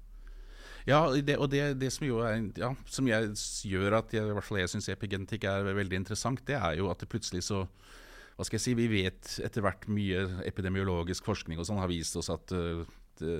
Ja, 0.90 1.04
det, 1.14 1.38
og 1.38 1.52
det, 1.52 1.62
det 1.82 1.92
som, 1.94 2.08
er, 2.26 2.48
ja, 2.58 2.72
som 2.90 3.08
jeg, 3.08 3.34
gjør 3.70 4.00
at 4.00 4.14
jeg, 4.14 4.26
i 4.26 4.36
hvert 4.36 4.46
fall 4.46 4.62
jeg 4.62 4.72
syns 4.72 4.90
epigenetikk 4.90 5.46
er 5.50 5.68
veldig 5.78 6.00
interessant, 6.02 6.42
det 6.48 6.58
er 6.58 6.80
jo 6.80 6.90
at 6.90 7.02
det 7.02 7.10
plutselig 7.12 7.44
så 7.46 7.66
hva 8.40 8.46
skal 8.48 8.56
jeg 8.56 8.64
si, 8.64 8.74
Vi 8.80 8.88
vet 8.88 9.34
etter 9.44 9.66
hvert 9.66 9.84
mye 9.92 10.24
epidemiologisk 10.48 11.26
forskning 11.28 11.60
og 11.60 11.68
sånn 11.68 11.82
har 11.82 11.92
vist 11.92 12.16
oss 12.16 12.32
at 12.32 12.54
uh, 12.56 12.86
det, 13.20 13.34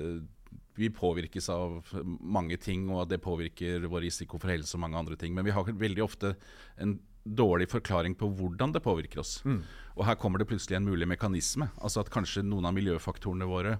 vi 0.76 0.90
påvirkes 0.92 1.48
av 1.52 1.88
mange 2.04 2.56
ting, 2.60 2.86
og 2.90 3.04
at 3.04 3.12
det 3.14 3.20
påvirker 3.24 3.86
vår 3.90 4.04
risiko 4.06 4.38
for 4.40 4.52
helse 4.52 4.76
og 4.76 4.84
mange 4.84 4.98
andre 5.00 5.16
ting. 5.20 5.34
Men 5.36 5.44
vi 5.44 5.54
har 5.54 5.66
veldig 5.68 6.04
ofte 6.04 6.34
en 6.80 6.98
dårlig 7.24 7.68
forklaring 7.70 8.14
på 8.16 8.30
hvordan 8.38 8.72
det 8.72 8.82
påvirker 8.84 9.20
oss. 9.20 9.38
Mm. 9.44 9.60
Og 9.98 10.06
her 10.08 10.16
kommer 10.20 10.40
det 10.40 10.48
plutselig 10.48 10.78
en 10.78 10.88
mulig 10.88 11.08
mekanisme. 11.10 11.68
Altså 11.80 12.04
at 12.04 12.12
kanskje 12.12 12.46
noen 12.46 12.70
av 12.70 12.76
miljøfaktorene 12.76 13.48
våre 13.50 13.76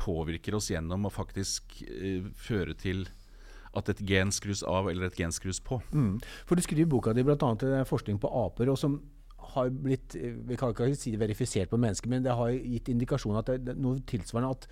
påvirker 0.00 0.56
oss 0.58 0.70
gjennom 0.72 1.08
å 1.08 1.12
faktisk 1.12 1.82
eh, 1.86 2.28
føre 2.36 2.76
til 2.76 3.06
at 3.72 3.88
et 3.88 4.02
gen 4.04 4.32
skrus 4.34 4.60
av 4.68 4.90
eller 4.90 5.08
et 5.08 5.18
gen 5.20 5.32
skrus 5.32 5.62
på. 5.64 5.80
Mm. 5.96 6.18
For 6.48 6.58
Du 6.58 6.64
skriver 6.64 6.84
i 6.84 6.92
boka 6.92 7.14
di 7.16 7.24
bl.a. 7.24 7.84
forskning 7.88 8.20
på 8.20 8.28
aper. 8.44 8.68
og 8.68 8.78
som 8.78 9.00
har 9.54 9.70
blitt 9.72 10.16
Vi 10.16 10.56
kan 10.58 10.72
ikke 10.72 10.92
si 10.98 11.14
verifisert 11.20 11.70
på 11.70 11.80
mennesker, 11.80 12.10
men 12.12 12.24
det 12.24 12.34
har 12.38 12.50
gitt 12.52 12.90
indikasjoner 12.92 13.42
at 13.42 13.54
det 13.62 13.74
er 13.74 13.80
noe 13.80 14.02
tilsvarende 14.08 14.56
at 14.56 14.68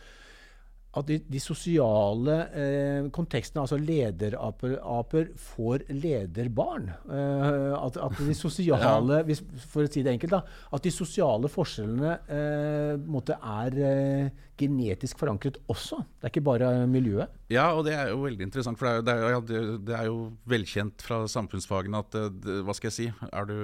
at 0.99 1.07
de, 1.07 1.21
de 1.23 1.39
sosiale 1.39 2.37
eh, 2.51 3.09
kontekstene, 3.15 3.63
altså 3.63 3.79
lederaper, 3.79 4.75
aper, 4.83 5.29
får 5.39 5.85
lederbarn. 5.95 6.89
Eh, 7.07 7.75
at, 7.77 7.99
at, 8.03 8.17
de 8.19 8.35
sosiale, 8.35 9.21
hvis, 9.29 9.43
for 9.71 9.87
å 9.87 9.91
si 9.91 10.03
det 10.03 10.17
enkelt, 10.17 10.35
da, 10.35 10.41
at 10.75 10.87
de 10.87 10.93
sosiale 10.95 11.51
forskjellene 11.53 12.17
eh, 12.27 13.37
er 13.39 13.79
eh, 13.87 14.49
genetisk 14.59 15.23
forankret 15.23 15.61
også. 15.71 16.01
Det 16.19 16.27
er 16.27 16.35
ikke 16.35 16.49
bare 16.51 16.73
miljøet. 16.91 17.39
Ja, 17.55 17.71
og 17.71 17.85
det 17.87 17.95
er 17.95 18.11
jo 18.11 18.25
veldig 18.25 18.49
interessant. 18.49 18.81
For 18.81 18.99
det 19.07 19.15
er, 19.15 19.39
det 19.47 19.61
er, 19.61 19.71
det 19.93 19.97
er 20.01 20.11
jo 20.11 20.19
velkjent 20.51 21.07
fra 21.07 21.23
samfunnsfagene 21.31 22.03
at 22.03 22.19
eh, 22.19 22.51
Hva 22.67 22.75
skal 22.75 22.91
jeg 22.91 22.99
si? 22.99 23.09
Er 23.31 23.47
du 23.47 23.57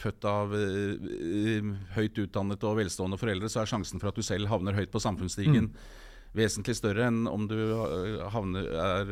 født 0.00 0.24
av 0.28 0.54
uh, 0.54 1.72
høyt 1.96 2.22
utdannede 2.24 2.68
og 2.68 2.78
velstående 2.80 3.18
foreldre, 3.20 3.50
så 3.52 3.62
er 3.62 3.74
sjansen 3.74 4.00
for 4.02 4.10
at 4.10 4.18
du 4.18 4.24
selv 4.26 4.50
havner 4.50 4.78
høyt 4.78 4.94
på 4.94 5.02
samfunnsstigen 5.02 5.70
mm 5.72 6.00
vesentlig 6.36 6.76
større 6.78 7.06
enn 7.10 7.24
om 7.28 7.46
du 7.48 7.56
eh, 7.60 8.20
havner, 8.32 8.68
er, 8.72 9.10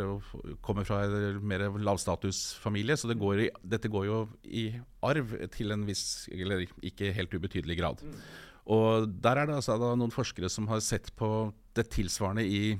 kommer 0.65 0.87
fra 0.89 1.03
en 1.05 1.41
mer 1.47 1.67
lavstatusfamilie. 1.85 2.97
Så 2.97 3.11
det 3.11 3.19
går 3.21 3.47
i, 3.47 3.49
dette 3.75 3.91
går 3.93 4.07
jo 4.09 4.21
i 4.49 4.71
arv 5.07 5.35
til 5.55 5.75
en 5.75 5.85
viss, 5.89 6.05
eller 6.33 6.65
ikke 6.87 7.13
helt 7.17 7.35
ubetydelig 7.37 7.81
grad. 7.81 8.05
Mm. 8.05 8.23
Og 8.71 9.11
Der 9.25 9.41
er 9.41 9.49
det 9.49 9.59
altså 9.59 9.77
noen 9.81 10.15
forskere 10.15 10.51
som 10.53 10.69
har 10.71 10.83
sett 10.85 11.13
på 11.19 11.51
det 11.77 11.89
tilsvarende 11.93 12.45
i, 12.45 12.79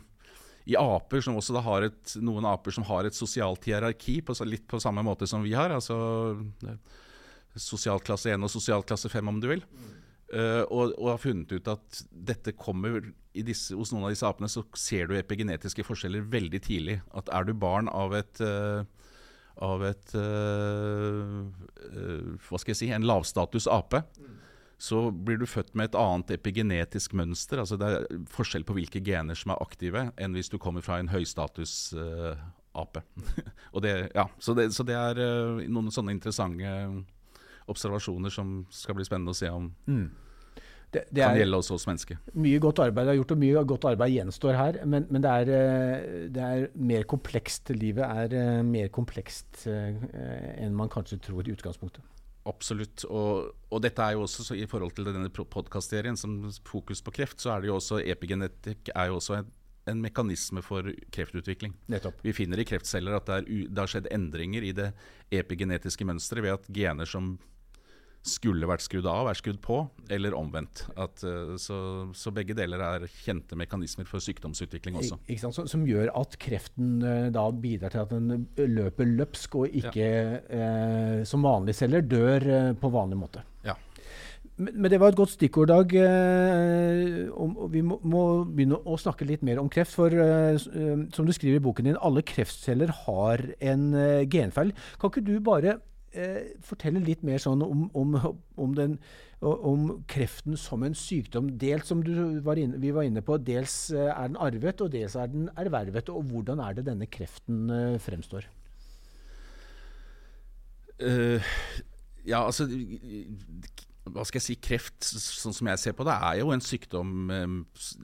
i 0.71 0.79
aper, 0.79 1.23
som 1.25 1.37
også 1.41 1.61
har 1.65 1.89
et, 1.91 2.17
noen 2.23 2.49
aper 2.49 2.75
som 2.75 2.87
har 2.89 3.09
et 3.09 3.17
sosialt 3.17 3.65
hierarki, 3.69 4.21
på, 4.25 4.37
litt 4.49 4.67
på 4.71 4.81
samme 4.83 5.05
måte 5.05 5.29
som 5.29 5.45
vi 5.45 5.57
har. 5.57 5.73
altså 5.75 5.99
Sosialklasse 7.59 8.31
1 8.35 8.47
og 8.47 8.53
sosialklasse 8.53 9.11
5, 9.11 9.33
om 9.33 9.41
du 9.43 9.49
vil. 9.51 9.65
Uh, 10.31 10.63
og, 10.71 10.93
og, 10.95 11.09
har 11.11 11.19
funnet 11.19 11.51
ut 11.51 11.69
at 11.73 12.03
dette 12.15 12.53
kommer 12.55 13.01
disse, 13.35 13.75
Hos 13.75 13.91
noen 13.91 14.05
av 14.07 14.13
disse 14.13 14.29
apene 14.29 14.47
så 14.51 14.63
ser 14.79 15.09
du 15.11 15.17
epigenetiske 15.19 15.83
forskjeller 15.87 16.29
veldig 16.31 16.61
tidlig. 16.63 17.01
At 17.19 17.31
er 17.35 17.49
du 17.49 17.55
barn 17.59 17.91
av 17.91 18.15
et 18.15 18.43
uh, 18.45 18.87
av 19.61 19.83
et 19.85 20.15
uh, 20.15 21.51
Hva 22.47 22.63
skal 22.63 22.73
jeg 22.73 22.79
si 22.79 22.93
en 22.95 23.09
lavstatus 23.11 23.67
ape, 23.71 24.05
mm. 24.23 24.39
så 24.79 25.03
blir 25.11 25.43
du 25.43 25.51
født 25.51 25.75
med 25.75 25.91
et 25.91 25.99
annet 25.99 26.31
epigenetisk 26.39 27.19
mønster. 27.19 27.59
altså 27.65 27.79
Det 27.81 27.91
er 27.91 28.25
forskjell 28.31 28.65
på 28.69 28.79
hvilke 28.79 29.03
gener 29.05 29.39
som 29.39 29.53
er 29.53 29.63
aktive, 29.67 30.09
enn 30.15 30.39
hvis 30.39 30.53
du 30.55 30.61
kommer 30.63 30.87
fra 30.87 31.03
en 31.03 31.11
høystatus 31.11 31.91
ape. 32.79 33.03
det, 33.85 33.95
ja, 34.15 34.31
så, 34.39 34.55
det, 34.55 34.71
så 34.79 34.87
det 34.87 34.97
er 34.97 35.25
noen 35.67 35.91
sånne 35.91 36.15
interessante 36.15 36.71
observasjoner 37.71 38.35
som 38.35 38.61
skal 38.75 38.99
bli 38.99 39.07
spennende 39.07 39.35
å 39.35 39.39
se 39.39 39.51
om 39.53 39.71
mm. 39.87 40.07
det, 40.93 41.05
det 41.09 41.25
kan 41.25 41.39
gjelde 41.39 41.61
også 41.63 41.79
oss 41.79 41.89
mennesker. 41.89 42.21
Mye 42.35 42.63
godt 42.63 42.83
arbeid 42.85 43.11
er 43.13 43.19
gjort, 43.21 43.35
og 43.37 43.43
mye 43.43 43.67
godt 43.73 43.89
arbeid 43.93 44.17
gjenstår 44.19 44.59
her. 44.59 44.81
Men, 44.85 45.09
men 45.11 45.25
det, 45.25 45.35
er, 45.43 45.53
eh, 45.57 46.23
det, 46.35 46.47
er, 46.47 46.71
mer 46.75 47.07
komplekst. 47.11 47.73
Livet 47.77 48.07
er 48.07 48.39
eh, 48.41 48.63
mer 48.67 48.91
komplekst 48.95 49.67
eh, 49.71 50.09
enn 50.61 50.75
man 50.77 50.93
kanskje 50.93 51.23
tror 51.31 51.47
i 51.47 51.55
utgangspunktet. 51.55 52.05
Absolutt. 52.49 53.05
Og, 53.05 53.51
og, 53.69 53.79
dette 53.85 54.05
er 54.05 54.17
jo 54.17 54.25
også 54.25 54.57
i 54.57 54.67
forhold 54.69 54.95
til 54.97 55.09
denne 55.09 55.31
podkastserien 55.31 56.17
som 56.19 56.39
fokus 56.67 57.03
på 57.05 57.13
kreft, 57.21 57.41
så 57.43 57.55
er 57.55 57.63
det 57.63 57.71
jo 57.71 57.77
også 57.77 58.01
epigenetikk 58.01 58.93
er 58.95 59.11
jo 59.11 59.19
også 59.19 59.37
en, 59.41 59.51
en 59.93 60.01
mekanisme 60.01 60.65
for 60.65 60.89
kreftutvikling. 61.13 61.75
Nettopp. 61.93 62.23
Vi 62.25 62.35
finner 62.37 62.61
i 62.61 62.67
kreftceller 62.69 63.19
at 63.19 63.29
det, 63.29 63.39
er, 63.43 63.69
det 63.69 63.85
har 63.85 63.93
skjedd 63.93 64.11
endringer 64.15 64.65
i 64.65 64.73
det 64.77 64.91
epigenetiske 65.37 66.07
mønsteret 66.09 66.47
ved 66.47 66.57
at 66.57 66.71
gener 66.81 67.09
som 67.09 67.35
skulle 68.27 68.69
vært 68.69 68.85
skrudd 68.85 69.07
av, 69.09 69.31
er 69.31 69.39
skrudd 69.39 69.61
på, 69.65 69.81
eller 70.13 70.35
omvendt. 70.37 70.85
At, 71.01 71.23
uh, 71.25 71.55
så, 71.61 71.79
så, 72.17 72.33
begge 72.37 72.57
deler 72.57 72.83
er 72.85 73.07
kjente 73.23 73.57
mekanismer 73.59 74.09
for 74.09 74.23
sykdomsutvikling 74.25 74.99
også. 75.01 75.21
Ik? 75.31 75.41
Så, 75.41 75.65
som 75.71 75.87
gjør 75.89 76.13
at 76.21 76.37
kreften 76.43 77.01
uh, 77.01 77.29
da 77.33 77.47
bidrar 77.51 77.95
til 77.95 78.05
at 78.05 78.13
den 78.13 78.47
løper 78.77 79.09
løpsk, 79.09 79.61
og 79.63 79.81
ikke 79.81 80.07
ja. 80.07 80.41
eh, 80.53 81.21
som 81.29 81.45
vanlige 81.45 81.81
celler 81.81 82.05
dør 82.05 82.45
på 82.81 82.91
vanlig 82.93 83.19
måte. 83.19 83.43
Ja. 83.65 83.75
Men, 84.61 84.75
men, 84.75 84.91
det 84.93 85.01
var 85.01 85.13
et 85.13 85.19
godt 85.19 85.33
stikkord, 85.33 85.71
Dag. 85.73 85.93
vi 87.73 87.83
må, 87.87 87.97
må, 88.05 88.23
begynne 88.45 88.79
å 88.85 88.99
snakke 89.01 89.25
litt 89.29 89.45
mer 89.47 89.61
om 89.63 89.71
kreft. 89.73 89.97
For 89.97 90.13
som 91.15 91.29
du 91.29 91.33
skriver 91.33 91.61
i 91.61 91.65
boken 91.65 91.89
din, 91.89 92.01
alle 92.01 92.25
kreftceller 92.27 92.93
har 93.07 93.45
en 93.73 93.87
genfeil. 94.29 94.75
Kan 95.01 95.13
ikke 95.13 95.25
du 95.25 95.39
bare 95.45 95.79
eh, 96.13 96.55
fortelle 96.65 97.03
litt 97.05 97.25
mer 97.27 97.41
sånn 97.43 97.63
om, 97.65 97.89
om, 97.97 98.17
om, 98.61 98.77
den, 98.77 98.97
om, 99.41 99.91
kreften 100.11 100.59
som 100.61 100.85
en 100.87 100.97
sykdom. 100.97 101.53
Dels 101.61 101.91
som 101.91 102.03
var 102.47 102.61
inne, 102.61 102.81
vi 102.83 102.95
var 102.95 103.09
inne 103.09 103.25
på, 103.25 103.39
dels 103.43 103.91
eh, 103.95 104.11
er 104.11 104.33
den 104.33 104.41
arvet, 104.41 104.83
og 104.85 104.95
dels 104.95 105.17
er 105.19 105.31
den 105.33 105.51
ervervet. 105.61 106.11
Og 106.13 106.27
hvordan 106.31 106.63
er 106.65 106.79
det 106.79 106.89
denne 106.91 107.11
kreften 107.11 107.69
eh, 107.75 108.01
fremstår? 108.03 108.49
Uh, 111.01 111.41
ja, 112.29 112.43
altså 112.43 112.67
hva 114.11 114.25
skal 114.27 114.37
jeg 114.37 114.45
si, 114.45 114.55
Kreft, 114.61 114.99
sånn 115.07 115.55
som 115.55 115.69
jeg 115.71 115.81
ser 115.81 115.95
på 115.97 116.05
det, 116.05 116.13
er 116.13 116.41
jo 116.41 116.51
en 116.53 116.61
sykdom 116.65 117.31
um, 117.31 117.59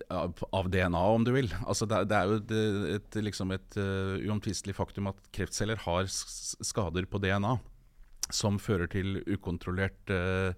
av 0.09 0.69
DNA, 0.73 1.03
om 1.13 1.25
du 1.27 1.33
vil. 1.35 1.51
Altså 1.67 1.89
det, 1.91 2.05
er 2.15 2.31
jo 2.31 2.39
et, 2.39 2.53
et, 2.95 3.19
liksom 3.27 3.53
et 3.57 3.79
uomtvistelig 4.23 4.77
faktum 4.79 5.11
at 5.11 5.19
kreftceller 5.35 5.81
har 5.83 6.07
skader 6.09 7.09
på 7.11 7.21
DNA 7.21 7.57
som 8.35 8.61
fører 8.63 8.91
til 8.91 9.21
ukontrollert 9.27 10.13
eh, 10.13 10.55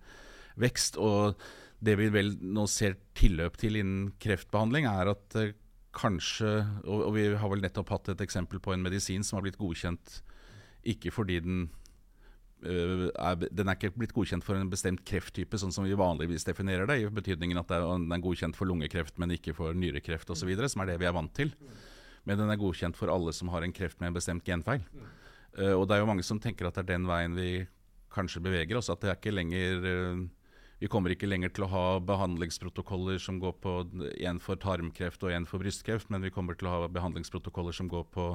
vekst. 0.59 0.97
og 0.97 1.39
det 1.79 1.95
vi 2.01 2.09
vel 2.11 2.33
nå 2.43 2.67
ser 2.67 2.97
tilløp 3.19 3.59
til 3.61 3.79
innen 3.79 4.13
kreftbehandling, 4.23 4.89
er 4.91 5.13
at 5.15 5.37
eh, 5.39 5.55
kanskje 5.99 6.51
og, 6.85 7.11
vi 7.17 7.31
har 7.39 7.51
vel 7.51 7.63
nettopp 7.65 7.93
hatt 7.95 8.13
et 8.13 8.25
eksempel 8.25 8.61
på 8.63 8.75
en 8.75 8.83
medisin 8.85 9.25
som 9.27 9.39
har 9.39 9.47
blitt 9.47 9.59
godkjent 9.61 10.21
ikke 10.89 11.11
fordi 11.11 11.39
den 11.43 11.61
øh, 12.63 13.09
er, 13.15 13.35
Den 13.51 13.69
er 13.69 13.79
ikke 13.79 13.95
blitt 13.97 14.15
godkjent 14.15 14.47
for 14.47 14.59
en 14.59 14.71
bestemt 14.71 15.05
krefttype, 15.07 15.59
sånn 15.59 15.75
som 15.75 15.87
vi 15.87 15.99
vanligvis 15.99 16.47
definerer 16.47 16.87
det, 16.87 17.01
i 17.03 17.11
betydningen 17.11 17.61
at 17.61 17.71
den 17.71 18.13
er 18.13 18.23
godkjent 18.23 18.59
for 18.59 18.71
lungekreft, 18.71 19.19
men 19.19 19.35
ikke 19.35 19.55
for 19.57 19.75
nyrekreft 19.75 20.31
osv., 20.31 20.51
som 20.67 20.83
er 20.83 20.93
det 20.93 20.99
vi 21.03 21.09
er 21.09 21.17
vant 21.17 21.35
til. 21.35 21.53
Men 22.27 22.41
den 22.41 22.51
er 22.51 22.61
godkjent 22.61 22.99
for 22.99 23.11
alle 23.13 23.35
som 23.35 23.51
har 23.55 23.65
en 23.65 23.75
kreft 23.75 24.01
med 24.01 24.11
en 24.11 24.19
bestemt 24.19 24.47
genfeil. 24.47 24.85
Uh, 25.57 25.75
og 25.79 25.87
det 25.89 25.97
er 25.97 26.03
jo 26.03 26.11
mange 26.11 26.27
som 26.27 26.41
tenker 26.43 26.69
at 26.69 26.77
det 26.77 26.85
er 26.85 26.95
den 26.97 27.07
veien 27.09 27.37
vi 27.39 27.53
kanskje 28.15 28.43
beveger 28.45 28.81
oss. 28.81 28.91
At 28.93 29.05
det 29.05 29.13
er 29.13 29.21
ikke 29.21 29.37
lenger 29.37 29.87
uh, 29.87 30.27
vi 30.79 30.87
kommer 30.87 31.11
ikke 31.11 31.27
lenger 31.27 31.51
til 31.51 31.65
å 31.67 31.71
ha 31.73 31.85
behandlingsprotokoller 32.07 33.19
som 33.23 33.41
går 33.43 33.55
på 33.63 33.73
én 34.23 34.39
for 34.43 34.59
tarmkreft 34.63 35.25
og 35.27 35.33
én 35.35 35.47
for 35.49 35.59
brystkreft, 35.63 36.07
men 36.13 36.23
vi 36.23 36.31
kommer 36.35 36.55
til 36.59 36.69
å 36.71 36.75
ha 36.75 36.91
behandlingsprotokoller 36.95 37.75
som 37.75 37.89
går 37.91 38.05
på 38.15 38.27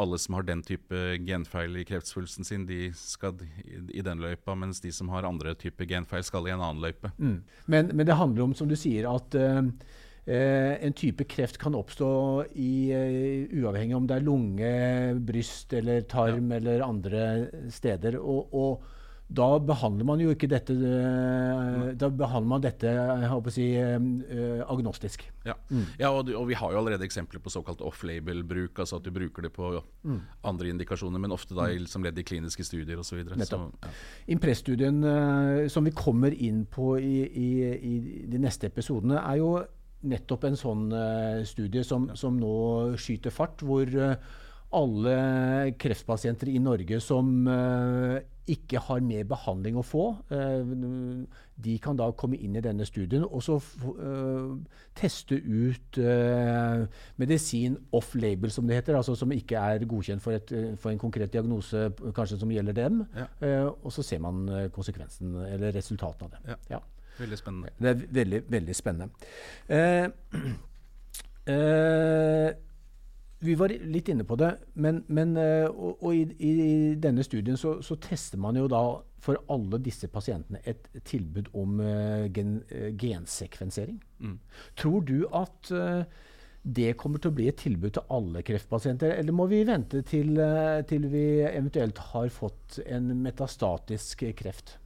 alle 0.00 0.18
som 0.20 0.38
har 0.38 0.46
den 0.48 0.62
type 0.64 1.02
genfeil 1.26 1.76
i 1.76 1.84
kreftsvulsten 1.88 2.48
sin, 2.48 2.64
de 2.70 2.88
skal 2.96 3.36
i 3.92 4.04
den 4.04 4.24
løypa, 4.24 4.56
mens 4.56 4.80
de 4.80 4.94
som 4.96 5.12
har 5.12 5.28
andre 5.28 5.52
type 5.60 5.84
genfeil, 5.90 6.24
skal 6.24 6.48
i 6.48 6.54
en 6.54 6.64
annen 6.64 6.80
løype. 6.86 7.12
Mm. 7.18 7.36
Men, 7.66 7.92
men, 7.92 8.06
det 8.08 8.16
handler 8.16 8.48
om, 8.48 8.56
som 8.56 8.70
du 8.70 8.78
sier, 8.80 9.10
at 9.10 9.36
uh, 9.36 9.60
en 10.24 10.94
type 10.96 11.26
kreft 11.28 11.58
kan 11.60 11.74
oppstå 11.76 12.10
i, 12.56 12.72
uh, 12.96 13.58
uavhengig 13.60 13.96
om 13.98 14.06
det 14.08 14.16
er 14.16 14.24
lunge, 14.24 14.70
bryst 15.20 15.74
eller 15.76 16.06
tarm 16.08 16.48
ja. 16.48 16.60
eller 16.60 16.84
andre 16.86 17.24
steder. 17.74 18.16
og, 18.22 18.54
og 18.56 18.92
da 19.34 19.46
behandler 19.56 20.04
man 20.04 20.20
jo 20.20 20.32
ikke 20.34 20.48
dette 20.50 20.74
eh, 20.74 21.84
Da 21.96 22.10
behandler 22.12 22.50
man 22.50 22.64
dette 22.64 22.90
jeg 22.90 23.30
håper 23.30 23.50
å 23.50 23.54
si, 23.54 23.66
eh, 23.80 24.60
agnostisk. 24.68 25.24
Ja, 25.48 25.54
mm. 25.70 25.86
ja 26.00 26.10
og, 26.12 26.28
og, 26.28 26.44
vi 26.50 26.58
har 26.58 26.74
jo 26.74 26.80
allerede 26.82 27.06
eksempler 27.06 27.40
på 27.42 27.52
såkalt 27.52 27.80
off-label-bruk. 27.84 28.78
altså 28.84 29.00
At 29.00 29.06
du 29.06 29.10
bruker 29.14 29.46
det 29.46 29.52
på 29.56 29.70
mm. 30.04 30.18
andre 30.50 30.74
indikasjoner, 30.74 31.22
men 31.22 31.32
ofte 31.34 31.56
da 31.56 31.70
mm. 31.72 31.88
som 31.90 32.04
ledd 32.04 32.20
i 32.20 32.26
kliniske 32.26 32.66
studier 32.68 33.00
osv. 33.00 33.22
Ja. 33.24 33.62
Impress-studien 34.30 35.00
som 35.72 35.88
vi 35.88 35.94
kommer 35.96 36.34
inn 36.34 36.64
på 36.70 36.94
i, 37.00 37.16
i, 37.24 37.48
i, 37.74 37.94
de 38.28 38.42
neste 38.42 38.68
episodene, 38.68 39.22
er 39.24 39.40
jo 39.40 39.56
nettopp 40.08 40.48
en 40.48 40.58
sånn 40.58 40.88
uh, 40.94 41.42
studie 41.48 41.84
som, 41.86 42.10
som, 42.18 42.36
nå 42.40 42.54
skyter 43.00 43.34
fart. 43.34 43.64
hvor 43.64 43.88
uh, 43.88 44.14
alle 44.74 45.16
kreftpasienter 45.78 46.50
i 46.50 46.58
Norge 46.58 46.98
som 47.02 47.46
uh, 47.46 48.16
ikke 48.50 48.80
har 48.88 49.04
mer 49.06 49.22
behandling 49.24 49.78
å 49.80 49.84
få, 49.86 50.02
de 50.28 51.76
kan 51.80 51.96
da 51.96 52.10
komme 52.12 52.36
inn 52.36 52.58
i 52.58 52.60
denne 52.60 52.84
studien 52.84 53.22
og 53.24 53.40
så 53.40 53.54
teste 54.92 55.38
ut 55.38 55.96
medisin 57.16 57.78
off-label, 57.96 58.52
som 58.52 58.68
det 58.68 58.82
heter. 58.82 58.98
altså 58.98 59.14
Som 59.16 59.32
ikke 59.32 59.56
er 59.56 59.86
godkjent 59.88 60.20
for, 60.20 60.36
et, 60.36 60.52
for 60.76 60.92
en 60.92 61.00
konkret 61.00 61.32
diagnose 61.32 61.86
kanskje 62.12 62.42
som 62.42 62.52
gjelder 62.52 62.76
dem. 62.76 63.00
Ja. 63.16 63.30
og 63.72 63.88
så 63.96 64.04
ser 64.04 64.20
man 64.20 64.44
konsekvensen, 64.76 65.38
eller 65.48 65.72
resultatene 65.80 66.28
av 66.28 66.36
det. 66.36 66.44
Ja. 66.50 66.58
Ja. 66.76 66.82
Veldig 67.18 67.38
spennende. 67.38 67.72
Det 67.78 67.90
er 67.90 68.04
veldig, 68.18 68.42
veldig 68.50 68.74
spennende. 68.74 69.26
Eh, 69.68 70.06
eh, 71.54 72.50
vi 73.44 73.54
var 73.60 73.74
litt 73.94 74.08
inne 74.08 74.26
på 74.26 74.38
det, 74.40 74.50
men, 74.80 75.02
men 75.06 75.36
eh, 75.38 75.66
og, 75.68 76.02
og 76.02 76.14
i, 76.16 76.24
i, 76.38 76.52
denne 77.00 77.24
studien 77.26 77.58
så, 77.60 77.76
så, 77.84 77.98
tester 78.02 78.40
man 78.40 78.58
jo 78.58 78.66
da 78.70 78.82
for 79.24 79.40
alle 79.52 79.80
disse 79.84 80.08
pasientene 80.12 80.60
et 80.68 80.88
tilbud 81.08 81.46
om 81.56 81.78
uh, 81.80 82.26
gen, 82.28 82.58
uh, 82.68 82.90
gensekvensering. 83.00 83.96
Mm. 84.20 84.38
Tror 84.76 85.04
du 85.08 85.22
at 85.32 85.70
det 86.64 86.90
kommer 87.00 87.20
til 87.20 87.32
å 87.32 87.36
bli 87.36 87.46
et 87.48 87.58
tilbud 87.60 87.94
til 87.96 88.12
alle 88.12 88.42
kreftpasienter, 88.44 89.14
eller 89.16 89.36
må 89.36 89.46
vi 89.48 89.62
vente 89.68 90.00
til, 90.08 90.36
til 90.88 91.08
vi 91.12 91.24
eventuelt 91.44 92.00
har 92.12 92.28
fått 92.32 92.78
en 92.84 93.10
metastatisk 93.20 94.24
kreft? 94.36 94.78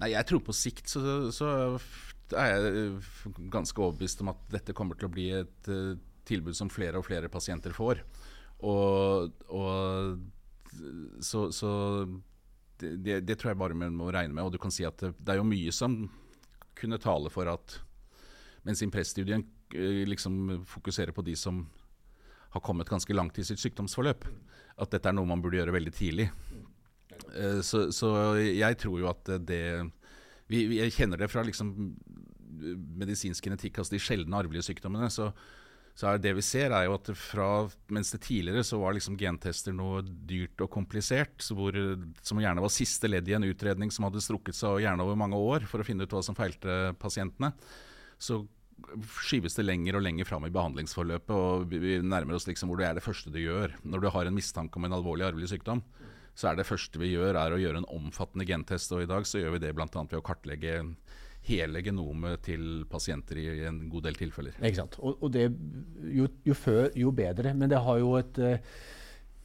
Nei, 0.00 0.14
jeg 0.14 0.28
tror 0.28 0.42
på 0.44 0.56
sikt 0.56 0.88
så, 0.88 1.02
så 1.34 1.50
er 2.38 2.54
jeg 2.54 3.00
ganske 3.52 3.82
overbevist 3.82 4.22
om 4.24 4.32
at 4.32 4.40
dette 4.52 4.76
kommer 4.76 4.96
til 4.96 5.10
å 5.10 5.12
bli 5.12 5.28
et 5.42 5.70
tilbud 6.28 6.56
som 6.56 6.70
flere 6.72 7.00
og 7.00 7.06
flere 7.08 7.28
pasienter 7.32 7.74
får. 7.76 8.00
Og, 8.66 9.32
og 9.52 11.20
så, 11.24 11.46
så 11.52 11.70
det, 12.80 13.20
det, 13.26 13.36
tror 13.36 13.52
jeg 13.52 13.60
bare 13.60 13.76
man 13.76 13.96
må 13.96 14.10
regne 14.12 14.34
med. 14.34 14.44
Og 14.46 14.54
du 14.54 14.60
kan 14.62 14.72
si 14.72 14.86
at 14.88 14.98
det, 15.02 15.14
det 15.18 15.34
er 15.34 15.40
jo 15.40 15.48
mye 15.48 15.74
som 15.74 16.02
kunne 16.78 17.00
tale 17.02 17.32
for 17.32 17.50
at 17.50 17.76
mens 18.64 18.82
Impress-studien 18.84 19.44
eh, 19.74 20.04
liksom 20.08 20.62
fokuserer 20.68 21.12
på 21.16 21.24
de 21.26 21.36
som 21.36 21.64
har 22.50 22.64
kommet 22.64 22.88
ganske 22.90 23.14
langt 23.14 23.38
i 23.38 23.44
sitt 23.46 23.60
sykdomsforløp, 23.62 24.24
at 24.80 24.90
dette 24.90 25.08
er 25.08 25.14
noe 25.14 25.28
man 25.28 25.42
burde 25.42 25.60
gjøre 25.60 25.76
veldig 25.76 25.92
tidlig. 25.94 26.30
Eh, 27.34 27.60
så, 27.66 27.86
så 27.94 28.10
jeg 28.40 28.78
tror 28.80 29.00
jo 29.02 29.08
at 29.10 29.32
det 29.46 29.64
vi, 30.50 30.66
Jeg 30.80 30.96
kjenner 30.96 31.20
det 31.20 31.30
fra 31.30 31.44
liksom 31.46 31.72
medisinsk 33.00 33.46
genetikk, 33.46 33.78
altså 33.78 33.94
de 33.94 34.02
sjeldne 34.02 34.36
arvelige 34.36 34.66
sykdommene. 34.66 35.08
så 35.12 35.30
så 36.00 36.14
det 36.16 36.30
vi 36.32 36.42
ser, 36.44 36.72
er 36.72 36.86
jo 36.86 36.94
at 36.96 37.10
fra, 37.18 37.48
mens 37.92 38.12
det 38.14 38.22
tidligere 38.24 38.62
så 38.64 38.78
var 38.80 38.94
liksom 38.96 39.18
gentester 39.20 39.74
noe 39.76 40.00
dyrt 40.00 40.62
og 40.64 40.70
komplisert, 40.72 41.44
hvor, 41.52 41.76
som 42.24 42.40
gjerne 42.40 42.62
var 42.64 42.72
siste 42.72 43.10
ledd 43.10 43.28
i 43.28 43.34
en 43.36 43.44
utredning 43.44 43.92
som 43.92 44.06
hadde 44.06 44.22
strukket 44.24 44.56
seg 44.56 44.80
gjerne 44.84 45.04
over 45.04 45.18
mange 45.20 45.36
år 45.36 45.66
for 45.68 45.82
å 45.82 45.86
finne 45.86 46.06
ut 46.06 46.14
hva 46.14 46.22
som 46.24 46.38
feilte 46.38 46.94
pasientene, 47.02 47.52
så 48.16 48.40
skyves 49.26 49.58
det 49.58 49.66
lenger 49.66 49.98
og 49.98 50.06
lenger 50.06 50.28
fram 50.28 50.46
i 50.48 50.52
behandlingsforløpet. 50.54 51.36
og 51.36 51.68
Vi 51.68 51.98
nærmer 52.00 52.38
oss 52.38 52.48
liksom 52.48 52.70
hvor 52.70 52.80
det 52.80 52.88
er 52.88 52.96
det 52.96 53.04
første 53.04 53.32
du 53.32 53.36
gjør. 53.42 53.76
Når 53.84 54.00
du 54.00 54.08
har 54.14 54.30
en 54.30 54.36
mistanke 54.36 54.80
om 54.80 54.88
en 54.88 54.96
alvorlig 54.96 55.26
arvelig 55.28 55.50
sykdom, 55.52 55.82
så 56.34 56.50
er 56.50 56.60
det 56.60 56.68
første 56.68 57.00
vi 57.00 57.12
gjør, 57.14 57.36
er 57.36 57.54
å 57.54 57.60
gjøre 57.60 57.82
en 57.82 57.90
omfattende 57.96 58.46
gentest. 58.48 58.92
og 58.92 59.04
I 59.04 59.10
dag 59.10 59.26
så 59.28 59.42
gjør 59.42 59.56
vi 59.56 59.64
det 59.66 59.74
bl.a. 59.76 59.88
ved 59.90 60.18
å 60.20 60.24
kartlegge 60.24 60.78
hele 61.48 61.82
genomet 61.82 62.42
til 62.44 62.84
pasienter 62.90 63.40
i 63.40 63.48
en 63.68 63.82
god 63.90 64.08
del 64.08 64.18
tilfeller. 64.18 64.56
Ikke 64.60 64.82
sant. 64.82 64.98
Og, 65.00 65.20
og 65.24 65.32
det, 65.34 65.48
jo, 66.12 66.28
jo, 66.46 66.56
før, 66.56 66.88
jo 66.96 67.12
bedre. 67.16 67.54
Men 67.56 67.72
det 67.72 67.80
har 67.80 68.00
jo 68.00 68.12
et 68.20 68.40
uh, 68.44 68.58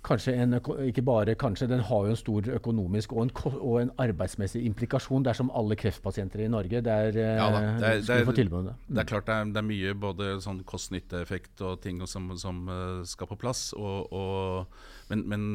kanskje 0.05 0.35
en, 0.37 0.57
ikke 0.85 1.03
bare 1.05 1.35
kanskje, 1.39 1.67
den 1.71 1.81
har 1.87 2.05
jo 2.05 2.13
en 2.13 2.19
stor 2.19 2.49
økonomisk 2.57 3.13
og 3.15 3.23
en, 3.25 3.31
og 3.55 3.77
en 3.81 3.93
arbeidsmessig 4.01 4.61
implikasjon 4.67 5.25
dersom 5.25 5.49
alle 5.55 5.77
kreftpasienter 5.79 6.45
i 6.45 6.49
Norge 6.51 6.81
der, 6.85 7.15
ja, 7.15 7.47
da, 7.49 7.61
det 7.79 7.89
er, 7.89 8.03
skulle 8.03 8.29
få 8.29 8.35
tilbudet. 8.37 8.75
Mm. 8.75 8.91
Det 8.95 9.03
er 9.03 9.09
klart 9.13 9.29
det 9.29 9.37
er, 9.37 9.49
det 9.55 9.61
er 9.63 9.69
mye 9.71 9.95
både 10.05 10.29
sånn 10.45 10.61
kost-nytte-effekt 10.67 11.63
og 11.65 11.81
ting 11.85 12.03
som, 12.11 12.29
som 12.41 12.61
uh, 12.69 13.01
skal 13.07 13.31
på 13.31 13.39
plass. 13.41 13.69
Og, 13.77 14.13
og, 14.13 14.85
men, 15.09 15.25
men 15.31 15.49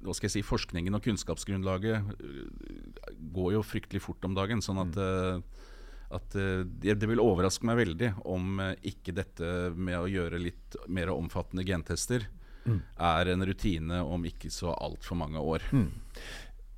hva 0.00 0.16
skal 0.16 0.28
jeg 0.28 0.38
si, 0.38 0.44
forskningen 0.46 0.98
og 0.98 1.04
kunnskapsgrunnlaget 1.06 2.12
går 3.36 3.56
jo 3.56 3.64
fryktelig 3.64 4.02
fort 4.04 4.24
om 4.28 4.36
dagen. 4.36 4.64
sånn 4.64 4.84
at 4.84 5.00
mm 5.00 5.48
at 6.14 6.36
eh, 6.38 6.62
det, 6.62 6.94
det, 7.00 7.08
vil 7.10 7.22
overraske 7.22 7.66
meg 7.66 7.80
veldig 7.80 8.12
om 8.30 8.60
ikke 8.86 9.14
dette 9.16 9.52
med 9.74 9.98
å 9.98 10.10
gjøre 10.10 10.38
litt 10.38 10.78
mer 10.86 11.10
omfattende 11.10 11.66
gentester 11.66 12.28
mm. 12.66 12.80
er 13.08 13.32
en 13.32 13.46
rutine 13.46 14.02
om 14.02 14.26
ikke 14.28 14.52
så 14.54 14.74
altfor 14.74 15.18
mange 15.18 15.42
år. 15.42 15.66
Mm. 15.72 15.88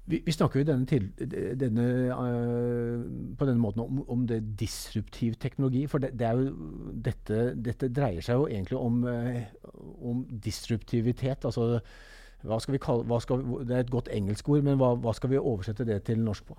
Vi, 0.08 0.22
vi, 0.24 0.32
snakker 0.32 0.62
jo 0.62 0.68
denne 0.70 0.88
til, 0.88 1.10
denne, 1.60 1.86
uh, 2.16 3.02
på 3.36 3.44
denne 3.48 3.60
måten 3.60 3.82
om, 3.84 3.98
om 4.08 4.22
det 4.28 4.38
disruptiv 4.56 5.36
teknologi. 5.36 5.82
For 5.90 6.00
det, 6.00 6.14
det 6.16 6.30
jo, 6.32 6.54
dette, 7.04 7.40
dette, 7.52 7.90
dreier 7.92 8.24
seg 8.24 8.40
jo 8.40 8.46
egentlig 8.48 8.78
om, 8.80 9.02
uh, 9.04 9.42
om 10.08 10.22
disruptivitet. 10.32 11.44
altså 11.44 11.82
kalle, 12.44 13.20
skal, 13.20 13.44
Det 13.66 13.76
er 13.76 13.80
et 13.80 13.90
godt 13.90 14.08
engelsk 14.14 14.48
ord, 14.48 14.62
men 14.62 14.78
hva, 14.78 14.94
hva 14.96 15.14
skal 15.14 15.30
vi 15.30 15.38
oversette 15.38 15.84
det 15.84 16.02
til 16.04 16.20
norsk 16.22 16.46
på? 16.46 16.58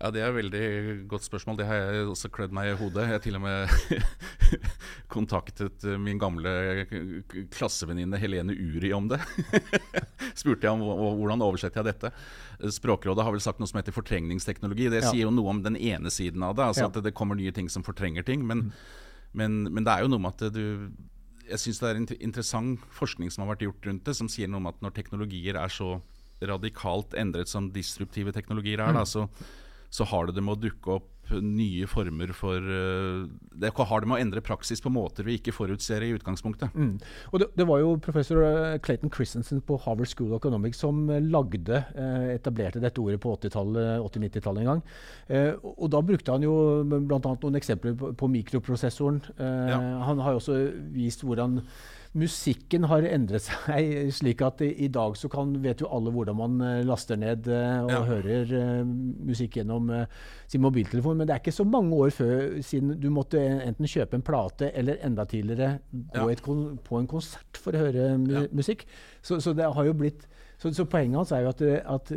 Ja, 0.00 0.10
Det 0.10 0.20
er 0.20 0.28
et 0.28 0.34
veldig 0.34 1.08
godt 1.08 1.22
spørsmål. 1.22 1.56
Det 1.58 1.66
har 1.66 1.74
jeg 1.78 2.06
også 2.10 2.28
klødd 2.34 2.54
meg 2.54 2.72
i 2.72 2.74
hodet. 2.78 3.04
Jeg 3.04 3.14
har 3.14 3.22
til 3.22 3.36
og 3.38 3.44
med 3.44 3.68
kontaktet 5.14 5.86
min 6.02 6.18
gamle 6.18 6.84
klassevenninne 7.54 8.18
Helene 8.18 8.56
Uri 8.58 8.90
om 8.92 9.06
det. 9.08 9.20
Spurte 10.40 10.66
jeg 10.66 10.74
om 10.74 10.82
hvordan 10.82 11.46
oversetter 11.46 11.82
jeg 11.82 11.92
dette. 11.92 12.10
Språkrådet 12.74 13.22
har 13.22 13.36
vel 13.36 13.44
sagt 13.44 13.62
noe 13.62 13.70
som 13.70 13.78
heter 13.78 13.94
fortrengningsteknologi. 13.94 14.90
Det 14.90 15.04
sier 15.06 15.28
jo 15.28 15.34
noe 15.34 15.54
om 15.54 15.62
den 15.62 15.78
ene 15.78 16.10
siden 16.10 16.42
av 16.42 16.58
det. 16.58 16.72
altså. 16.72 16.90
At 16.90 16.98
det 17.06 17.14
kommer 17.14 17.38
nye 17.38 17.54
ting 17.54 17.70
som 17.70 17.86
fortrenger 17.86 18.26
ting. 18.26 18.42
Men, 18.42 18.66
mm. 18.66 19.34
men, 19.38 19.60
men 19.70 19.86
det 19.86 19.94
er 19.94 20.02
jo 20.02 20.10
noe 20.10 20.26
med 20.26 20.34
at 20.34 20.58
du 20.58 20.90
Jeg 21.50 21.60
syns 21.60 21.80
det 21.82 21.88
er 21.90 22.00
en 22.00 22.08
interessant 22.18 22.84
forskning 22.94 23.32
som 23.32 23.44
har 23.44 23.54
vært 23.54 23.66
gjort 23.66 23.88
rundt 23.88 24.06
det, 24.08 24.16
som 24.16 24.30
sier 24.32 24.50
noe 24.50 24.62
om 24.62 24.70
at 24.70 24.80
når 24.84 24.94
teknologier 24.96 25.58
er 25.60 25.72
så 25.72 25.98
radikalt 26.44 27.14
endret 27.18 27.50
som 27.50 27.70
disruptive 27.72 28.32
teknologier 28.34 28.80
er, 28.80 28.92
mm. 28.92 28.98
da, 28.98 29.04
så 29.08 29.26
så 29.94 30.06
har 30.10 30.26
det 30.26 30.34
det 30.34 30.42
med 30.42 30.56
å 30.56 30.62
dukke 30.64 30.96
opp 30.98 31.10
nye 31.40 31.86
former 31.88 32.32
for 32.36 32.60
uh, 32.60 33.24
Det 33.56 33.70
har 33.72 34.02
det 34.02 34.08
med 34.10 34.18
å 34.18 34.20
endre 34.20 34.42
praksis 34.44 34.82
på 34.82 34.92
måter 34.92 35.24
vi 35.24 35.38
ikke 35.38 35.54
forutser 35.54 36.04
i 36.04 36.10
utgangspunktet. 36.16 36.74
Mm. 36.74 36.98
Og 37.32 37.40
det, 37.40 37.48
det, 37.56 37.66
var 37.68 37.80
jo 37.80 37.94
professor 38.02 38.42
eh, 38.44 38.76
Clayton 38.84 39.12
Christensen 39.14 39.62
på 39.64 39.78
Harvard 39.86 40.10
School 40.10 40.34
of 40.34 40.42
Economics 40.42 40.82
som 40.84 41.06
lagde, 41.08 41.80
uh, 41.96 42.28
etablerte 42.34 42.82
dette 42.82 43.00
ordet 43.00 43.22
på 43.22 43.32
80-90-tallet 43.38 44.64
en 44.64 44.72
gang. 44.72 44.84
Og 45.62 45.88
da 45.92 46.02
brukte 46.04 46.34
han 46.34 46.44
jo 46.44 46.54
bl.a. 46.84 47.18
noen 47.24 47.58
eksempler 47.58 47.94
på, 47.98 48.12
på 48.18 48.28
mikroprosessoren. 48.30 49.22
Ja. 49.38 49.78
Han 50.10 50.20
har 50.20 50.34
jo 50.34 50.42
også 50.42 50.58
vist 50.92 51.24
hvordan 51.24 51.62
musikken 52.14 52.86
har 52.86 53.04
endret 53.08 53.42
seg 53.42 53.96
slik 54.18 54.42
at 54.46 54.62
i, 54.64 54.70
i 54.86 54.88
dag 54.92 55.16
så 55.18 55.28
kan, 55.32 55.50
vet 55.64 55.82
jo 55.82 55.90
alle 55.94 56.12
hvordan 56.14 56.38
man 56.38 56.56
uh, 56.62 56.82
laster 56.86 57.18
ned 57.18 57.48
uh, 57.50 57.84
og 57.84 57.92
ja. 57.92 58.00
hører 58.08 58.52
uh, 58.54 58.82
musikk 59.26 59.58
gjennom 59.58 59.90
sin 60.50 60.62
mobiltelefon. 60.62 61.18
Men 61.18 61.28
det 61.28 61.36
er 61.36 61.42
ikke 61.42 61.56
så 61.56 61.66
mange 61.66 61.96
år 61.98 62.14
før 62.14 62.58
siden 62.64 62.94
du 63.02 63.08
måtte 63.14 63.40
enten 63.42 63.90
kjøpe 63.90 64.18
en 64.18 64.26
plate 64.26 64.70
eller 64.78 65.00
enda 65.06 65.26
tidligere 65.28 65.78
gå 66.14 66.28
ja. 66.30 66.38
på 66.44 67.00
en 67.00 67.10
konsert 67.10 67.60
for 67.60 67.74
å 67.74 67.86
høre 67.86 68.12
mu 68.20 68.32
ja. 68.36 68.44
musikk. 68.54 68.86
Så, 69.22 69.40
så, 69.42 69.54
det 69.56 69.66
har 69.74 69.88
jo 69.88 69.96
blitt 69.98 70.28
så, 70.60 70.70
så 70.70 70.86
poenget 70.86 71.18
hans 71.18 71.32
er 71.34 71.44
jo 71.44 71.50
at, 71.50 71.64
at 71.96 72.12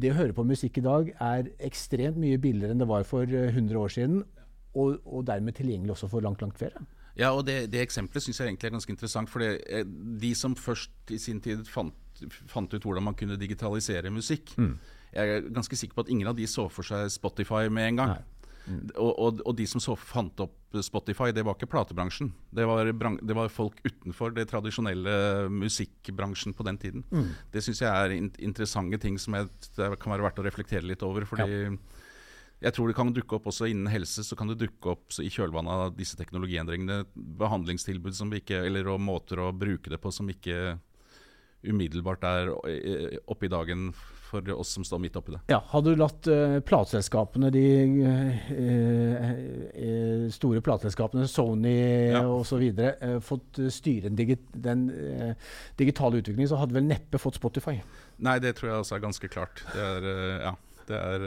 det 0.00 0.12
å 0.12 0.16
høre 0.16 0.34
på 0.36 0.46
musikk 0.46 0.80
i 0.80 0.86
dag 0.86 1.10
er 1.20 1.50
ekstremt 1.68 2.18
mye 2.20 2.40
billigere 2.40 2.72
enn 2.72 2.80
det 2.80 2.88
var 2.88 3.04
for 3.08 3.28
100 3.28 3.76
år 3.76 3.92
siden, 3.92 4.22
og, 4.78 4.96
og 5.04 5.26
dermed 5.28 5.58
tilgjengelig 5.58 5.96
også 5.96 6.08
for 6.12 6.24
langt, 6.24 6.40
langt 6.40 6.58
flere. 6.60 6.80
Ja, 7.18 7.32
og 7.34 7.44
det, 7.48 7.64
det 7.72 7.82
eksempelet 7.82 8.24
syns 8.24 8.40
jeg 8.40 8.50
egentlig 8.50 8.70
er 8.70 8.76
ganske 8.76 8.94
interessant. 8.94 9.30
For 9.32 9.44
eh, 9.44 9.84
de 10.22 10.32
som 10.38 10.56
først 10.58 11.14
i 11.14 11.18
sin 11.18 11.40
tid 11.42 11.66
fant, 11.68 11.96
fant 12.50 12.70
ut 12.74 12.84
hvordan 12.84 13.08
man 13.08 13.16
kunne 13.18 13.38
digitalisere 13.40 14.12
musikk 14.12 14.52
mm. 14.60 14.74
Jeg 15.10 15.30
er 15.34 15.46
ganske 15.50 15.74
sikker 15.74 15.96
på 15.96 16.04
at 16.04 16.10
ingen 16.12 16.28
av 16.30 16.36
de 16.38 16.44
så 16.46 16.68
for 16.70 16.86
seg 16.86 17.08
Spotify 17.10 17.64
med 17.72 17.88
en 17.88 17.96
gang. 17.98 18.12
Mm. 18.70 18.92
Og, 18.94 19.08
og, 19.10 19.40
og, 19.42 19.54
de 19.58 19.64
som 19.66 19.82
så 19.82 19.96
fant 19.98 20.42
opp 20.44 20.76
Spotify, 20.86 21.32
det 21.34 21.42
var 21.46 21.56
ikke 21.56 21.70
platebransjen. 21.72 22.30
Det 22.54 22.66
var, 22.68 22.92
det 22.92 23.36
var 23.36 23.50
folk 23.50 23.80
utenfor 23.82 24.36
det 24.36 24.46
tradisjonelle 24.52 25.48
musikkbransjen 25.50 26.54
på 26.54 26.66
den 26.68 26.78
tiden. 26.78 27.04
Mm. 27.10 27.32
Det 27.50 27.64
syns 27.66 27.82
jeg 27.82 27.90
er 27.90 28.14
in 28.14 28.30
interessante 28.38 29.00
ting 29.02 29.18
som 29.18 29.34
jeg, 29.34 29.50
det 29.74 29.90
kan 29.98 30.14
være 30.14 30.28
verdt 30.28 30.38
å 30.42 30.46
reflektere 30.46 30.86
litt 30.86 31.02
over. 31.06 31.26
fordi 31.26 31.58
ja. 31.64 31.74
Jeg 32.60 32.76
tror 32.76 32.90
det 32.90 32.96
kan 32.98 33.12
dukke 33.16 33.38
opp 33.38 33.48
også 33.48 33.70
innen 33.70 33.88
helse, 33.88 34.24
så 34.26 34.36
kan 34.36 34.50
det 34.50 34.58
dukke 34.60 34.92
opp 34.92 35.16
i 35.22 35.30
kjølvannet 35.32 35.86
av 35.86 35.96
disse 35.96 36.18
teknologiendringene 36.20 37.06
behandlingstilbud 37.40 38.16
som 38.16 38.32
vi 38.32 38.42
ikke, 38.42 38.60
eller 38.68 38.90
og 38.92 39.00
måter 39.00 39.40
å 39.40 39.50
bruke 39.56 39.92
det 39.92 40.00
på 40.02 40.12
som 40.12 40.28
ikke 40.28 40.76
umiddelbart 41.64 42.24
er 42.24 42.50
oppe 43.28 43.48
i 43.48 43.52
dagen 43.52 43.90
for 44.30 44.50
oss 44.54 44.74
som 44.76 44.84
står 44.86 45.00
midt 45.02 45.16
oppi 45.18 45.34
det. 45.34 45.40
Ja, 45.50 45.58
Hadde 45.72 45.92
du 45.92 45.98
latt 45.98 46.28
uh, 46.30 46.58
plateselskapene, 46.64 47.50
de 47.54 47.64
uh, 48.06 48.52
uh, 48.54 50.26
store 50.32 50.62
plateselskapene, 50.64 51.26
Sony 51.30 51.74
ja. 52.12 52.22
osv., 52.30 52.62
uh, 52.78 53.16
fått 53.24 53.60
styre 53.74 54.12
digi 54.14 54.38
den 54.52 54.86
digitale 55.80 56.20
utviklingen, 56.20 56.50
så 56.50 56.60
hadde 56.60 56.78
vel 56.78 56.86
neppe 56.86 57.20
fått 57.20 57.40
Spotify? 57.40 57.80
Nei, 58.22 58.38
det 58.42 58.54
tror 58.58 58.70
jeg 58.70 58.84
også 58.84 58.98
er 58.98 59.04
ganske 59.08 59.32
klart. 59.32 59.64
Det 59.74 59.88
er, 59.88 60.12
ja, 60.46 60.54
det 60.90 61.00
er 61.00 61.26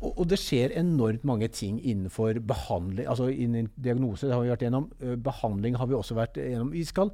og, 0.00 0.14
og, 0.14 0.22
det 0.30 0.38
skjer 0.40 0.72
enormt 0.80 1.26
mange 1.28 1.48
ting 1.52 1.80
innenfor 1.80 2.40
behandling. 2.48 3.06
altså 3.06 3.28
Innen 3.28 3.68
diagnose 3.76 4.28
det 4.28 4.36
har 4.36 4.46
vi 4.46 4.52
vært 4.52 4.64
gjennom. 4.64 4.88
Behandling 5.20 5.76
har 5.76 5.90
vi 5.90 5.98
også 5.98 6.16
vært 6.16 6.40
gjennom. 6.40 6.72
Vi 6.72 6.86
skal 6.88 7.12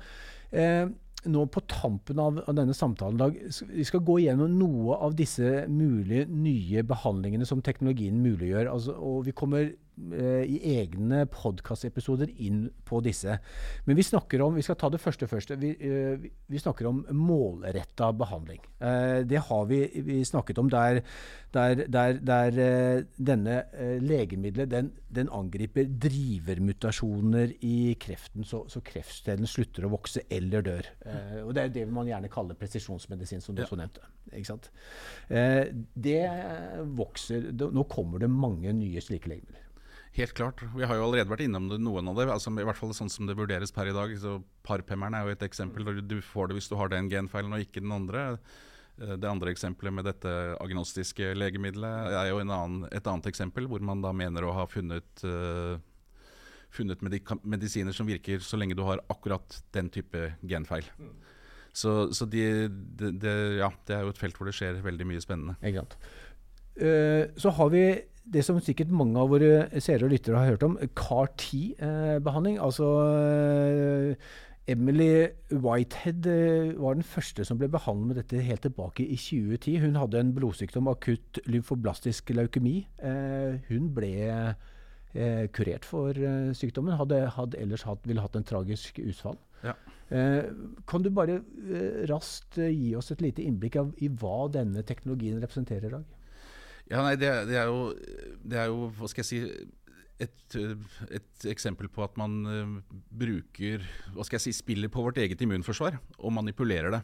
eh, 0.55 0.87
nå 1.27 1.47
på 1.51 1.63
tampen 1.67 2.21
av, 2.23 2.39
av 2.47 2.55
denne 2.55 2.77
samtalen 2.77 3.19
dag, 3.19 3.41
vi 3.73 3.87
skal 3.89 4.05
gå 4.07 4.21
gjennom 4.23 4.55
noe 4.61 5.01
av 5.03 5.17
disse 5.19 5.65
mulige 5.67 6.29
nye 6.31 6.87
behandlingene 6.87 7.49
som 7.49 7.65
teknologien 7.65 8.23
muliggjør. 8.23 8.71
Altså, 8.71 8.95
og 8.95 9.27
vi 9.27 9.35
kommer 9.35 9.67
Eh, 9.67 9.86
i 9.97 10.59
egne 10.77 11.23
podkastepisoder 11.33 12.29
inn 12.45 12.67
på 12.85 13.01
disse. 13.05 13.39
Men 13.87 13.97
vi 13.97 14.05
snakker 14.05 14.43
om 14.45 14.57
vi 14.57 14.65
skal 14.65 14.77
ta 14.79 14.91
det 14.93 15.01
første 15.01 15.29
først, 15.31 15.55
vi, 15.61 15.73
uh, 15.81 16.27
vi 16.53 16.61
snakker 16.61 16.89
om 16.91 17.03
målretta 17.17 18.11
behandling. 18.17 18.61
Uh, 18.81 19.25
det 19.25 19.41
har 19.49 19.65
vi, 19.71 19.81
vi, 20.05 20.21
snakket 20.29 20.61
om 20.61 20.71
der, 20.73 21.01
der, 21.57 21.87
der, 21.89 22.21
der 22.21 22.61
denne 23.17 23.57
legemiddelet 24.03 24.71
den, 24.71 24.91
den, 25.09 25.31
angriper 25.33 25.89
drivermutasjoner 25.89 27.57
i 27.65 27.97
kreften, 28.01 28.45
så, 28.45 28.65
så 28.69 28.83
kreftcellen 28.85 29.49
slutter 29.49 29.87
å 29.87 29.93
vokse 29.97 30.27
eller 30.33 30.65
dør. 30.67 30.91
og 31.45 31.55
Det 31.57 31.65
er 31.65 31.75
det 31.75 31.87
man 31.89 32.09
gjerne 32.09 32.31
kaller 32.33 32.59
presisjonsmedisin, 32.59 33.43
som 33.45 33.57
du 33.57 33.65
også 33.65 33.81
nevnte. 33.81 34.05
det 35.95 36.25
vokser, 36.99 37.53
Nå 37.57 37.87
kommer 37.91 38.21
det 38.23 38.31
mange 38.33 38.73
nye 38.77 39.03
slike 39.03 39.31
legemidler. 39.33 39.66
Helt 40.17 40.33
klart. 40.33 40.63
Vi 40.73 40.87
har 40.89 40.97
jo 40.97 41.05
allerede 41.05 41.29
vært 41.29 41.45
innom 41.45 41.67
det, 41.69 41.77
noen 41.85 42.07
av 42.09 42.17
det. 42.17 42.25
Altså, 42.33 42.49
I 42.49 42.65
hvert 42.65 42.79
fall 42.79 42.95
sånn 42.97 43.11
som 43.13 43.27
det 43.29 43.37
vurderes 43.37 43.75
per 43.75 43.91
i 43.91 43.97
dag. 43.97 44.15
så 44.17 44.39
Parpemmeren 44.65 45.15
er 45.19 45.27
jo 45.27 45.35
et 45.35 45.45
eksempel. 45.45 45.91
Du 46.09 46.17
får 46.25 46.49
det 46.49 46.57
hvis 46.57 46.71
du 46.73 46.77
har 46.81 46.89
den 46.93 47.11
genfeilen 47.13 47.53
og 47.53 47.65
ikke 47.67 47.83
den 47.85 47.93
andre. 47.93 48.23
Eh, 48.97 49.13
det 49.21 49.29
andre 49.29 49.53
eksempelet 49.53 49.93
med 49.93 50.09
dette 50.09 50.33
agnostiske 50.63 51.35
legemiddelet 51.37 52.17
er 52.17 52.31
jo 52.31 52.41
annen, 52.47 52.87
et 52.89 53.13
annet 53.13 53.29
eksempel, 53.29 53.69
hvor 53.69 53.85
man 53.85 54.01
da 54.05 54.15
mener 54.17 54.47
å 54.47 54.55
ha 54.57 54.65
funnet, 54.71 55.25
uh, 55.29 55.77
funnet 56.73 57.05
medisiner 57.05 57.93
som 57.93 58.09
virker 58.09 58.41
så 58.41 58.57
lenge 58.57 58.77
du 58.79 58.87
har 58.89 59.05
akkurat 59.13 59.61
den 59.77 59.93
type 59.93 60.31
genfeil. 60.41 60.89
Mm. 60.97 61.15
Så, 61.77 61.97
så 62.17 62.25
de, 62.25 62.71
de, 62.73 63.13
de, 63.21 63.33
ja, 63.61 63.69
det 63.85 63.99
er 63.99 64.07
jo 64.07 64.17
et 64.17 64.21
felt 64.21 64.39
hvor 64.39 64.49
det 64.49 64.57
skjer 64.57 64.81
veldig 64.81 65.13
mye 65.13 65.21
spennende. 65.21 65.61
Uh, 66.81 67.29
så 67.37 67.53
har 67.53 67.73
vi 67.77 67.87
det 68.33 68.43
som 68.45 68.59
sikkert 68.63 68.91
mange 68.95 69.21
av 69.21 69.31
våre 69.31 69.81
seere 69.83 70.07
og 70.07 70.13
lyttere 70.13 70.41
har 70.41 70.55
hørt 70.55 70.67
om, 70.67 70.77
CAR-10-behandling. 70.99 72.59
altså 72.63 72.89
eh, 73.07 74.31
Emily 74.67 75.29
Whitehead 75.53 76.27
eh, 76.27 76.73
var 76.81 76.99
den 76.99 77.07
første 77.07 77.45
som 77.47 77.61
ble 77.61 77.69
behandlet 77.71 78.09
med 78.09 78.19
dette 78.19 78.43
helt 78.43 78.65
tilbake 78.67 79.07
i 79.07 79.19
2010. 79.21 79.79
Hun 79.85 80.01
hadde 80.01 80.21
en 80.21 80.33
blodsykdom, 80.35 80.91
akutt 80.91 81.39
lymfoblastisk 81.47 82.35
leukemi. 82.35 82.81
Eh, 82.99 83.61
hun 83.71 83.93
ble 83.95 84.17
kurert 85.57 85.87
for 85.89 86.13
sykdommen. 86.53 86.93
Hadde, 86.99 87.23
hadde 87.33 87.57
ellers 87.57 87.87
hatt, 87.89 88.03
ville 88.05 88.21
hatt 88.21 88.35
en 88.37 88.45
tragisk 88.45 88.99
utfall. 89.01 89.39
Ja. 89.65 89.73
kan 90.87 91.03
du 91.03 91.09
bare 91.11 91.39
raskt 92.11 92.59
gi 92.61 92.91
oss 92.95 93.09
et 93.15 93.23
lite 93.25 93.41
innblikk 93.41 93.79
av 93.81 93.95
i 94.05 94.11
hva 94.13 94.51
denne 94.53 94.85
teknologien 94.85 95.41
representerer 95.41 95.89
i 95.89 95.95
dag? 95.95 96.16
Ja, 96.87 97.01
nei, 97.03 97.17
det, 97.19 97.27
det, 97.49 97.57
er 97.59 97.67
jo, 97.67 97.91
det, 98.47 98.59
er 98.61 98.67
jo, 98.71 98.93
Hva 98.95 99.09
skal 99.11 99.25
jeg 99.25 99.31
si 99.31 99.39
et, 100.23 100.55
et 101.13 101.47
eksempel 101.51 101.89
på 101.93 102.05
at 102.07 102.15
man 102.17 102.47
uh, 102.47 102.79
bruker 103.11 103.83
Hva 104.15 104.25
skal 104.25 104.37
jeg 104.39 104.45
si 104.47 104.53
spiller 104.63 104.89
på 104.93 105.03
vårt 105.05 105.19
eget 105.21 105.43
immunforsvar 105.45 105.95
og 106.17 106.33
manipulerer 106.39 106.91
det. 106.95 107.03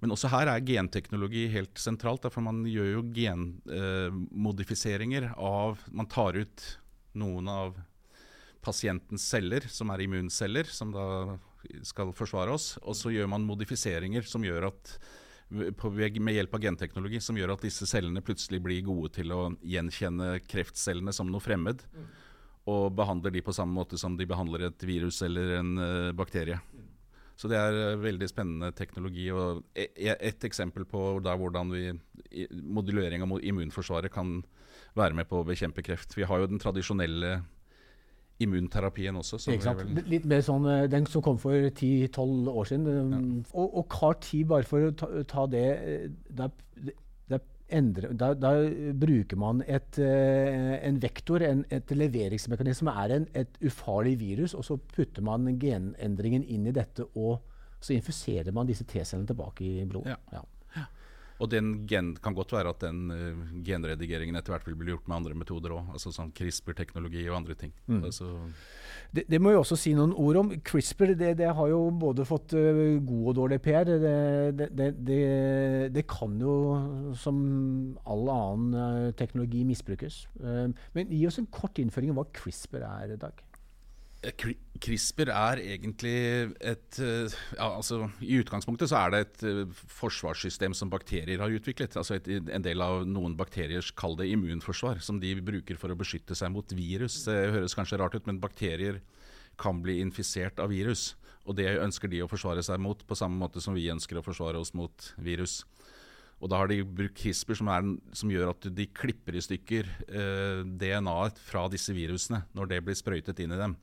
Men 0.00 0.12
også 0.14 0.28
her 0.32 0.46
er 0.50 0.66
genteknologi 0.66 1.44
helt 1.52 1.78
sentralt. 1.80 2.32
for 2.32 2.40
Man 2.44 2.58
gjør 2.68 2.88
jo 2.96 3.02
genmodifiseringer 3.16 5.24
uh, 5.30 5.34
av 5.38 5.78
Man 5.92 6.06
tar 6.10 6.32
ut 6.40 6.78
noen 7.20 7.48
av 7.50 7.68
pasientens 8.60 9.24
celler, 9.24 9.64
som 9.72 9.90
er 9.92 10.00
immunceller, 10.04 10.64
som 10.68 10.92
da 10.92 11.38
skal 11.86 12.12
forsvare 12.16 12.50
oss. 12.52 12.78
Og 12.82 12.96
så 12.96 13.10
gjør 13.14 13.26
man 13.32 13.46
modifiseringer 13.48 14.22
som 14.28 14.44
gjør 14.44 14.62
at 14.70 14.98
med 15.50 16.34
hjelp 16.34 16.54
av 16.54 16.62
genteknologi 16.62 17.20
som 17.20 17.38
gjør 17.38 17.54
at 17.56 17.64
disse 17.66 17.86
cellene 17.88 18.22
plutselig 18.22 18.60
blir 18.62 18.84
gode 18.86 19.10
til 19.16 19.32
å 19.34 19.40
gjenkjenne 19.66 20.38
kreftcellene 20.46 21.12
som 21.12 21.30
noe 21.30 21.42
fremmed. 21.42 21.82
Mm. 21.94 22.06
Og 22.70 22.92
behandler 22.94 23.34
de 23.34 23.42
på 23.42 23.54
samme 23.56 23.74
måte 23.74 23.98
som 23.98 24.16
de 24.16 24.28
behandler 24.30 24.68
et 24.68 24.86
virus 24.86 25.22
eller 25.26 25.56
en 25.58 25.72
uh, 25.80 26.12
bakterie. 26.14 26.60
Mm. 26.70 26.86
Så 27.40 27.48
det 27.50 27.58
er 27.58 27.78
uh, 27.96 28.02
veldig 28.02 28.28
spennende 28.30 28.70
teknologi. 28.76 29.30
og 29.32 29.64
e, 29.74 29.88
e, 29.96 30.14
Et 30.14 30.44
eksempel 30.44 30.84
på 30.86 31.18
hvordan 31.24 31.74
vi, 31.74 31.90
modulering 32.62 33.24
av 33.26 33.40
immunforsvaret 33.42 34.12
kan 34.12 34.38
være 34.94 35.16
med 35.18 35.28
på 35.30 35.40
å 35.40 35.48
bekjempe 35.48 35.82
kreft. 35.82 36.14
Vi 36.16 36.28
har 36.28 36.38
jo 36.38 36.50
den 36.50 36.62
tradisjonelle 36.62 37.40
immunterapien 38.40 39.16
også. 39.20 39.38
Vel... 39.50 40.00
Litt 40.08 40.26
mer 40.28 40.42
sånn 40.44 40.66
eh, 40.70 40.86
den 40.90 41.06
som 41.10 41.24
kom 41.24 41.38
for 41.40 41.68
10-12 41.68 42.48
år 42.48 42.70
siden. 42.70 42.88
Ja. 42.88 43.20
Um, 43.20 43.44
og, 43.52 43.76
og 43.82 43.86
CAR-10, 43.92 44.46
bare 44.50 44.68
for 44.68 44.88
å 44.88 44.94
ta, 44.96 45.10
ta 45.28 45.46
det 45.50 45.66
eh, 45.76 46.06
da, 46.40 46.48
da, 47.30 47.40
endre, 47.80 48.12
da, 48.18 48.32
da, 48.34 48.54
bruker 48.98 49.38
man 49.40 49.60
et, 49.66 50.00
uh, 50.02 50.76
en 50.80 51.02
vektor, 51.02 51.44
en, 51.46 51.62
et 51.70 51.92
leveringsmekanisme, 51.94 52.80
som 52.86 52.92
er 52.94 53.16
en, 53.18 53.28
et 53.44 53.60
ufarlig 53.66 54.16
virus, 54.22 54.56
og 54.58 54.66
så 54.66 54.78
putter 54.94 55.26
man 55.26 55.52
genendringen 55.60 56.46
inn 56.48 56.66
i 56.70 56.74
dette, 56.74 57.06
og 57.14 57.38
så 57.80 57.94
infuserer 57.96 58.52
man 58.56 58.68
disse 58.68 58.84
T-cellene 58.88 59.28
tilbake 59.28 59.64
i 59.64 59.84
blodet. 59.88 60.16
Ja. 60.16 60.40
Ja. 60.40 60.46
Og 61.40 61.48
den 61.48 61.70
gen, 61.88 62.12
kan 62.20 62.36
godt 62.36 62.52
være 62.52 62.72
at 62.74 62.82
den 62.84 63.08
uh, 63.08 63.44
genredigeringen 63.64 64.36
etter 64.36 64.52
hvert 64.54 64.66
vil 64.68 64.76
bli 64.78 64.92
gjort 64.92 65.08
med 65.08 65.16
andre 65.20 65.36
metoder 65.40 65.72
òg. 65.76 65.88
Altså 65.94 66.12
sånn 66.12 66.32
CRISPR-teknologi 66.36 67.24
og 67.30 67.38
andre 67.40 67.56
ting. 67.58 67.72
Mm. 67.88 68.02
Altså, 68.10 68.28
det, 69.16 69.24
det, 69.30 69.40
må 69.40 69.54
jeg 69.54 69.62
også 69.62 69.78
si 69.80 69.94
noen 69.96 70.12
ord 70.12 70.40
om. 70.42 70.52
CRISPR 70.66 71.14
det, 71.16 71.32
det 71.40 71.48
har 71.56 71.72
jo 71.72 71.80
både 72.02 72.28
fått 72.28 72.54
uh, 72.58 72.98
god 72.98 73.32
og 73.32 73.38
dårlig 73.40 73.60
PR. 73.64 73.88
Det, 73.88 74.90
det, 75.00 76.06
kan 76.10 76.36
jo 76.40 76.54
som 77.18 77.38
all 78.04 78.32
annen 78.36 78.74
uh, 78.76 79.12
teknologi 79.16 79.64
misbrukes. 79.68 80.26
Men 80.40 81.08
gi 81.08 81.24
oss 81.28 81.40
en 81.40 81.48
kort 81.52 81.80
innføring 81.80 82.12
om 82.12 82.20
hva 82.20 82.28
CRISPR 82.36 82.84
er, 82.84 83.16
Dag. 83.20 83.40
CRISPR 84.20 85.30
er 85.32 85.60
egentlig 85.62 86.16
et 86.60 86.98
ja, 87.00 87.68
altså, 87.68 88.02
I 88.20 88.40
utgangspunktet 88.42 88.90
så 88.90 88.98
er 88.98 89.14
det 89.14 89.20
et 89.22 89.76
forsvarssystem 89.88 90.74
som 90.76 90.90
bakterier 90.92 91.40
har 91.40 91.52
utviklet. 91.56 91.96
altså 91.96 92.18
et, 92.18 92.28
En 92.28 92.64
del 92.64 92.84
av 92.84 93.06
noen 93.08 93.36
bakteriers 93.38 93.88
kall 93.96 94.18
det 94.20 94.28
immunforsvar, 94.28 95.00
som 95.00 95.20
de 95.22 95.32
bruker 95.40 95.80
for 95.80 95.92
å 95.92 95.96
beskytte 95.96 96.36
seg 96.36 96.52
mot 96.52 96.76
virus. 96.76 97.22
Det 97.24 97.38
høres 97.56 97.76
kanskje 97.76 98.00
rart 98.02 98.18
ut, 98.18 98.28
men 98.28 98.42
bakterier 98.42 99.00
kan 99.60 99.80
bli 99.80 100.00
infisert 100.04 100.60
av 100.60 100.68
virus. 100.72 101.14
Og 101.48 101.56
det 101.56 101.70
ønsker 101.80 102.10
de 102.12 102.20
å 102.20 102.28
forsvare 102.28 102.62
seg 102.64 102.80
mot, 102.80 103.00
på 103.00 103.16
samme 103.16 103.40
måte 103.40 103.62
som 103.64 103.76
vi 103.76 103.88
ønsker 103.92 104.20
å 104.20 104.24
forsvare 104.24 104.60
oss 104.60 104.74
mot 104.76 105.12
virus. 105.16 105.62
Og 106.40 106.48
da 106.48 106.62
har 106.62 106.70
de 106.70 106.80
brukt 106.84 107.18
CRISPR, 107.20 107.58
som, 107.58 107.68
er, 107.68 107.88
som 108.16 108.30
gjør 108.32 108.54
at 108.54 108.68
de 108.72 108.86
klipper 108.96 109.36
i 109.36 109.42
stykker 109.44 109.88
eh, 110.08 110.62
DNA-et 110.64 111.40
fra 111.44 111.66
disse 111.72 111.92
virusene 111.96 112.42
når 112.56 112.72
det 112.72 112.80
blir 112.86 112.96
sprøytet 112.96 113.42
inn 113.44 113.52
i 113.52 113.60
dem. 113.60 113.76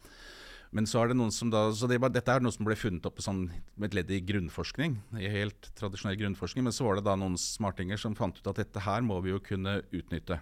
Men 0.75 0.87
så 0.89 0.99
er 0.99 1.11
det 1.11 1.17
noen 1.19 1.31
som 1.31 1.51
da, 1.53 1.67
så 1.71 1.87
det, 1.87 1.99
Dette 2.11 2.33
er 2.33 2.43
noe 2.43 2.51
som 2.51 2.67
ble 2.67 2.75
funnet 2.75 3.05
opp 3.07 3.21
sånn, 3.23 3.45
med 3.79 3.91
et 3.91 4.01
ledd 4.01 4.11
i 4.11 4.23
grunnforskning. 4.25 4.97
i 5.21 5.29
helt 5.31 5.69
tradisjonell 5.77 6.17
grunnforskning, 6.19 6.65
Men 6.65 6.75
så 6.75 6.89
var 6.89 6.97
det 6.97 7.07
da 7.07 7.15
noen 7.15 7.37
smartinger 7.39 7.97
som 8.01 8.17
fant 8.17 8.35
ut 8.35 8.51
at 8.51 8.59
dette 8.59 8.83
her 8.83 9.05
må 9.05 9.21
vi 9.23 9.31
jo 9.31 9.39
kunne 9.39 9.79
utnytte. 9.95 10.41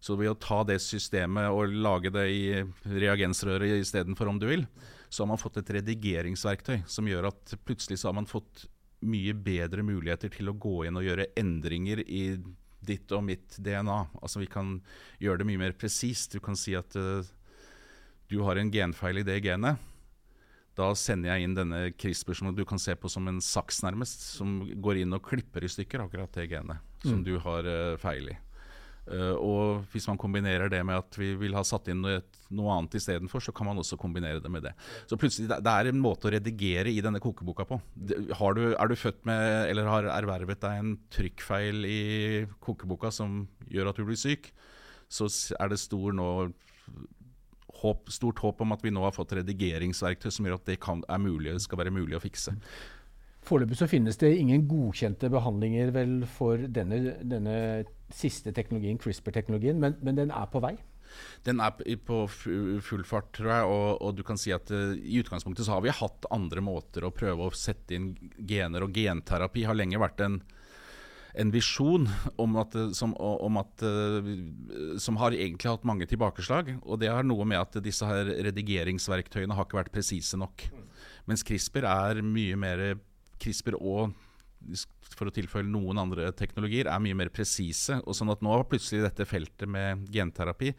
Så 0.00 0.16
ved 0.16 0.30
å 0.30 0.38
ta 0.38 0.62
det 0.64 0.78
systemet 0.80 1.50
og 1.52 1.74
lage 1.74 2.12
det 2.12 2.26
i 2.32 2.44
reagensrøret 2.84 3.82
istedenfor, 3.82 4.30
om 4.30 4.38
du 4.40 4.46
vil, 4.48 4.64
så 5.10 5.24
har 5.24 5.32
man 5.32 5.40
fått 5.40 5.58
et 5.60 5.72
redigeringsverktøy 5.80 6.84
som 6.88 7.08
gjør 7.08 7.28
at 7.32 7.56
plutselig 7.66 7.98
så 8.00 8.08
har 8.08 8.16
man 8.16 8.30
fått 8.30 8.68
mye 9.00 9.34
bedre 9.34 9.84
muligheter 9.86 10.32
til 10.32 10.50
å 10.50 10.56
gå 10.60 10.84
inn 10.88 10.98
og 10.98 11.06
gjøre 11.06 11.30
endringer 11.40 12.02
i 12.04 12.24
ditt 12.80 13.12
og 13.12 13.24
mitt 13.26 13.56
DNA. 13.60 13.98
Altså 14.20 14.42
Vi 14.42 14.48
kan 14.50 14.78
gjøre 15.20 15.42
det 15.42 15.48
mye 15.50 15.60
mer 15.60 15.76
presist. 15.76 16.32
Du 16.34 16.40
kan 16.44 16.56
si 16.58 16.74
at 16.78 16.96
uh, 16.96 17.24
du 18.30 18.40
har 18.46 18.60
en 18.60 18.72
genfeil 18.72 19.20
i 19.20 19.26
det 19.26 19.40
genet. 19.44 19.80
Da 20.78 20.92
sender 20.96 21.34
jeg 21.34 21.44
inn 21.44 21.56
denne 21.56 21.80
CRISPR 21.92 22.38
som 22.38 22.52
du 22.56 22.62
kan 22.68 22.80
se 22.80 22.94
på 22.96 23.10
som 23.10 23.26
en 23.28 23.40
saks, 23.44 23.82
nærmest, 23.84 24.22
som 24.38 24.62
går 24.80 25.02
inn 25.02 25.16
og 25.16 25.24
klipper 25.26 25.66
i 25.66 25.72
stykker 25.72 26.06
akkurat 26.06 26.32
det 26.38 26.46
genet 26.52 26.80
som 27.02 27.20
mm. 27.20 27.26
du 27.26 27.34
har 27.42 27.66
uh, 27.66 27.98
feil 28.00 28.30
i. 28.32 28.38
Uh, 29.10 29.34
og 29.34 29.88
hvis 29.90 30.06
man 30.06 30.18
kombinerer 30.20 30.70
det 30.70 30.80
med 30.86 31.00
at 31.00 31.18
vi 31.18 31.32
vil 31.38 31.56
ha 31.58 31.64
satt 31.66 31.90
inn 31.90 32.02
noe, 32.04 32.20
annet 32.76 32.94
istedenfor, 32.98 33.42
så 33.42 33.54
kan 33.54 33.66
man 33.66 33.80
også 33.82 33.98
kombinere 33.98 34.42
det 34.42 34.52
med 34.52 34.64
det. 34.68 34.74
Så 35.10 35.18
plutselig, 35.18 35.50
det, 35.50 35.74
er 35.74 35.90
en 35.90 36.02
måte 36.02 36.30
å 36.30 36.34
redigere 36.34 36.92
i 36.92 37.02
denne 37.02 37.22
kokeboka 37.22 37.66
på. 37.66 37.80
Du, 37.94 38.14
er 38.70 38.90
du 38.90 38.96
født 38.98 39.24
med, 39.28 39.70
eller 39.70 39.90
har 39.90 40.10
ervervet 40.14 40.62
deg 40.62 40.82
en 40.82 40.96
trykkfeil 41.14 41.86
i 41.86 42.02
kokeboka 42.62 43.10
som 43.14 43.44
gjør 43.70 43.90
at 43.90 43.98
du 43.98 44.06
blir 44.06 44.20
syk, 44.20 44.52
så 45.10 45.26
er 45.58 45.72
det 45.72 45.82
stor 45.82 46.14
nå 46.14 46.30
håp, 47.80 48.10
stort 48.12 48.40
håp 48.44 48.62
om 48.64 48.74
at 48.74 48.84
vi 48.84 48.92
nå 48.92 49.02
har 49.04 49.14
fått 49.16 49.34
redigeringsverktøy 49.38 50.30
som 50.32 50.46
gjør 50.46 50.58
at 50.58 50.70
det 50.70 50.80
kan, 50.82 51.02
mulig, 51.22 51.56
skal 51.64 51.80
være 51.82 51.94
mulig 51.94 52.18
å 52.18 52.22
fikse. 52.22 52.54
Foreløpig 53.46 53.78
så 53.80 53.88
finnes 53.88 54.18
det 54.20 54.34
ingen 54.36 54.66
godkjente 54.68 55.30
behandlinger 55.32 55.94
vel 55.94 56.20
for 56.28 56.60
denne, 56.68 57.16
denne 57.24 57.56
siste 58.12 58.52
teknologien, 58.52 59.00
CRISPR-teknologien, 59.00 59.80
men, 59.80 59.96
men, 60.04 60.18
den 60.18 60.32
er 60.34 60.50
på 60.52 60.60
vei? 60.62 60.74
Den 61.46 61.62
er 61.64 61.74
på 62.06 62.20
full 62.30 63.02
fart, 63.08 63.32
tror 63.34 63.50
jeg. 63.50 63.72
Og, 63.72 63.88
og 64.04 64.14
du 64.18 64.22
kan 64.26 64.38
si 64.38 64.52
at 64.54 64.70
uh, 64.70 64.92
i 64.94 65.18
utgangspunktet 65.22 65.66
så 65.66 65.78
har 65.78 65.84
vi 65.86 65.94
hatt 65.94 66.28
andre 66.30 66.62
måter 66.62 67.06
å 67.06 67.14
prøve 67.14 67.48
å 67.48 67.56
sette 67.56 67.96
inn 67.96 68.12
gener, 68.36 68.84
og 68.84 68.94
genterapi 68.94 69.66
har 69.66 69.78
lenge 69.78 69.98
vært 69.98 70.22
en, 70.26 70.38
en 71.40 71.54
visjon 71.54 72.06
om 72.38 72.60
at, 72.60 72.76
som, 72.94 73.16
om 73.16 73.58
at, 73.64 73.82
uh, 73.82 74.30
som, 75.00 75.18
har 75.24 75.34
egentlig 75.34 75.72
hatt 75.72 75.88
mange 75.88 76.06
tilbakeslag. 76.12 76.76
Og 76.84 77.00
det 77.00 77.10
har 77.10 77.26
noe 77.26 77.48
med 77.48 77.64
at 77.64 77.80
disse 77.82 78.06
her 78.06 78.36
redigeringsverktøyene 78.50 79.56
har 79.56 79.66
ikke 79.66 79.80
vært 79.80 79.94
presise 79.96 80.38
nok. 80.38 80.68
Mens 81.26 81.42
CRISPR 81.46 81.88
er 81.88 82.26
mye 82.26 82.58
mer 82.60 82.90
CRISPR 83.40 83.78
og 83.80 84.16
for 85.16 85.30
å 85.30 85.32
tilføye 85.34 85.64
noen 85.64 85.98
andre 86.02 86.30
teknologier, 86.36 86.88
er 86.90 87.00
mye 87.02 87.16
mer 87.16 87.30
presise. 87.32 88.00
og 88.04 88.16
sånn 88.16 88.32
at 88.32 88.42
Nå 88.44 88.52
har 88.52 88.66
plutselig 88.68 89.06
dette 89.06 89.26
feltet 89.28 89.68
med 89.68 90.04
genterapi 90.12 90.74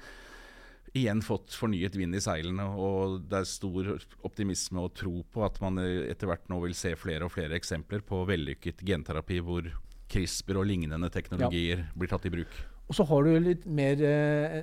igjen 0.97 1.21
fått 1.23 1.55
fornyet 1.55 1.95
vind 1.95 2.15
i 2.15 2.23
seilene. 2.23 2.65
og 2.67 3.21
Det 3.29 3.41
er 3.41 3.47
stor 3.49 3.93
optimisme 4.27 4.83
og 4.83 4.93
tro 4.97 5.23
på 5.23 5.45
at 5.45 5.59
man 5.63 5.79
etter 5.81 6.29
hvert 6.29 6.49
nå 6.51 6.59
vil 6.65 6.75
se 6.77 6.93
flere 6.99 7.27
og 7.27 7.33
flere 7.35 7.57
eksempler 7.57 8.03
på 8.05 8.25
vellykket 8.27 8.83
genterapi 8.85 9.39
hvor 9.45 9.71
CRISPR 10.11 10.59
og 10.59 10.67
lignende 10.67 11.09
teknologier 11.13 11.85
ja. 11.85 11.89
blir 11.95 12.11
tatt 12.11 12.27
i 12.27 12.33
bruk. 12.33 12.59
Og 12.91 12.97
så 12.97 13.05
har 13.07 13.23
du 13.23 13.31
litt 13.39 13.63
mer 13.71 14.01
eh, 14.03 14.57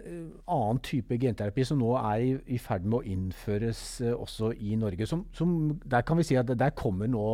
annen 0.44 0.80
type 0.84 1.16
genterapi 1.16 1.64
som 1.64 1.78
nå 1.80 1.94
er 1.96 2.24
i, 2.26 2.32
i 2.52 2.58
ferd 2.60 2.84
med 2.84 2.98
å 2.98 3.06
innføres 3.14 3.80
eh, 4.04 4.12
også 4.12 4.50
i 4.52 4.76
Norge. 4.76 5.08
Som, 5.08 5.24
som, 5.32 5.54
der 5.80 6.04
kan 6.04 6.20
vi 6.20 6.26
si 6.28 6.36
at 6.36 6.50
der 6.52 6.74
kommer 6.76 7.08
nå 7.08 7.24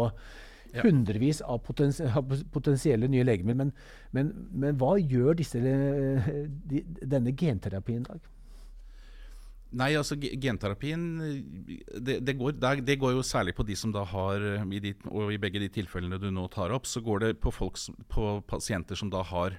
hundrevis 0.83 1.41
av, 1.45 1.61
potensielle 2.55 3.09
nye 3.11 3.27
legemidler. 3.27 3.71
Men, 3.71 3.73
men, 4.17 4.31
men, 4.53 4.79
hva 4.81 4.97
gjør 4.99 5.37
disse, 5.39 5.61
de, 5.61 6.85
denne 7.03 7.35
genterapien 7.39 8.03
i 8.03 8.09
dag? 8.09 8.31
Nei, 9.75 9.91
altså 9.99 10.15
genterapien 10.19 11.05
det, 11.19 12.21
det, 12.23 12.37
går, 12.39 12.55
det, 12.63 12.95
går, 13.01 13.17
jo 13.17 13.25
særlig 13.27 13.57
på 13.59 13.67
de 13.67 13.75
som 13.75 13.91
da 13.95 14.05
har 14.07 14.45
i 14.63 14.79
de, 14.79 14.93
Og 15.11 15.33
i 15.35 15.39
begge 15.43 15.59
de 15.59 15.67
tilfellene 15.81 16.21
du 16.23 16.29
nå 16.31 16.47
tar 16.55 16.71
opp, 16.75 16.87
så 16.87 17.03
går 17.03 17.25
det 17.25 17.31
på, 17.43 17.51
folk, 17.51 17.81
på 18.07 18.37
pasienter 18.47 18.99
som 18.99 19.11
da 19.11 19.25
har 19.27 19.59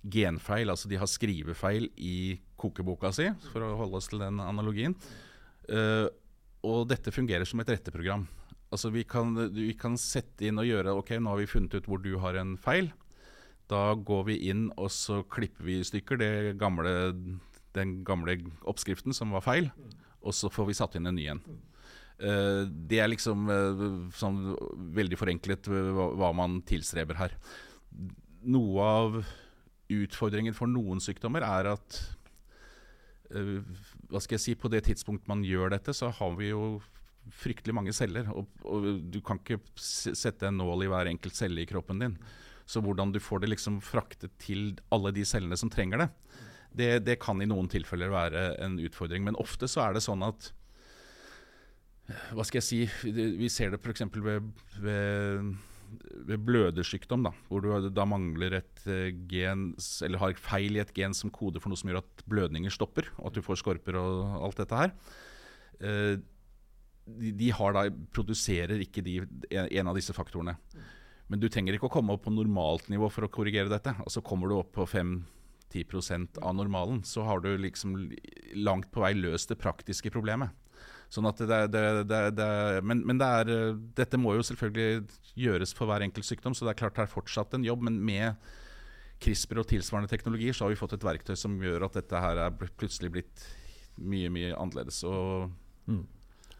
genfeil. 0.00 0.72
Altså 0.72 0.88
de 0.88 1.00
har 1.00 1.10
skrivefeil 1.10 1.90
i 2.00 2.40
kokeboka 2.60 3.12
si, 3.12 3.28
for 3.52 3.66
å 3.66 3.74
holde 3.82 4.00
oss 4.00 4.08
til 4.08 4.24
den 4.24 4.40
analogien. 4.40 4.96
Uh, 5.68 6.08
og 6.66 6.88
dette 6.88 7.12
fungerer 7.12 7.48
som 7.48 7.60
et 7.62 7.72
retteprogram. 7.72 8.26
Altså 8.70 8.90
vi 8.94 9.02
kan, 9.08 9.34
vi 9.54 9.72
kan, 9.78 9.96
sette 9.98 10.46
inn 10.46 10.60
og 10.62 10.68
gjøre 10.68 10.94
Ok, 10.94 11.16
nå 11.18 11.32
har 11.32 11.40
vi 11.40 11.50
funnet 11.50 11.74
ut 11.74 11.88
hvor 11.90 12.02
du 12.02 12.12
har 12.22 12.38
en 12.38 12.54
feil. 12.60 12.92
Da 13.70 13.94
går 13.94 14.26
vi 14.28 14.36
inn 14.50 14.68
og 14.78 14.90
så 14.94 15.20
klipper 15.30 15.66
vi 15.66 15.80
i 15.80 15.86
stykker 15.86 16.52
gamle, 16.58 16.92
den 17.76 18.00
gamle 18.06 18.38
oppskriften 18.70 19.14
som 19.14 19.34
var 19.34 19.44
feil, 19.46 19.68
og 20.22 20.34
så 20.34 20.50
får 20.50 20.70
vi 20.70 20.78
satt 20.78 20.96
inn 20.98 21.10
en 21.10 21.18
ny 21.18 21.26
en. 21.34 21.42
Uh, 22.20 22.66
det 22.66 22.98
er 23.00 23.08
liksom 23.08 23.46
uh, 23.48 23.84
sånn 24.12 24.40
veldig 24.92 25.16
forenklet 25.16 25.70
hva, 25.70 26.10
hva, 26.18 26.32
man 26.36 26.58
tilstreber 26.68 27.16
her. 27.16 27.36
Noe 28.50 28.88
av 29.04 29.20
utfordringen 29.90 30.54
for 30.54 30.70
noen 30.70 31.00
sykdommer 31.02 31.46
er 31.46 31.72
at 31.74 32.00
hva 33.30 34.18
skal 34.18 34.34
jeg 34.34 34.42
si, 34.42 34.52
På 34.58 34.66
det 34.66 34.80
tidspunkt 34.88 35.28
man 35.30 35.44
gjør 35.46 35.70
dette, 35.70 35.94
så 35.94 36.08
har 36.10 36.32
vi 36.34 36.48
jo 36.50 36.80
fryktelig 37.34 37.74
mange 37.76 37.94
celler. 37.96 38.28
Og, 38.34 38.48
og, 38.66 38.86
du 39.12 39.20
kan 39.24 39.40
ikke 39.40 39.60
sette 39.76 40.48
en 40.48 40.60
nål 40.60 40.86
i 40.86 40.90
hver 40.92 41.10
enkelt 41.10 41.38
celle 41.38 41.62
i 41.62 41.68
kroppen 41.68 42.02
din. 42.02 42.16
Så 42.70 42.82
hvordan 42.84 43.12
du 43.14 43.20
får 43.22 43.42
det 43.42 43.54
liksom 43.54 43.80
fraktet 43.82 44.36
til 44.42 44.76
alle 44.94 45.12
de 45.14 45.24
cellene 45.26 45.58
som 45.58 45.72
trenger 45.72 46.04
det, 46.04 46.10
det, 46.70 46.90
det 47.02 47.18
kan 47.22 47.40
i 47.42 47.48
noen 47.50 47.66
tilfeller 47.70 48.12
være 48.12 48.44
en 48.62 48.78
utfordring. 48.78 49.24
Men 49.26 49.38
ofte 49.42 49.68
så 49.70 49.88
er 49.88 49.96
det 49.96 50.04
sånn 50.06 50.22
at 50.26 50.52
Hva 52.34 52.46
skal 52.46 52.60
jeg 52.60 52.66
si 52.66 53.10
Vi 53.10 53.50
ser 53.52 53.72
det 53.72 53.80
f.eks. 53.82 54.06
Ved, 54.14 54.46
ved, 54.82 55.50
ved 56.30 56.44
blødersykdom, 56.46 57.26
da, 57.26 57.34
hvor 57.48 57.64
du 57.64 57.88
da 57.90 58.06
mangler 58.06 58.60
et 58.60 58.84
uh, 58.86 59.10
gen, 59.30 59.72
eller 60.06 60.22
har 60.22 60.38
feil 60.38 60.78
i 60.78 60.82
et 60.84 60.94
gen 60.94 61.16
som 61.16 61.32
koder 61.34 61.62
for 61.62 61.72
noe 61.72 61.80
som 61.80 61.90
gjør 61.90 62.04
at 62.04 62.26
blødninger 62.30 62.74
stopper, 62.74 63.10
og 63.18 63.32
at 63.32 63.38
du 63.38 63.42
får 63.46 63.62
skorper 63.64 63.98
og 63.98 64.46
alt 64.46 64.62
dette 64.62 64.84
her. 64.84 64.94
De, 67.18 67.32
de 67.36 67.50
da, 67.50 67.84
produserer 68.14 68.82
ikke 68.84 69.04
de, 69.06 69.20
en 69.50 69.90
av 69.90 69.98
disse 69.98 70.14
faktorene. 70.16 70.56
Men 71.30 71.42
du 71.42 71.48
trenger 71.48 71.76
ikke 71.76 71.86
å 71.86 71.92
komme 71.94 72.16
opp 72.16 72.24
på 72.26 72.32
normalt 72.34 72.88
nivå 72.90 73.10
for 73.12 73.26
å 73.26 73.30
korrigere 73.32 73.70
dette. 73.70 73.94
Altså 74.02 74.22
Kommer 74.26 74.50
du 74.50 74.56
opp 74.58 74.72
på 74.74 74.86
5-10% 74.90 76.40
av 76.42 76.56
normalen, 76.58 77.04
så 77.06 77.22
har 77.28 77.44
du 77.44 77.52
liksom 77.58 77.94
langt 78.58 78.90
på 78.90 79.04
vei 79.04 79.12
løst 79.14 79.52
det 79.52 79.60
praktiske 79.60 80.10
problemet. 80.10 80.50
Sånn 81.10 81.26
at 81.26 81.40
det, 81.42 81.60
det, 81.74 81.84
det, 82.06 82.18
det 82.38 82.50
men, 82.86 83.02
men 83.06 83.18
er, 83.22 83.48
dette 83.98 84.18
må 84.18 84.36
jo 84.36 84.46
selvfølgelig 84.46 85.08
gjøres 85.38 85.74
for 85.74 85.90
hver 85.90 86.04
enkelt 86.06 86.26
sykdom, 86.26 86.54
så 86.54 86.66
det 86.66 86.74
er 86.74 86.82
klart 86.84 86.98
det 86.98 87.06
er 87.06 87.14
fortsatt 87.14 87.56
en 87.58 87.66
jobb. 87.66 87.82
Men 87.86 87.98
med 88.06 88.50
CRISPR 89.20 89.62
og 89.62 89.68
tilsvarende 89.70 90.10
teknologier 90.10 90.56
så 90.56 90.66
har 90.66 90.74
vi 90.74 90.78
fått 90.80 90.94
et 90.96 91.06
verktøy 91.06 91.34
som 91.38 91.58
gjør 91.60 91.88
at 91.88 91.98
dette 91.98 92.22
her 92.24 92.42
er 92.46 92.54
plutselig 92.78 93.10
blitt 93.16 93.44
mye, 94.00 94.30
mye 94.32 94.54
annerledes. 94.54 95.02
Og 95.06 95.50
mm. 95.90 96.04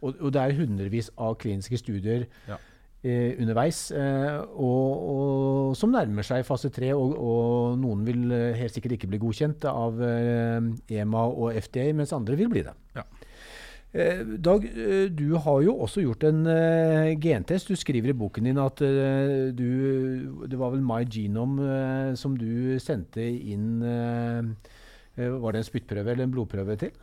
Og, 0.00 0.16
og, 0.16 0.32
det 0.32 0.42
er 0.42 0.58
hundrevis 0.58 1.10
av 1.20 1.36
kliniske 1.40 1.78
studier 1.80 2.24
ja. 2.48 2.56
eh, 3.04 3.36
underveis, 3.40 3.82
eh, 3.92 4.38
og, 4.40 5.06
og, 5.14 5.72
som 5.78 5.92
nærmer 5.92 6.26
seg 6.26 6.46
fase 6.48 6.72
tre. 6.72 6.92
Og, 6.96 7.16
og, 7.16 7.78
noen 7.80 8.04
vil 8.08 8.36
eh, 8.36 8.58
helt 8.60 8.76
sikkert 8.76 8.96
ikke 8.96 9.10
bli 9.12 9.20
godkjent 9.22 9.66
av 9.70 10.00
eh, 10.06 10.70
EMA 11.00 11.26
og 11.30 11.58
FDA, 11.60 11.90
mens 11.96 12.16
andre 12.16 12.38
vil 12.40 12.52
bli 12.52 12.64
det. 12.66 12.76
Ja. 12.96 13.04
Eh, 13.90 14.22
Dag, 14.38 14.64
eh, 14.70 15.10
du 15.10 15.34
har 15.42 15.60
jo 15.66 15.76
også 15.84 16.06
gjort 16.06 16.24
en 16.30 16.44
gentest. 17.20 17.68
Du 17.68 17.76
skriver 17.76 18.14
i 18.14 18.16
boken 18.16 18.48
din 18.48 18.60
at 18.62 18.80
du 18.80 20.46
Det 20.46 20.58
var 20.58 20.72
vel 20.72 20.84
My 20.84 21.02
Genome 21.04 22.16
som 22.16 22.36
du 22.38 22.78
sendte 22.78 23.20
inn 23.20 23.82
Var 23.82 25.52
det 25.52 25.58
en 25.60 25.66
spyttprøve 25.66 26.14
eller 26.14 26.24
en 26.24 26.32
blodprøve 26.32 26.76
til? 26.80 26.94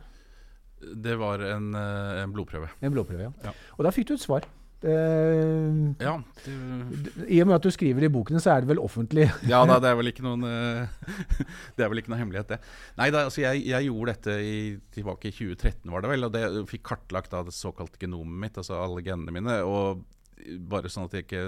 Det 0.78 1.16
var 1.18 1.42
en, 1.42 1.72
en 1.74 2.32
blodprøve. 2.34 2.70
En 2.82 2.94
blodprøve, 2.94 3.28
ja. 3.28 3.50
ja. 3.50 3.56
Og 3.76 3.86
da 3.86 3.94
fikk 3.94 4.10
du 4.10 4.16
et 4.18 4.24
svar. 4.24 4.46
Uh, 4.78 5.90
ja, 5.98 6.12
det, 6.44 7.10
I 7.26 7.40
og 7.42 7.48
med 7.48 7.56
at 7.56 7.64
du 7.66 7.70
skriver 7.74 8.04
i 8.06 8.10
boken, 8.14 8.38
så 8.38 8.52
er 8.52 8.62
det 8.62 8.68
vel 8.70 8.78
offentlig? 8.78 9.24
ja, 9.50 9.58
da, 9.66 9.78
det 9.82 9.88
er 9.90 9.96
vel 9.98 10.10
ikke 10.12 10.22
noen 10.22 10.44
uh, 10.46 11.08
Det 11.74 11.82
er 11.82 11.90
vel 11.90 11.98
ikke 11.98 12.12
noen 12.12 12.20
hemmelighet, 12.22 12.52
det. 12.52 12.58
Nei, 13.00 13.08
da, 13.10 13.24
altså, 13.26 13.42
jeg, 13.42 13.64
jeg, 13.66 13.88
gjorde 13.88 14.14
dette 14.14 14.36
i, 14.38 14.60
tilbake 14.94 15.32
i 15.32 15.34
2013, 15.34 15.82
var 15.90 16.04
det 16.04 16.12
vel. 16.12 16.28
Og 16.28 16.36
det 16.36 16.44
fikk 16.70 16.84
kartlagt 16.92 17.34
da, 17.34 17.42
det 17.48 17.56
såkalte 17.56 17.98
genomet 18.04 18.44
mitt, 18.44 18.60
altså 18.60 18.78
alle 18.78 19.02
genene 19.02 19.34
mine. 19.34 19.58
og 19.66 20.06
bare 20.70 20.86
sånn 20.92 21.08
at 21.08 21.16
jeg 21.16 21.24
ikke 21.26 21.40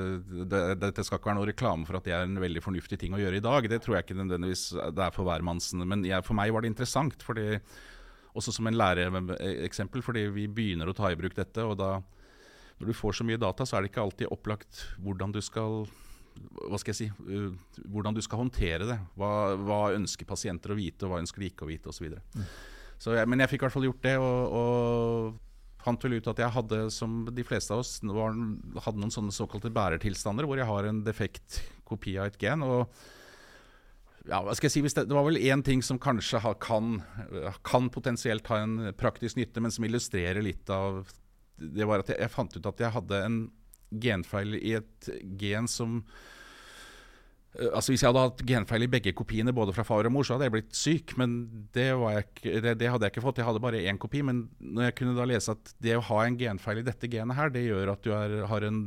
det, 0.51 0.61
Dette 0.81 1.05
skal 1.07 1.21
ikke 1.21 1.31
være 1.31 1.39
noe 1.39 1.47
reklame 1.47 1.87
for 1.87 2.01
at 2.01 2.09
det 2.09 2.15
er 2.17 2.25
en 2.27 2.41
veldig 2.43 2.63
fornuftig 2.65 2.99
ting 2.99 3.15
å 3.15 3.21
gjøre 3.23 3.39
i 3.39 3.45
dag. 3.45 3.69
Det 3.71 3.79
tror 3.85 3.97
jeg 3.97 4.09
ikke 4.09 4.19
nødvendigvis 4.19 4.65
det 4.97 5.07
er 5.07 5.15
for 5.15 5.29
hvermannsen. 5.29 5.87
Men 5.87 6.03
jeg, 6.09 6.27
for 6.27 6.35
meg 6.35 6.51
var 6.51 6.67
det 6.67 6.73
interessant. 6.75 7.23
fordi 7.23 7.61
også 8.37 8.55
som 8.55 8.69
en 8.71 8.79
læreeksempel, 8.79 10.05
fordi 10.05 10.27
vi 10.35 10.47
begynner 10.51 10.91
å 10.91 10.97
ta 10.97 11.11
i 11.11 11.19
bruk 11.19 11.35
dette. 11.39 11.65
og 11.65 11.79
da 11.81 11.99
når 12.81 12.89
du 12.89 12.97
får 12.97 13.19
så 13.19 13.27
mye 13.29 13.41
data, 13.41 13.67
så 13.69 13.77
er 13.77 13.85
det 13.85 13.91
ikke 13.91 14.05
alltid 14.07 14.33
opplagt 14.33 14.87
hvordan 15.05 15.35
du 15.35 15.43
skal 15.45 15.85
hva 16.41 16.79
skal 16.81 16.95
jeg 16.95 16.97
si, 16.97 17.09
uh, 17.11 17.83
hvordan 17.91 18.17
du 18.17 18.23
skal 18.25 18.41
håndtere 18.41 18.87
det. 18.89 18.97
Hva, 19.19 19.31
hva, 19.61 19.81
ønsker 19.93 20.29
pasienter 20.29 20.73
å 20.73 20.79
vite, 20.79 21.05
og 21.05 21.13
hva 21.13 21.21
ønsker 21.21 21.43
de 21.43 21.51
ikke 21.51 21.67
å 21.67 21.69
vite, 21.69 21.93
osv. 21.93 22.15
Mm. 22.39 22.47
men 23.29 23.43
jeg 23.43 23.53
fikk 23.53 23.61
i 23.61 23.67
hvert 23.67 23.75
fall 23.75 23.89
gjort 23.91 24.07
det, 24.07 24.15
og, 24.23 24.57
og 24.57 25.85
fant 25.85 26.07
vel 26.07 26.17
ut 26.17 26.31
at 26.33 26.41
jeg 26.41 26.55
hadde, 26.57 26.81
som 26.95 27.23
de 27.29 27.45
fleste 27.45 27.75
av 27.75 27.83
oss, 27.83 27.99
var, 28.05 28.37
hadde 28.87 29.03
noen 29.03 29.13
sånne 29.13 29.35
såkalte 29.35 29.73
bærertilstander 29.75 30.49
hvor 30.49 30.61
jeg 30.61 30.69
har 30.69 30.89
en 30.89 31.03
defekt 31.05 31.61
kopi 31.89 32.17
av 32.21 32.31
et 32.31 32.41
gen. 32.41 32.65
og 32.65 32.89
ja, 34.31 34.41
hva 34.47 34.55
skal 34.55 34.69
jeg 34.69 34.77
si, 34.77 34.83
det, 34.87 35.07
det, 35.11 35.17
var 35.17 35.27
vel 35.27 35.41
én 35.43 35.63
ting 35.67 35.83
som 35.83 35.99
kanskje 36.01 36.41
ha, 36.45 36.55
kan, 36.63 37.01
kan, 37.67 37.89
potensielt 37.93 38.47
ha 38.53 38.61
en 38.63 38.93
praktisk 38.99 39.41
nytte, 39.41 39.63
men 39.63 39.75
som 39.75 39.87
illustrerer 39.87 40.43
litt 40.45 40.71
av 40.71 41.03
det 41.61 41.85
var 41.85 42.01
at 42.01 42.13
jeg, 42.13 42.21
jeg, 42.23 42.33
fant 42.33 42.55
ut 42.57 42.69
at 42.71 42.81
jeg 42.81 42.95
hadde 42.95 43.25
en 43.27 43.41
genfeil 43.91 44.55
i 44.57 44.77
et 44.79 45.11
gen 45.41 45.67
som 45.69 45.99
uh, 46.01 47.73
Altså 47.75 47.91
Hvis 47.91 48.05
jeg 48.05 48.13
hadde 48.13 48.23
hatt 48.29 48.45
genfeil 48.47 48.87
i 48.87 48.91
begge 48.91 49.13
kopiene, 49.19 49.53
både 49.53 49.75
fra 49.75 49.85
far 49.85 50.07
og 50.07 50.15
mor, 50.15 50.25
så 50.25 50.37
hadde 50.37 50.47
jeg 50.47 50.55
blitt 50.55 50.77
syk. 50.79 51.17
Men 51.19 51.33
det, 51.75 51.89
jeg, 51.91 52.27
det, 52.63 52.77
det 52.79 52.91
hadde 52.93 53.09
jeg 53.09 53.17
ikke 53.17 53.25
fått. 53.25 53.41
Jeg 53.43 53.49
hadde 53.49 53.63
bare 53.65 53.81
én 53.91 53.99
kopi. 53.99 54.23
Men 54.23 54.45
når 54.63 54.87
jeg 54.87 54.95
kunne 55.01 55.17
da 55.19 55.27
lese 55.27 55.57
at 55.57 55.73
det 55.83 55.97
å 55.99 56.05
ha 56.13 56.21
en 56.23 56.39
genfeil 56.39 56.79
i 56.79 56.87
dette 56.87 57.11
genet 57.11 57.35
her, 57.35 57.51
det 57.51 57.65
gjør 57.67 57.91
at 57.97 58.07
du 58.07 58.13
er, 58.15 58.37
har 58.53 58.69
en 58.69 58.79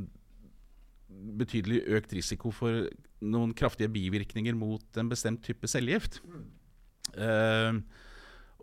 betydelig 1.39 1.83
økt 1.97 2.15
risiko 2.17 2.51
for 2.53 2.87
noen 3.23 3.53
kraftige 3.55 3.91
bivirkninger 3.91 4.55
mot 4.57 4.99
en 4.99 5.11
bestemt 5.11 5.43
type 5.45 5.69
cellegift. 5.71 6.19
Uh, 7.13 7.79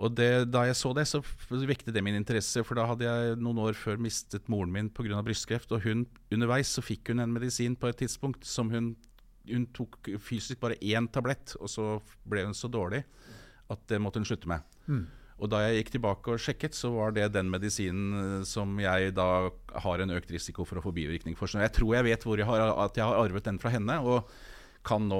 og 0.00 0.14
det, 0.16 0.48
Da 0.52 0.64
jeg 0.64 0.78
så 0.78 0.94
det, 0.96 1.06
så 1.08 1.20
vekte 1.68 1.92
det 1.92 2.02
min 2.04 2.16
interesse. 2.16 2.64
For 2.64 2.78
da 2.78 2.86
hadde 2.88 3.04
jeg 3.04 3.36
noen 3.40 3.60
år 3.66 3.76
før 3.76 4.00
mistet 4.00 4.48
moren 4.48 4.72
min 4.72 4.88
pga. 4.88 5.20
brystkreft. 5.22 5.72
Og 5.72 5.84
hun, 5.84 6.06
underveis 6.32 6.72
så 6.72 6.84
fikk 6.84 7.12
hun 7.12 7.20
en 7.20 7.32
medisin 7.32 7.76
på 7.76 7.90
et 7.90 8.00
tidspunkt 8.00 8.44
som 8.44 8.70
hun 8.70 8.96
Hun 9.50 9.64
tok 9.72 10.06
fysisk 10.20 10.60
bare 10.60 10.76
én 10.84 11.08
tablett, 11.10 11.56
og 11.58 11.66
så 11.66 12.02
ble 12.28 12.44
hun 12.44 12.54
så 12.54 12.68
dårlig 12.68 13.00
at 13.72 13.80
det 13.88 13.98
måtte 13.98 14.20
hun 14.20 14.26
slutte 14.28 14.46
med. 14.46 14.60
Mm. 14.86 15.06
Og 15.40 15.50
da 15.52 15.62
jeg 15.64 15.80
gikk 15.80 15.94
tilbake 15.96 16.34
og 16.34 16.42
sjekket, 16.42 16.76
så 16.76 16.92
var 16.92 17.16
det 17.16 17.30
den 17.34 17.50
medisinen 17.52 18.20
eh, 18.20 18.46
som 18.48 18.78
jeg 18.82 19.14
da 19.16 19.48
har 19.84 20.04
en 20.04 20.16
økt 20.16 20.32
risiko 20.34 20.66
for 20.68 20.80
å 20.80 20.84
få 20.84 20.94
bivirkning 20.96 21.36
for. 21.38 21.50
Så 21.50 21.62
jeg 21.64 21.72
tror 21.76 21.96
jeg 21.96 22.10
vet 22.10 22.24
hvor 22.28 22.40
jeg 22.40 22.48
har, 22.48 22.64
at 22.84 22.96
jeg 23.00 23.06
har 23.08 23.20
arvet 23.24 23.48
den 23.48 23.60
fra 23.62 23.72
henne. 23.72 24.00
og 24.04 24.28
kan 24.82 25.02
nå 25.04 25.18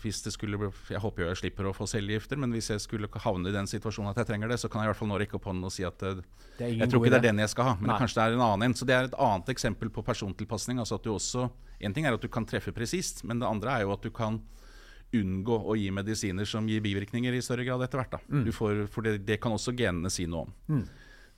hvis 0.00 0.22
det 0.24 0.32
skulle 0.32 0.70
Jeg 0.88 1.00
håper 1.02 1.26
jeg 1.26 1.40
slipper 1.42 1.68
å 1.68 1.74
få 1.76 1.84
cellegifter, 1.90 2.38
men 2.40 2.54
hvis 2.54 2.70
jeg 2.72 2.80
skulle 2.80 3.10
havne 3.24 3.50
i 3.50 3.54
den 3.54 3.68
situasjonen 3.68 4.12
at 4.12 4.22
jeg 4.22 4.30
trenger 4.30 4.48
det, 4.48 4.58
så 4.62 4.70
kan 4.72 4.80
jeg 4.80 4.88
i 4.88 4.92
hvert 4.92 5.00
fall 5.02 5.10
nå 5.10 5.18
rekke 5.20 5.36
opp 5.36 5.48
hånden 5.50 5.68
og 5.68 5.74
si 5.74 5.84
at 5.84 5.98
det, 6.00 6.24
eh, 6.56 6.78
jeg 6.80 6.88
tror 6.88 7.02
ikke 7.02 7.12
det 7.12 7.20
er 7.20 7.28
den 7.28 7.42
jeg 7.44 7.52
skal 7.52 7.68
ha, 7.68 7.74
men 7.80 7.92
kanskje 8.00 8.18
det 8.18 8.24
er 8.24 8.38
en 8.38 8.46
annen 8.46 8.66
en. 8.68 8.76
Så 8.78 8.88
det 8.88 8.96
er 8.96 9.10
et 9.10 9.18
annet 9.20 9.52
eksempel 9.52 9.92
på 9.92 10.04
persontilpasning. 10.06 10.80
altså 10.80 10.96
at 10.96 11.04
du 11.04 11.12
også, 11.12 11.50
En 11.82 11.92
ting 11.92 12.06
er 12.06 12.14
at 12.14 12.22
du 12.22 12.28
kan 12.28 12.44
treffe 12.46 12.70
presist, 12.70 13.24
men 13.24 13.40
det 13.40 13.48
andre 13.48 13.70
er 13.74 13.80
jo 13.82 13.92
at 13.92 14.02
du 14.02 14.10
kan 14.10 14.40
unngå 15.12 15.58
å 15.68 15.76
gi 15.76 15.90
medisiner 15.94 16.48
som 16.48 16.68
gir 16.68 16.82
bivirkninger 16.84 17.34
i 17.36 17.42
større 17.44 17.66
grad 17.68 17.84
etter 17.84 18.00
hvert. 18.00 18.18
Mm. 18.28 18.50
Får, 18.56 18.84
for 18.92 19.06
det, 19.06 19.18
det, 19.28 19.38
kan 19.42 19.54
også 19.56 19.74
genene 19.76 20.10
si 20.12 20.26
noe 20.30 20.46
om. 20.46 20.54
Mm. 20.72 20.84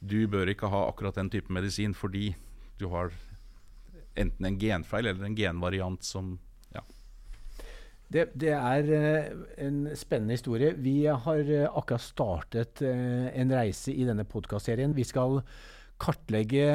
Du 0.05 0.19
bør 0.31 0.53
ikke 0.53 0.71
ha 0.71 0.87
akkurat 0.89 1.19
den 1.19 1.31
type 1.33 1.53
medisin 1.53 1.95
fordi 1.97 2.33
du 2.79 2.89
har 2.93 3.15
enten 4.19 4.47
en 4.47 4.59
genfeil 4.61 5.09
eller 5.11 5.27
en 5.27 5.39
genvariant 5.39 6.05
som 6.07 6.37
det, 8.15 8.29
det, 8.39 8.53
er 8.53 8.91
uh, 8.95 9.45
en 9.59 9.79
spennende 9.99 10.37
historie. 10.37 10.75
Vi 10.79 11.07
har 11.07 11.41
uh, 11.49 11.65
akkurat 11.75 12.05
startet 12.05 12.83
uh, 12.85 13.27
en 13.33 13.55
reise 13.57 13.95
i 13.95 14.05
denne 14.07 14.27
podkastserien. 14.29 14.95
Vi 14.95 15.07
skal 15.09 15.41
kartlegge 16.05 16.69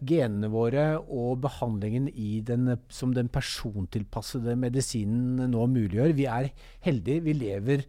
genene 0.00 0.48
våre 0.52 0.88
og 1.04 1.42
behandlingen 1.44 2.08
den, 2.48 2.72
som 2.88 3.12
den 3.16 3.28
persontilpassede 3.32 4.56
medisinen 4.58 5.50
nå 5.52 5.68
muliggjør. 5.68 6.16
Vi 6.16 6.28
er 6.30 6.50
heldige. 6.86 7.24
Vi 7.28 7.36
lever 7.36 7.86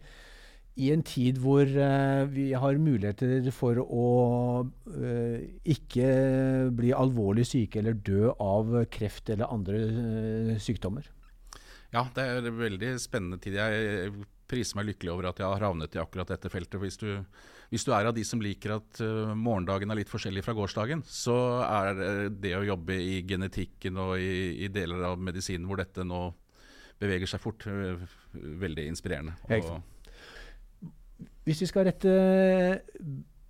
i 0.78 0.92
en 0.94 1.02
tid 1.02 1.40
hvor 1.42 1.66
vi 2.30 2.52
har 2.54 2.78
muligheter 2.78 3.48
for 3.50 3.80
å 3.82 4.08
ikke 5.66 6.10
bli 6.78 6.92
alvorlig 6.94 7.48
syke 7.50 7.80
eller 7.80 7.98
dø 7.98 8.28
av 8.30 8.84
kreft 8.92 9.32
eller 9.34 9.50
andre 9.50 10.58
sykdommer. 10.62 11.08
Ja, 11.94 12.04
det 12.14 12.24
er 12.24 12.42
en 12.44 12.58
veldig 12.60 12.92
spennende 13.00 13.40
tid. 13.40 13.56
Jeg 13.56 14.12
priser 14.48 14.78
meg 14.78 14.90
lykkelig 14.90 15.14
over 15.14 15.30
at 15.30 15.40
jeg 15.40 15.48
har 15.48 15.64
havnet 15.64 15.96
i 15.96 16.02
akkurat 16.02 16.30
dette 16.30 16.50
feltet. 16.52 16.78
Hvis 16.82 17.00
du, 17.00 17.24
hvis 17.68 17.84
du 17.84 17.92
er 17.92 18.08
av 18.08 18.16
de 18.16 18.24
som 18.24 18.40
liker 18.42 18.78
at 18.78 19.00
uh, 19.04 19.34
morgendagen 19.36 19.90
er 19.92 20.00
litt 20.00 20.12
forskjellig 20.12 20.44
fra 20.46 20.54
gårsdagen, 20.56 21.02
så 21.04 21.36
er 21.66 22.30
det 22.32 22.54
å 22.56 22.64
jobbe 22.66 22.96
i 22.96 23.20
genetikken 23.28 24.00
og 24.00 24.16
i, 24.22 24.64
i 24.64 24.72
deler 24.72 25.04
av 25.10 25.20
medisinen 25.20 25.68
hvor 25.68 25.80
dette 25.82 26.06
nå 26.06 26.30
beveger 26.98 27.30
seg 27.30 27.42
fort, 27.42 27.68
uh, 27.68 28.00
veldig 28.34 28.88
inspirerende. 28.90 29.36
Og, 29.52 29.82
hvis 31.48 31.64
vi 31.64 31.68
skal 31.70 31.88
rette 31.88 32.12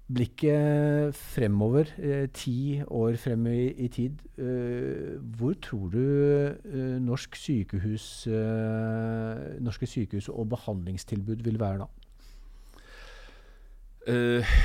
blikket 0.09 1.15
fremover, 1.15 1.91
eh, 1.99 2.27
ti 2.33 2.81
år 2.81 3.17
frem 3.21 3.47
i, 3.47 3.69
i 3.77 3.89
tid, 3.89 4.21
eh, 4.39 5.19
hvor 5.37 5.53
tror 5.61 5.91
du 5.93 6.01
eh, 6.01 6.97
norsk 7.05 7.37
sykehus, 7.37 8.27
eh, 8.27 9.61
norske 9.61 9.87
sykehus 9.87 10.31
og 10.33 10.49
behandlingstilbud 10.55 11.45
vil 11.45 11.61
være 11.61 11.85
da? 11.85 12.08
Uh, 14.09 14.57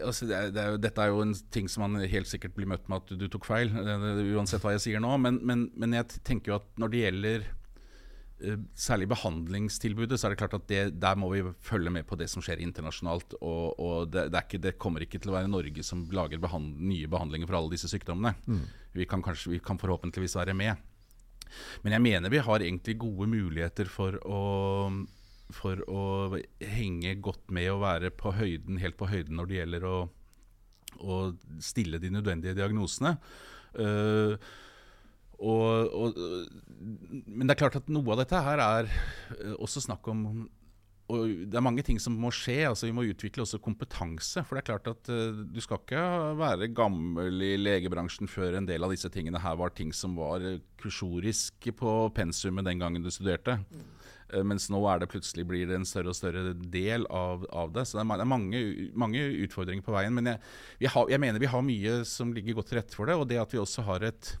altså 0.00 0.28
det 0.28 0.36
er, 0.36 0.54
det 0.54 0.62
er 0.62 0.72
jo, 0.72 0.80
dette 0.80 1.02
er 1.02 1.12
jo 1.12 1.20
en 1.24 1.34
ting 1.52 1.68
som 1.68 1.84
man 1.84 2.00
helt 2.08 2.30
sikkert 2.30 2.54
blir 2.56 2.68
møtt 2.70 2.86
med 2.88 3.02
at 3.02 3.12
du, 3.20 3.26
tok 3.28 3.44
feil, 3.48 3.72
uansett 3.74 4.64
hva 4.64 4.72
jeg 4.76 4.86
sier 4.86 5.04
nå. 5.04 5.12
Men, 5.20 5.40
men, 5.44 5.68
men 5.76 5.96
jeg 5.98 6.22
tenker 6.26 6.52
jo 6.54 6.58
at 6.60 6.68
når 6.80 6.92
det 6.92 7.02
gjelder 7.02 7.46
uh, 7.46 8.56
særlig 8.86 9.10
behandlingstilbudet, 9.12 10.18
så 10.18 10.28
er 10.28 10.34
det 10.34 10.40
klart 10.40 10.56
at 10.58 10.66
det, 10.70 10.82
der 11.02 11.20
må 11.20 11.30
vi 11.34 11.44
følge 11.66 11.92
med 11.92 12.08
på 12.08 12.18
det 12.20 12.30
som 12.32 12.44
skjer 12.44 12.62
internasjonalt. 12.64 13.38
Og, 13.42 13.76
og 13.76 14.10
det, 14.14 14.28
det, 14.32 14.44
ikke, 14.46 14.62
det, 14.64 14.76
kommer 14.82 15.04
ikke 15.04 15.20
til 15.20 15.34
å 15.34 15.38
være 15.38 15.52
Norge 15.52 15.86
som 15.86 16.06
lager 16.14 16.42
behand, 16.42 16.76
nye 16.88 17.10
behandlinger 17.10 17.50
for 17.50 17.60
alle 17.60 17.76
disse 17.76 17.90
sykdommene. 17.92 18.36
Mm. 18.48 18.66
Vi, 18.96 19.08
kan 19.10 19.24
kanskje, 19.24 19.56
vi 19.56 19.62
kan 19.64 19.80
forhåpentligvis 19.82 20.38
være 20.40 20.56
med. 20.56 20.86
Men 21.84 21.94
jeg 21.96 22.02
mener 22.02 22.32
vi 22.32 22.42
har 22.42 22.64
egentlig 22.64 22.96
gode 23.00 23.28
muligheter 23.30 23.88
for 23.90 24.16
å, 24.26 24.40
for 25.54 25.80
å 25.86 26.04
henge 26.58 27.14
godt 27.22 27.52
med 27.54 27.70
og 27.72 27.82
være 27.84 28.10
på 28.14 28.32
høyden, 28.34 28.80
helt 28.82 28.98
på 28.98 29.08
høyden 29.10 29.38
når 29.38 29.50
det 29.50 29.58
gjelder 29.60 29.86
å, 29.86 29.96
å 30.98 31.18
stille 31.62 32.00
de 32.02 32.10
nødvendige 32.12 32.56
diagnosene. 32.58 33.16
Uh, 33.76 34.34
og, 35.36 35.92
og, 35.92 36.20
men 37.28 37.44
det 37.44 37.54
er 37.54 37.60
klart 37.60 37.76
at 37.82 37.90
noe 37.92 38.14
av 38.14 38.22
dette 38.22 38.38
her 38.40 38.62
er 38.64 38.86
eh, 38.88 39.56
også 39.60 39.82
snakk 39.84 40.06
om 40.08 40.22
og 41.06 41.28
Det 41.46 41.54
er 41.54 41.62
mange 41.62 41.84
ting 41.86 42.00
som 42.02 42.16
må 42.18 42.32
skje. 42.34 42.64
altså 42.66 42.88
Vi 42.88 42.94
må 42.96 43.04
utvikle 43.06 43.44
også 43.44 43.60
kompetanse. 43.62 44.42
For 44.42 44.58
det 44.58 44.64
er 44.64 44.68
klart 44.72 44.88
at 44.90 45.10
uh, 45.14 45.44
du 45.54 45.60
skal 45.62 45.78
ikke 45.78 46.00
være 46.40 46.66
gammel 46.74 47.44
i 47.46 47.52
legebransjen 47.60 48.26
før 48.26 48.56
en 48.58 48.66
del 48.66 48.82
av 48.82 48.90
disse 48.90 49.06
tingene 49.14 49.38
her 49.38 49.54
var 49.60 49.70
ting 49.70 49.92
som 49.94 50.16
var 50.18 50.42
kursorisk 50.82 51.68
på 51.78 51.92
pensumet 52.16 52.66
den 52.66 52.82
gangen 52.82 53.06
du 53.06 53.12
studerte. 53.14 53.60
Mm. 53.70 53.86
Uh, 54.32 54.42
mens 54.46 54.68
nå 54.72 54.80
er 54.90 55.02
det 55.02 55.10
plutselig 55.12 55.46
blir 55.48 55.68
det 55.70 55.78
en 55.78 55.88
større 55.88 56.12
og 56.12 56.18
større 56.18 56.54
del 56.56 57.06
av, 57.10 57.46
av 57.52 57.74
det. 57.76 57.86
Så 57.86 57.98
det 57.98 58.04
er, 58.06 58.24
mange, 58.26 58.64
mange, 58.98 59.28
utfordringer 59.46 59.86
på 59.86 59.94
veien. 59.94 60.16
Men 60.16 60.34
jeg, 60.34 60.90
har, 60.94 61.12
jeg 61.12 61.22
mener 61.22 61.42
vi 61.42 61.52
har 61.52 61.64
mye 61.66 62.00
som 62.08 62.34
ligger 62.34 62.58
godt 62.58 62.72
til 62.72 62.80
rette 62.80 62.98
for 62.98 63.10
det. 63.10 63.18
Og 63.18 63.28
det 63.30 63.40
at 63.42 63.54
vi 63.54 63.62
også 63.62 63.86
har 63.86 64.06
et 64.10 64.36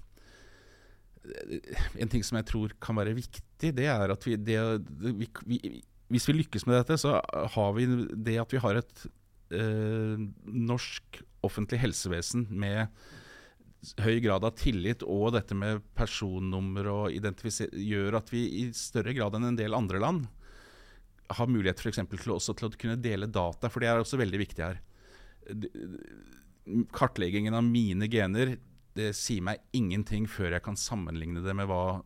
en 1.98 2.10
ting 2.10 2.24
som 2.24 2.38
jeg 2.38 2.48
tror 2.50 2.74
kan 2.82 2.98
være 2.98 3.16
viktig, 3.16 3.72
det 3.74 3.88
er 3.90 4.12
at 4.12 4.26
vi, 4.26 4.36
det, 4.38 4.58
vi, 5.18 5.28
vi, 5.46 5.60
Hvis 6.12 6.28
vi 6.28 6.36
lykkes 6.36 6.66
med 6.68 6.78
dette, 6.78 6.98
så 7.02 7.18
har 7.54 7.72
vi 7.74 7.86
det 8.14 8.38
at 8.38 8.52
vi 8.52 8.62
har 8.62 8.78
et 8.78 9.06
eh, 9.50 10.20
norsk 10.46 11.22
offentlig 11.46 11.80
helsevesen 11.82 12.46
med 12.50 12.86
høy 14.02 14.18
grad 14.24 14.44
av 14.44 14.56
tillit 14.58 15.04
og 15.06 15.34
dette 15.36 15.54
med 15.54 15.84
personnummer 15.96 16.88
og 16.90 17.28
gjør 17.70 18.18
at 18.18 18.32
vi 18.32 18.42
i 18.62 18.64
større 18.74 19.14
grad 19.16 19.36
enn 19.36 19.52
en 19.52 19.58
del 19.58 19.76
andre 19.76 20.00
land 20.02 20.26
har 21.36 21.50
mulighet 21.50 21.82
for 21.82 21.94
til, 21.94 22.32
også 22.32 22.54
til 22.54 22.68
å 22.68 22.78
kunne 22.78 22.98
dele 23.02 23.26
data, 23.26 23.70
for 23.70 23.82
det 23.82 23.90
er 23.90 24.02
også 24.02 24.18
veldig 24.20 24.40
viktig 24.42 24.62
her. 24.62 24.80
Kartleggingen 26.94 27.54
av 27.54 27.64
mine 27.66 28.08
gener 28.10 28.56
det 28.96 29.10
sier 29.18 29.44
meg 29.44 29.62
ingenting 29.76 30.28
før 30.30 30.56
jeg 30.56 30.64
kan 30.64 30.78
sammenligne 30.78 31.42
det 31.44 31.54
med 31.58 31.68
hva, 31.68 31.98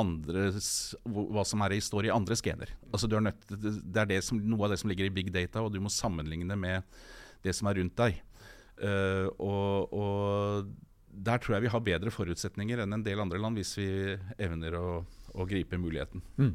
andres, 0.00 0.94
hva 1.04 1.44
som 1.46 1.62
er 1.66 1.76
i, 1.76 1.82
står 1.82 2.08
i 2.08 2.14
andres 2.14 2.42
gener. 2.44 2.72
Altså, 2.90 3.10
nødt, 3.10 3.46
det 3.48 4.02
er 4.02 4.10
det 4.10 4.22
som, 4.26 4.40
noe 4.40 4.66
av 4.66 4.74
det 4.74 4.80
som 4.82 4.90
ligger 4.90 5.08
i 5.08 5.14
big 5.14 5.30
data, 5.34 5.62
og 5.62 5.72
du 5.74 5.80
må 5.82 5.92
sammenligne 5.92 6.58
med 6.58 6.86
det 7.44 7.54
som 7.56 7.70
er 7.70 7.78
rundt 7.80 7.96
deg. 7.98 8.20
Uh, 8.78 9.26
og, 9.42 9.94
og, 9.94 10.68
der 11.24 11.42
tror 11.42 11.56
jeg 11.56 11.66
vi 11.66 11.74
har 11.74 11.84
bedre 11.84 12.12
forutsetninger 12.14 12.84
enn 12.84 12.96
en 12.96 13.04
del 13.04 13.20
andre 13.22 13.40
land, 13.42 13.58
hvis 13.58 13.74
vi 13.80 13.90
evner 14.38 14.78
å, 14.78 14.88
å 15.34 15.46
gripe 15.48 15.80
muligheten. 15.80 16.24
Mm. 16.38 16.54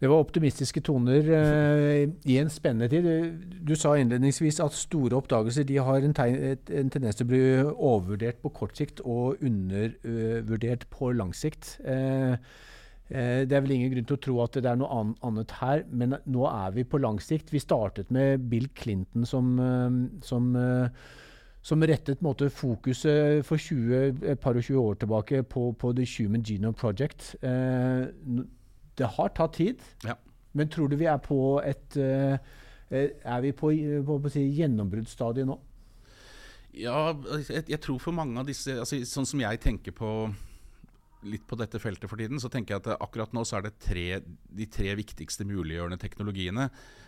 Det 0.00 0.10
var 0.10 0.22
optimistiske 0.24 0.82
toner 0.82 1.28
eh, 1.36 2.08
i 2.26 2.38
en 2.40 2.50
spennende 2.50 2.88
tid. 2.90 3.06
Du, 3.06 3.54
du, 3.70 3.74
sa 3.78 3.94
innledningsvis 3.98 4.58
at 4.64 4.74
store 4.74 5.20
oppdagelser 5.20 5.68
har 5.86 6.02
en, 6.02 6.16
en, 6.16 6.90
tendens 6.90 7.18
til 7.18 7.28
å 7.28 7.30
bli 7.30 7.44
overvurdert 7.70 8.42
på 8.42 8.50
kort 8.56 8.78
sikt 8.78 9.04
og 9.04 9.42
undervurdert 9.44 10.88
på 10.90 11.12
lang 11.14 11.30
sikt. 11.36 11.76
Eh, 11.86 12.34
eh, 12.34 13.42
det 13.46 13.54
er 13.54 13.62
vel 13.62 13.76
ingen 13.76 13.94
grunn 13.94 14.10
til 14.10 14.18
å 14.18 14.24
tro 14.26 14.38
at 14.42 14.58
det 14.58 14.72
er 14.72 14.80
noe 14.80 15.04
annet 15.22 15.54
her, 15.60 15.86
men 15.92 16.18
nå 16.26 16.48
er 16.50 16.74
vi 16.74 16.88
på 16.88 17.02
lang 17.02 17.22
sikt. 17.22 17.54
Vi 17.54 17.62
startet 17.62 18.10
med 18.10 18.48
Bill 18.50 18.66
Clinton 18.74 19.28
som, 19.28 19.54
eh, 19.62 20.00
som 20.26 20.50
eh, 20.58 21.04
som 21.62 21.82
rettet 21.86 22.22
måte, 22.22 22.50
fokuset 22.50 23.46
for 23.46 23.60
20, 23.60 24.26
et 24.32 24.40
par 24.42 24.58
og 24.58 24.64
20 24.66 24.80
år 24.82 24.98
tilbake 24.98 25.42
på, 25.46 25.68
på 25.78 25.92
The 25.94 26.06
Human 26.16 26.42
Genome 26.42 26.74
Project. 26.74 27.36
Eh, 27.42 28.08
det 28.98 29.10
har 29.16 29.34
tatt 29.36 29.54
tid, 29.60 29.82
ja. 30.04 30.16
men 30.58 30.70
tror 30.70 30.90
du 30.90 30.98
vi 30.98 31.08
er 31.08 31.22
på 31.22 31.60
et 31.64 31.96
eh, 31.96 32.38
Er 32.92 33.40
vi 33.40 33.54
på, 33.56 33.70
på, 34.04 34.18
på 34.20 34.28
si, 34.28 34.42
gjennombruddsstadiet 34.58 35.48
nå? 35.48 35.54
Ja, 36.76 37.12
jeg, 37.48 37.64
jeg, 37.68 37.80
tror 37.80 38.00
for 38.00 38.16
mange 38.16 38.36
av 38.40 38.48
disse 38.48 38.74
altså, 38.80 38.98
Sånn 39.08 39.28
som 39.28 39.40
jeg 39.40 39.60
tenker 39.60 39.94
på 39.96 40.10
litt 41.22 41.44
på 41.46 41.54
dette 41.54 41.78
feltet 41.78 42.10
for 42.10 42.18
tiden, 42.18 42.40
så 42.42 42.50
tenker 42.50 42.74
jeg 42.74 42.82
at 42.82 43.02
akkurat 43.04 43.30
nå 43.30 43.44
så 43.46 43.60
er 43.60 43.68
det 43.68 43.76
tre, 43.78 44.06
de 44.26 44.66
tre 44.66 44.90
viktigste 44.98 45.46
muliggjørende 45.46 46.00
teknologiene. 46.02 46.64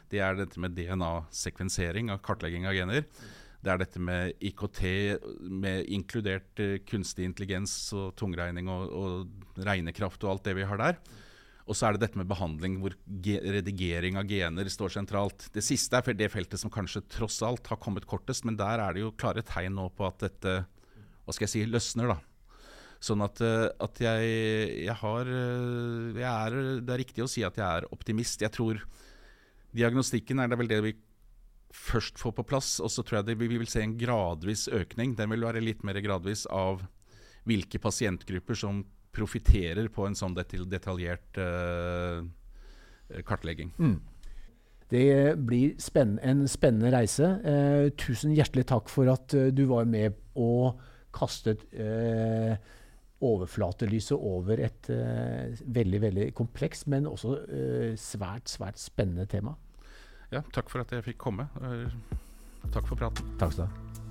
Det 0.06 0.20
er 0.22 0.36
dette 0.38 0.60
med 0.62 0.76
DNA-sekvensering, 0.76 2.12
av 2.14 2.20
kartlegging 2.22 2.68
av 2.70 2.76
gener. 2.78 3.02
Det 3.64 3.72
er 3.72 3.80
dette 3.80 4.00
med 4.02 4.34
IKT, 4.44 4.80
med 5.48 5.88
inkludert 5.92 6.60
uh, 6.60 6.76
kunstig 6.84 7.24
intelligens 7.28 7.74
og 7.96 8.12
tungregning 8.20 8.68
og, 8.72 8.90
og 8.92 9.62
regnekraft 9.64 10.26
og 10.26 10.34
alt 10.34 10.50
det 10.50 10.58
vi 10.60 10.66
har 10.68 10.80
der. 10.80 10.98
Og 11.64 11.76
så 11.78 11.88
er 11.88 11.96
det 11.96 12.02
dette 12.04 12.20
med 12.20 12.28
behandling, 12.28 12.76
hvor 12.82 12.92
redigering 13.24 14.18
av 14.20 14.28
gener 14.28 14.68
står 14.68 14.92
sentralt. 14.98 15.46
Det 15.54 15.64
siste 15.64 15.96
er 15.96 16.16
det 16.18 16.28
feltet 16.32 16.60
som 16.60 16.72
kanskje 16.72 17.06
tross 17.08 17.40
alt 17.46 17.70
har 17.72 17.80
kommet 17.80 18.04
kortest, 18.08 18.44
men 18.44 18.58
der 18.60 18.82
er 18.84 18.92
det 18.92 19.06
jo 19.06 19.14
klare 19.16 19.44
tegn 19.48 19.78
nå 19.78 19.88
på 19.96 20.04
at 20.10 20.26
dette 20.26 20.58
hva 21.24 21.32
skal 21.32 21.46
jeg 21.46 21.54
si, 21.54 21.64
løsner. 21.72 22.12
da. 22.12 22.18
Sånn 23.04 23.24
at, 23.24 23.40
eh, 23.44 23.70
at 23.84 24.00
jeg, 24.00 24.28
jeg, 24.84 24.96
har 25.00 25.28
eh, 25.28 26.20
jeg 26.20 26.28
er, 26.28 26.58
Det 26.84 26.94
er 26.94 27.00
riktig 27.00 27.24
å 27.24 27.30
si 27.30 27.44
at 27.44 27.56
jeg 27.60 27.64
er 27.64 27.88
optimist. 27.92 28.44
Jeg 28.44 28.52
tror 28.52 28.80
diagnostikken 29.74 30.40
er 30.40 30.52
det 30.52 30.60
vel 30.60 30.70
det 30.70 30.80
vi 30.84 30.94
først 31.74 32.20
få 32.22 32.32
på 32.34 32.46
plass. 32.46 32.78
Og 32.80 32.92
så 32.92 33.02
tror 33.02 33.20
jeg 33.20 33.30
det, 33.30 33.38
vi 33.42 33.50
vil 33.52 33.68
se 33.70 33.82
en 33.84 33.96
gradvis 33.98 34.68
økning. 34.72 35.16
Den 35.18 35.32
vil 35.34 35.46
være 35.46 35.64
litt 35.64 35.84
mer 35.86 35.98
gradvis 36.04 36.46
av 36.52 36.84
hvilke 37.48 37.80
pasientgrupper 37.82 38.56
som 38.56 38.84
profitterer 39.14 39.90
på 39.94 40.06
en 40.08 40.16
sånn 40.18 40.34
detaljert 40.34 41.38
uh, 41.38 42.24
kartlegging. 43.28 43.70
Mm. 43.78 43.98
Det 44.90 45.04
blir 45.38 45.76
spenn 45.82 46.16
en 46.22 46.42
spennende 46.50 46.90
reise. 46.92 47.28
Eh, 47.46 47.86
tusen 47.98 48.34
hjertelig 48.36 48.66
takk 48.68 48.90
for 48.92 49.08
at 49.12 49.32
uh, 49.36 49.48
du 49.54 49.64
var 49.70 49.86
med 49.88 50.18
og 50.38 50.80
kastet 51.14 51.62
eh, 51.72 52.56
overflatelyset 53.24 54.16
over 54.18 54.60
et 54.66 54.90
eh, 54.92 55.54
veldig 55.76 56.00
veldig 56.02 56.26
komplekst, 56.36 56.88
men 56.92 57.08
også 57.08 57.36
eh, 57.44 57.92
svært, 58.00 58.50
svært 58.52 58.80
spennende 58.82 59.26
tema. 59.30 59.54
Ja, 60.34 60.42
takk 60.54 60.72
for 60.72 60.82
at 60.82 60.90
jeg 60.90 61.04
fikk 61.06 61.20
komme. 61.22 61.46
takk 62.74 62.88
for 62.90 62.98
praten. 62.98 63.36
Takk 63.38 63.54
skal 63.54 63.68
du 63.68 63.70
ha. 63.70 64.03